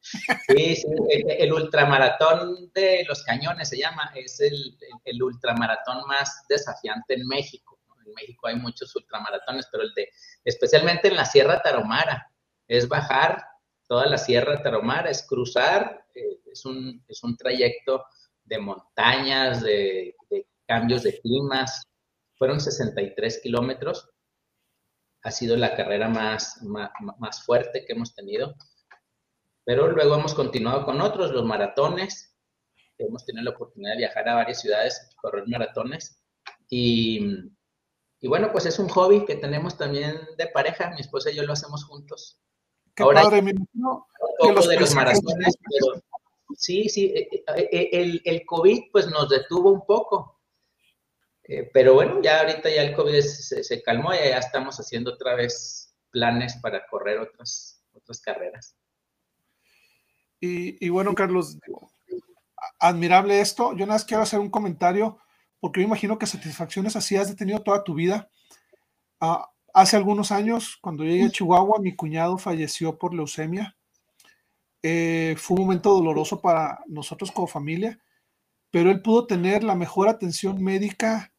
Sí, 0.00 0.74
sí, 0.74 0.86
el, 1.28 1.52
ultramaratón 1.52 2.72
de 2.72 3.04
los 3.06 3.22
cañones 3.24 3.68
se 3.68 3.76
llama, 3.76 4.10
es 4.14 4.40
el, 4.40 4.78
el, 5.04 5.22
ultramaratón 5.22 6.06
más 6.06 6.46
desafiante 6.48 7.12
en 7.12 7.28
México. 7.28 7.78
En 8.06 8.14
México 8.14 8.46
hay 8.46 8.56
muchos 8.56 8.96
ultramaratones, 8.96 9.68
pero 9.70 9.84
el 9.84 9.92
de, 9.92 10.08
especialmente 10.46 11.08
en 11.08 11.16
la 11.16 11.26
Sierra 11.26 11.60
Tarahumara, 11.60 12.32
es 12.66 12.88
bajar 12.88 13.44
toda 13.86 14.06
la 14.06 14.16
Sierra 14.16 14.62
Tarahumara, 14.62 15.10
es 15.10 15.26
cruzar, 15.28 16.06
eh, 16.14 16.40
es, 16.50 16.64
un, 16.64 17.04
es 17.06 17.22
un 17.22 17.36
trayecto 17.36 18.02
de 18.44 18.58
montañas, 18.58 19.62
de, 19.62 20.16
de 20.30 20.46
cambios 20.66 21.02
de 21.02 21.20
climas. 21.20 21.86
Fueron 22.34 22.60
63 22.60 23.40
kilómetros 23.42 24.08
ha 25.22 25.30
sido 25.30 25.56
la 25.56 25.76
carrera 25.76 26.08
más, 26.08 26.60
más, 26.62 27.44
fuerte 27.44 27.84
que 27.84 27.92
hemos 27.92 28.14
tenido. 28.14 28.54
Pero 29.64 29.88
luego 29.88 30.16
hemos 30.16 30.34
continuado 30.34 30.84
con 30.84 31.00
otros, 31.00 31.30
los 31.30 31.44
maratones. 31.44 32.36
Hemos 32.98 33.24
tenido 33.24 33.44
la 33.44 33.50
oportunidad 33.50 33.92
de 33.92 33.98
viajar 33.98 34.28
a 34.28 34.34
varias 34.34 34.60
ciudades, 34.60 35.10
correr 35.20 35.44
maratones. 35.46 36.20
Y, 36.68 37.20
y 38.20 38.28
bueno, 38.28 38.50
pues 38.50 38.66
es 38.66 38.78
un 38.78 38.88
hobby 38.88 39.24
que 39.24 39.36
tenemos 39.36 39.76
también 39.76 40.20
de 40.36 40.46
pareja. 40.48 40.90
Mi 40.90 41.00
esposa 41.00 41.30
y 41.30 41.36
yo 41.36 41.44
lo 41.44 41.52
hacemos 41.52 41.84
juntos. 41.84 42.40
Qué 42.94 43.04
Ahora, 43.04 43.22
padre, 43.22 43.42
mi 43.42 43.52
un 43.52 43.64
poco 44.38 44.68
de 44.68 44.80
los 44.80 44.94
maratones, 44.94 45.56
pero 45.56 46.02
sí, 46.56 46.88
sí, 46.88 47.06
eh, 47.06 47.44
eh, 47.56 47.88
el, 47.92 48.20
el 48.24 48.44
COVID 48.44 48.90
pues 48.92 49.06
nos 49.08 49.30
detuvo 49.30 49.70
un 49.70 49.86
poco, 49.86 50.31
eh, 51.44 51.68
pero 51.72 51.94
bueno, 51.94 52.22
ya 52.22 52.40
ahorita 52.40 52.70
ya 52.70 52.82
el 52.82 52.94
COVID 52.94 53.20
se, 53.20 53.82
calmó 53.82 54.14
y 54.14 54.18
ya 54.18 54.38
estamos 54.38 54.78
haciendo 54.78 55.12
otra 55.12 55.34
vez 55.34 55.94
planes 56.10 56.56
para 56.62 56.86
correr 56.86 57.18
otras, 57.18 57.82
otras 57.92 58.20
carreras. 58.20 58.76
Y, 60.44 60.88
bueno, 60.88 61.14
Carlos, 61.14 61.56
admirable 62.80 63.40
esto. 63.40 63.72
Yo 63.72 63.86
nada 63.86 63.94
más 63.94 64.04
quiero 64.04 64.24
hacer 64.24 64.40
un 64.40 64.50
comentario, 64.50 65.18
porque 65.60 65.80
yo 65.80 65.86
imagino 65.86 66.18
que 66.18 66.26
satisfacciones 66.26 66.96
así 66.96 67.16
has 67.16 67.34
tenido 67.36 67.60
toda 67.60 67.84
tu 67.84 67.94
vida. 67.94 68.28
Ah, 69.20 69.48
hace 69.72 69.96
algunos 69.96 70.32
años, 70.32 70.78
cuando 70.80 71.04
llegué 71.04 71.26
a 71.26 71.30
Chihuahua, 71.30 71.78
mi 71.80 71.94
cuñado 71.94 72.38
falleció 72.38 72.98
por 72.98 73.14
leucemia. 73.14 73.76
Eh, 74.82 75.36
fue 75.38 75.56
un 75.56 75.62
momento 75.62 75.90
doloroso 75.90 76.40
para 76.40 76.80
nosotros 76.88 77.30
como 77.30 77.46
familia, 77.46 78.00
pero 78.72 78.90
él 78.90 79.00
pudo 79.00 79.28
tener 79.28 79.62
la 79.62 79.76
mejor 79.76 80.08
atención 80.08 80.60
médica 80.60 81.31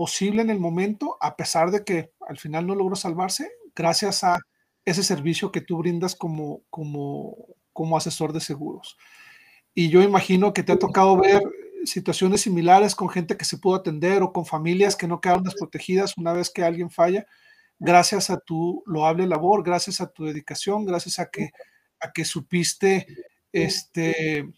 posible 0.00 0.40
en 0.40 0.48
el 0.48 0.58
momento, 0.58 1.18
a 1.20 1.36
pesar 1.36 1.70
de 1.70 1.84
que 1.84 2.10
al 2.26 2.38
final 2.38 2.66
no 2.66 2.74
logró 2.74 2.96
salvarse, 2.96 3.50
gracias 3.76 4.24
a 4.24 4.38
ese 4.86 5.02
servicio 5.02 5.52
que 5.52 5.60
tú 5.60 5.76
brindas 5.76 6.16
como, 6.16 6.62
como, 6.70 7.36
como 7.74 7.98
asesor 7.98 8.32
de 8.32 8.40
seguros. 8.40 8.96
Y 9.74 9.90
yo 9.90 10.00
imagino 10.00 10.54
que 10.54 10.62
te 10.62 10.72
ha 10.72 10.78
tocado 10.78 11.18
ver 11.18 11.42
situaciones 11.84 12.40
similares 12.40 12.94
con 12.94 13.10
gente 13.10 13.36
que 13.36 13.44
se 13.44 13.58
pudo 13.58 13.74
atender 13.74 14.22
o 14.22 14.32
con 14.32 14.46
familias 14.46 14.96
que 14.96 15.06
no 15.06 15.20
quedaron 15.20 15.44
desprotegidas 15.44 16.16
una 16.16 16.32
vez 16.32 16.48
que 16.48 16.64
alguien 16.64 16.88
falla, 16.88 17.26
gracias 17.78 18.30
a 18.30 18.40
tu 18.40 18.82
loable 18.86 19.26
labor, 19.26 19.62
gracias 19.62 20.00
a 20.00 20.10
tu 20.10 20.24
dedicación, 20.24 20.86
gracias 20.86 21.18
a 21.18 21.28
que, 21.28 21.50
a 22.00 22.10
que 22.10 22.24
supiste 22.24 23.06
este, 23.52 24.48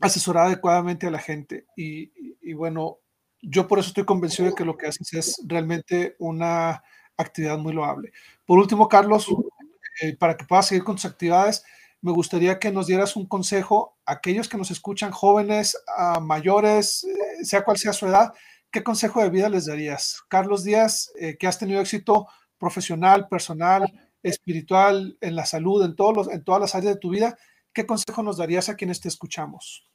asesorar 0.00 0.46
adecuadamente 0.46 1.06
a 1.06 1.10
la 1.10 1.18
gente. 1.18 1.66
Y, 1.76 2.54
bueno, 2.54 2.99
yo 3.42 3.66
por 3.66 3.78
eso 3.78 3.88
estoy 3.88 4.04
convencido 4.04 4.48
de 4.48 4.54
que 4.54 4.64
lo 4.64 4.76
que 4.76 4.86
haces 4.86 5.12
es 5.12 5.42
realmente 5.46 6.16
una 6.18 6.82
actividad 7.16 7.58
muy 7.58 7.72
loable. 7.72 8.12
Por 8.44 8.58
último, 8.58 8.88
Carlos, 8.88 9.26
eh, 10.02 10.16
para 10.16 10.36
que 10.36 10.44
puedas 10.44 10.66
seguir 10.66 10.84
con 10.84 10.96
tus 10.96 11.04
actividades, 11.04 11.64
me 12.02 12.12
gustaría 12.12 12.58
que 12.58 12.72
nos 12.72 12.86
dieras 12.86 13.16
un 13.16 13.26
consejo 13.26 13.98
a 14.06 14.12
aquellos 14.12 14.48
que 14.48 14.56
nos 14.56 14.70
escuchan, 14.70 15.10
jóvenes, 15.10 15.76
mayores, 16.22 17.04
eh, 17.04 17.44
sea 17.44 17.62
cual 17.62 17.76
sea 17.76 17.92
su 17.92 18.06
edad, 18.06 18.32
¿qué 18.70 18.82
consejo 18.82 19.22
de 19.22 19.30
vida 19.30 19.48
les 19.48 19.66
darías? 19.66 20.22
Carlos 20.28 20.64
Díaz, 20.64 21.12
eh, 21.20 21.36
que 21.36 21.46
has 21.46 21.58
tenido 21.58 21.80
éxito 21.80 22.26
profesional, 22.58 23.28
personal, 23.28 23.84
espiritual, 24.22 25.16
en 25.20 25.34
la 25.34 25.46
salud, 25.46 25.84
en, 25.84 25.94
todos 25.94 26.16
los, 26.16 26.28
en 26.30 26.44
todas 26.44 26.60
las 26.60 26.74
áreas 26.74 26.94
de 26.94 27.00
tu 27.00 27.10
vida, 27.10 27.36
¿qué 27.72 27.86
consejo 27.86 28.22
nos 28.22 28.36
darías 28.38 28.68
a 28.68 28.76
quienes 28.76 29.00
te 29.00 29.08
escuchamos? 29.08 29.89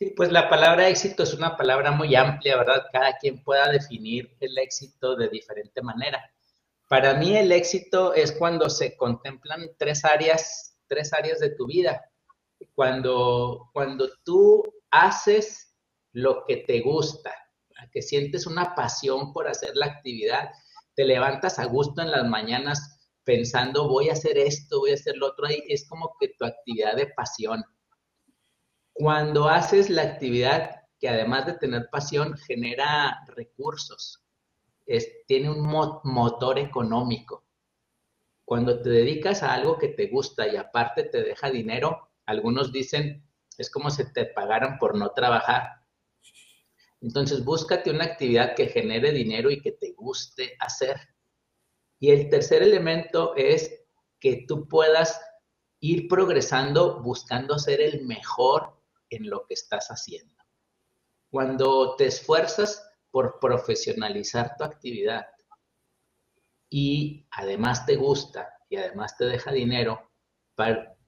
Sí, 0.00 0.14
pues 0.16 0.32
la 0.32 0.48
palabra 0.48 0.88
éxito 0.88 1.24
es 1.24 1.34
una 1.34 1.58
palabra 1.58 1.90
muy 1.90 2.14
amplia, 2.14 2.56
¿verdad? 2.56 2.86
Cada 2.90 3.18
quien 3.18 3.44
pueda 3.44 3.70
definir 3.70 4.34
el 4.40 4.56
éxito 4.56 5.14
de 5.14 5.28
diferente 5.28 5.82
manera. 5.82 6.24
Para 6.88 7.12
mí 7.12 7.36
el 7.36 7.52
éxito 7.52 8.14
es 8.14 8.32
cuando 8.32 8.70
se 8.70 8.96
contemplan 8.96 9.68
tres 9.76 10.06
áreas, 10.06 10.78
tres 10.86 11.12
áreas 11.12 11.38
de 11.40 11.50
tu 11.50 11.66
vida. 11.66 12.02
Cuando, 12.74 13.68
cuando 13.74 14.08
tú 14.24 14.62
haces 14.90 15.76
lo 16.12 16.46
que 16.46 16.56
te 16.56 16.80
gusta, 16.80 17.34
que 17.92 18.00
sientes 18.00 18.46
una 18.46 18.74
pasión 18.74 19.34
por 19.34 19.48
hacer 19.48 19.72
la 19.74 19.84
actividad, 19.84 20.48
te 20.94 21.04
levantas 21.04 21.58
a 21.58 21.66
gusto 21.66 22.00
en 22.00 22.10
las 22.10 22.26
mañanas 22.26 23.06
pensando 23.22 23.86
voy 23.86 24.08
a 24.08 24.14
hacer 24.14 24.38
esto, 24.38 24.78
voy 24.78 24.92
a 24.92 24.94
hacer 24.94 25.18
lo 25.18 25.26
otro, 25.26 25.46
es 25.68 25.86
como 25.86 26.16
que 26.18 26.28
tu 26.38 26.46
actividad 26.46 26.96
de 26.96 27.08
pasión. 27.08 27.62
Cuando 29.00 29.48
haces 29.48 29.88
la 29.88 30.02
actividad 30.02 30.82
que 30.98 31.08
además 31.08 31.46
de 31.46 31.54
tener 31.54 31.88
pasión 31.90 32.36
genera 32.36 33.24
recursos, 33.28 34.22
tiene 35.26 35.48
un 35.48 35.62
motor 35.62 36.58
económico. 36.58 37.46
Cuando 38.44 38.82
te 38.82 38.90
dedicas 38.90 39.42
a 39.42 39.54
algo 39.54 39.78
que 39.78 39.88
te 39.88 40.08
gusta 40.08 40.46
y 40.48 40.56
aparte 40.56 41.04
te 41.04 41.22
deja 41.22 41.48
dinero, 41.50 42.10
algunos 42.26 42.72
dicen, 42.72 43.26
es 43.56 43.70
como 43.70 43.88
si 43.88 44.04
te 44.12 44.26
pagaran 44.26 44.76
por 44.76 44.94
no 44.94 45.12
trabajar. 45.12 45.82
Entonces, 47.00 47.42
búscate 47.42 47.90
una 47.90 48.04
actividad 48.04 48.54
que 48.54 48.66
genere 48.66 49.12
dinero 49.12 49.50
y 49.50 49.62
que 49.62 49.72
te 49.72 49.92
guste 49.92 50.58
hacer. 50.60 51.00
Y 51.98 52.10
el 52.10 52.28
tercer 52.28 52.62
elemento 52.62 53.34
es 53.34 53.82
que 54.18 54.44
tú 54.46 54.68
puedas 54.68 55.18
ir 55.78 56.06
progresando 56.06 57.00
buscando 57.00 57.58
ser 57.58 57.80
el 57.80 58.04
mejor 58.04 58.78
en 59.10 59.28
lo 59.28 59.46
que 59.46 59.54
estás 59.54 59.88
haciendo. 59.88 60.42
Cuando 61.30 61.96
te 61.96 62.06
esfuerzas 62.06 62.90
por 63.10 63.38
profesionalizar 63.40 64.56
tu 64.56 64.64
actividad 64.64 65.26
y 66.68 67.26
además 67.32 67.84
te 67.86 67.96
gusta 67.96 68.54
y 68.68 68.76
además 68.76 69.16
te 69.16 69.26
deja 69.26 69.52
dinero, 69.52 70.10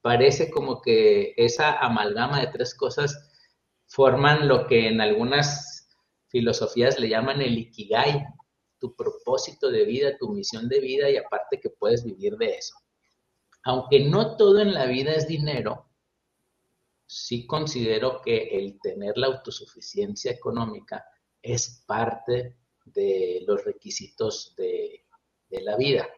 parece 0.01 0.51
como 0.51 0.83
que 0.83 1.35
esa 1.37 1.79
amalgama 1.79 2.41
de 2.41 2.49
tres 2.49 2.75
cosas 2.75 3.31
forman 3.87 4.49
lo 4.49 4.67
que 4.67 4.89
en 4.89 5.01
algunas 5.01 5.89
filosofías 6.29 6.99
le 6.99 7.09
llaman 7.09 7.41
el 7.43 7.59
ikigai, 7.59 8.25
tu 8.79 8.97
propósito 8.97 9.71
de 9.71 9.85
vida, 9.85 10.17
tu 10.19 10.31
misión 10.31 10.69
de 10.69 10.81
vida 10.81 11.11
y 11.11 11.17
aparte 11.17 11.61
que 11.61 11.71
puedes 11.71 12.05
vivir 12.05 12.37
de 12.37 12.57
eso. 12.57 12.75
Aunque 13.65 14.01
no 14.01 14.37
todo 14.37 14.61
en 14.61 14.75
la 14.75 14.87
vida 14.87 15.13
es 15.13 15.29
dinero, 15.29 15.92
sí 17.13 17.47
considero 17.47 18.23
que 18.23 18.59
el 18.59 18.81
tener 18.81 19.19
la 19.19 19.27
autosuficiencia 19.27 20.33
económica 20.33 21.05
es 21.43 21.85
parte 21.87 22.57
de 22.87 23.43
los 23.47 23.65
requisitos 23.65 24.55
de, 24.57 25.05
la 25.51 25.77
vida. 25.77 26.09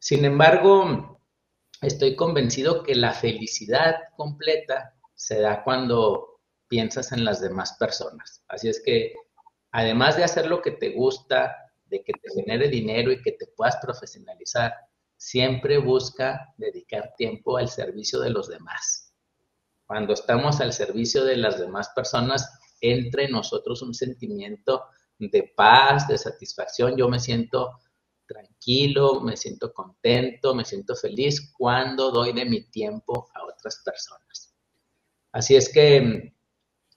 Sin 0.00 0.24
embargo, 0.24 1.20
estoy 1.80 2.16
convencido 2.16 2.82
que 2.82 2.96
la 2.96 3.12
felicidad 3.12 4.00
completa 4.16 4.96
se 5.14 5.40
da 5.40 5.62
cuando 5.62 6.40
piensas 6.66 7.12
en 7.12 7.24
las 7.24 7.40
demás 7.40 7.76
personas. 7.78 8.42
Así 8.48 8.68
es 8.68 8.82
que, 8.84 9.14
además 9.70 10.16
de 10.16 10.24
hacer 10.24 10.46
lo 10.46 10.60
que 10.60 10.72
te 10.72 10.90
gusta, 10.90 11.56
de 11.84 12.02
que 12.02 12.12
te 12.14 12.30
genere 12.34 12.68
dinero 12.68 13.12
y 13.12 13.22
que 13.22 13.32
te 13.32 13.46
puedas 13.46 13.76
profesionalizar, 13.76 14.74
siempre 15.16 15.78
busca 15.78 16.52
dedicar 16.56 17.14
tiempo 17.16 17.56
al 17.56 17.68
servicio 17.68 18.18
de 18.18 18.30
los 18.30 18.48
demás. 18.48 19.09
Cuando 19.90 20.14
estamos 20.14 20.60
al 20.60 20.72
servicio 20.72 21.24
de 21.24 21.36
las 21.36 21.58
demás 21.58 21.88
personas, 21.88 22.60
entre 22.80 23.28
nosotros 23.28 23.82
un 23.82 23.92
sentimiento 23.92 24.84
de 25.18 25.52
paz, 25.56 26.06
de 26.06 26.16
satisfacción. 26.16 26.96
Yo 26.96 27.08
me 27.08 27.18
siento 27.18 27.72
tranquilo, 28.24 29.20
me 29.20 29.36
siento 29.36 29.72
contento, 29.74 30.54
me 30.54 30.64
siento 30.64 30.94
feliz 30.94 31.52
cuando 31.58 32.12
doy 32.12 32.32
de 32.32 32.44
mi 32.44 32.70
tiempo 32.70 33.28
a 33.34 33.44
otras 33.44 33.82
personas. 33.84 34.54
Así 35.32 35.56
es 35.56 35.68
que 35.68 36.00
mm, 36.00 36.34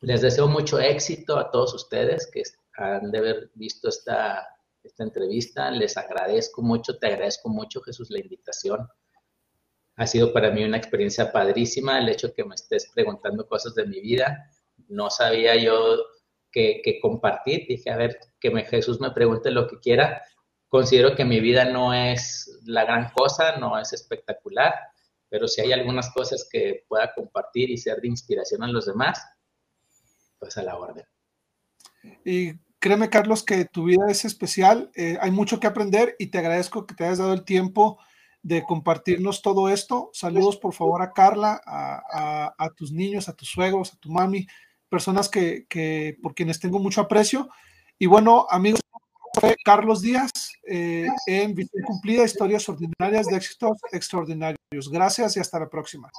les 0.02 0.22
deseo 0.22 0.48
mucho 0.48 0.80
éxito 0.80 1.40
a 1.40 1.50
todos 1.50 1.74
ustedes 1.74 2.30
que 2.32 2.44
han 2.78 3.10
de 3.10 3.18
haber 3.18 3.52
visto 3.56 3.90
esta, 3.90 4.48
esta 4.84 5.04
entrevista. 5.04 5.72
Les 5.72 5.98
agradezco 5.98 6.62
mucho, 6.62 7.00
te 7.00 7.08
agradezco 7.08 7.50
mucho 7.50 7.82
Jesús 7.82 8.12
la 8.12 8.20
invitación. 8.20 8.88
Ha 9.96 10.08
sido 10.08 10.34
para 10.34 10.52
mí 10.52 10.64
una 10.64 10.78
experiencia 10.78 11.32
padrísima 11.32 12.00
el 12.00 12.10
hecho 12.10 12.34
que 12.34 12.44
me 12.44 12.56
estés 12.56 12.92
preguntando 12.94 13.48
cosas 13.48 13.76
de 13.76 13.86
mi 13.86 14.02
vida 14.02 14.50
no 14.88 15.10
sabía 15.10 15.56
yo 15.56 15.98
qué, 16.52 17.00
compartir. 17.02 17.66
Dije, 17.68 17.90
a 17.90 17.98
ver, 17.98 18.20
que 18.40 18.52
me, 18.52 18.66
Jesús 18.66 19.00
me 19.00 19.12
pregunte 19.12 19.52
lo 19.52 19.68
que 19.68 19.80
quiera. 19.80 20.22
Considero 20.68 21.16
que 21.16 21.26
mi 21.26 21.40
vida 21.40 21.66
no 21.66 21.94
es 21.94 22.60
la 22.66 22.86
gran 22.86 23.12
cosa, 23.12 23.58
no 23.58 23.80
es 23.80 23.94
espectacular, 23.94 24.74
pero 25.30 25.48
si 25.48 25.62
hay 25.62 25.72
algunas 25.72 26.12
cosas 26.14 26.48
que 26.52 26.84
pueda 26.88 27.14
compartir 27.14 27.70
y 27.70 27.78
ser 27.78 28.02
de 28.02 28.08
inspiración 28.08 28.64
a 28.64 28.68
los 28.68 28.86
demás, 28.86 29.24
pues 30.40 30.58
a 30.58 30.64
la 30.64 30.78
orden. 30.78 31.06
Y 32.26 32.54
créeme, 32.80 33.10
Carlos, 33.10 33.44
que 33.44 33.66
tu 33.66 33.86
vida 33.86 34.06
es 34.10 34.26
especial, 34.26 34.92
eh, 34.96 35.18
hay 35.22 35.32
mucho 35.32 35.60
que 35.60 35.68
aprender 35.68 36.16
y 36.18 36.28
te 36.28 36.40
agradezco 36.40 36.86
que 36.86 36.96
te 36.96 37.06
hayas 37.06 37.20
dado 37.20 37.34
el 37.34 37.46
tiempo 37.46 38.00
de 38.44 38.64
compartirnos 38.64 39.42
todo 39.42 39.70
esto. 39.70 40.10
Saludos, 40.14 40.58
por 40.58 40.74
favor, 40.74 41.02
a 41.02 41.14
Carla, 41.14 41.62
a, 41.66 42.54
a 42.58 42.70
tus 42.72 42.92
niños, 42.92 43.28
a 43.28 43.34
tus 43.34 43.50
suegros, 43.50 43.94
a 43.94 43.98
tu 43.98 44.12
mami, 44.12 44.46
personas 44.90 45.30
que, 45.30 45.66
que, 45.68 46.18
por 46.22 46.36
quienes 46.36 46.60
tengo 46.60 46.78
mucho 46.78 47.02
aprecio. 47.02 47.50
Y 47.98 48.06
bueno, 48.06 48.46
amigos, 48.50 48.82
Carlos 49.64 50.02
Díaz 50.02 50.32
eh, 50.68 51.08
en 51.26 51.56
Visión 51.56 51.84
Cumplida, 51.86 52.24
Historias 52.24 52.68
Ordinarias 52.70 53.26
de 53.28 53.38
Éxitos 53.38 53.78
Extraordinarios. 53.92 54.90
Gracias 54.92 55.38
y 55.38 55.40
hasta 55.40 55.60
la 55.60 55.70
próxima. 55.70 56.12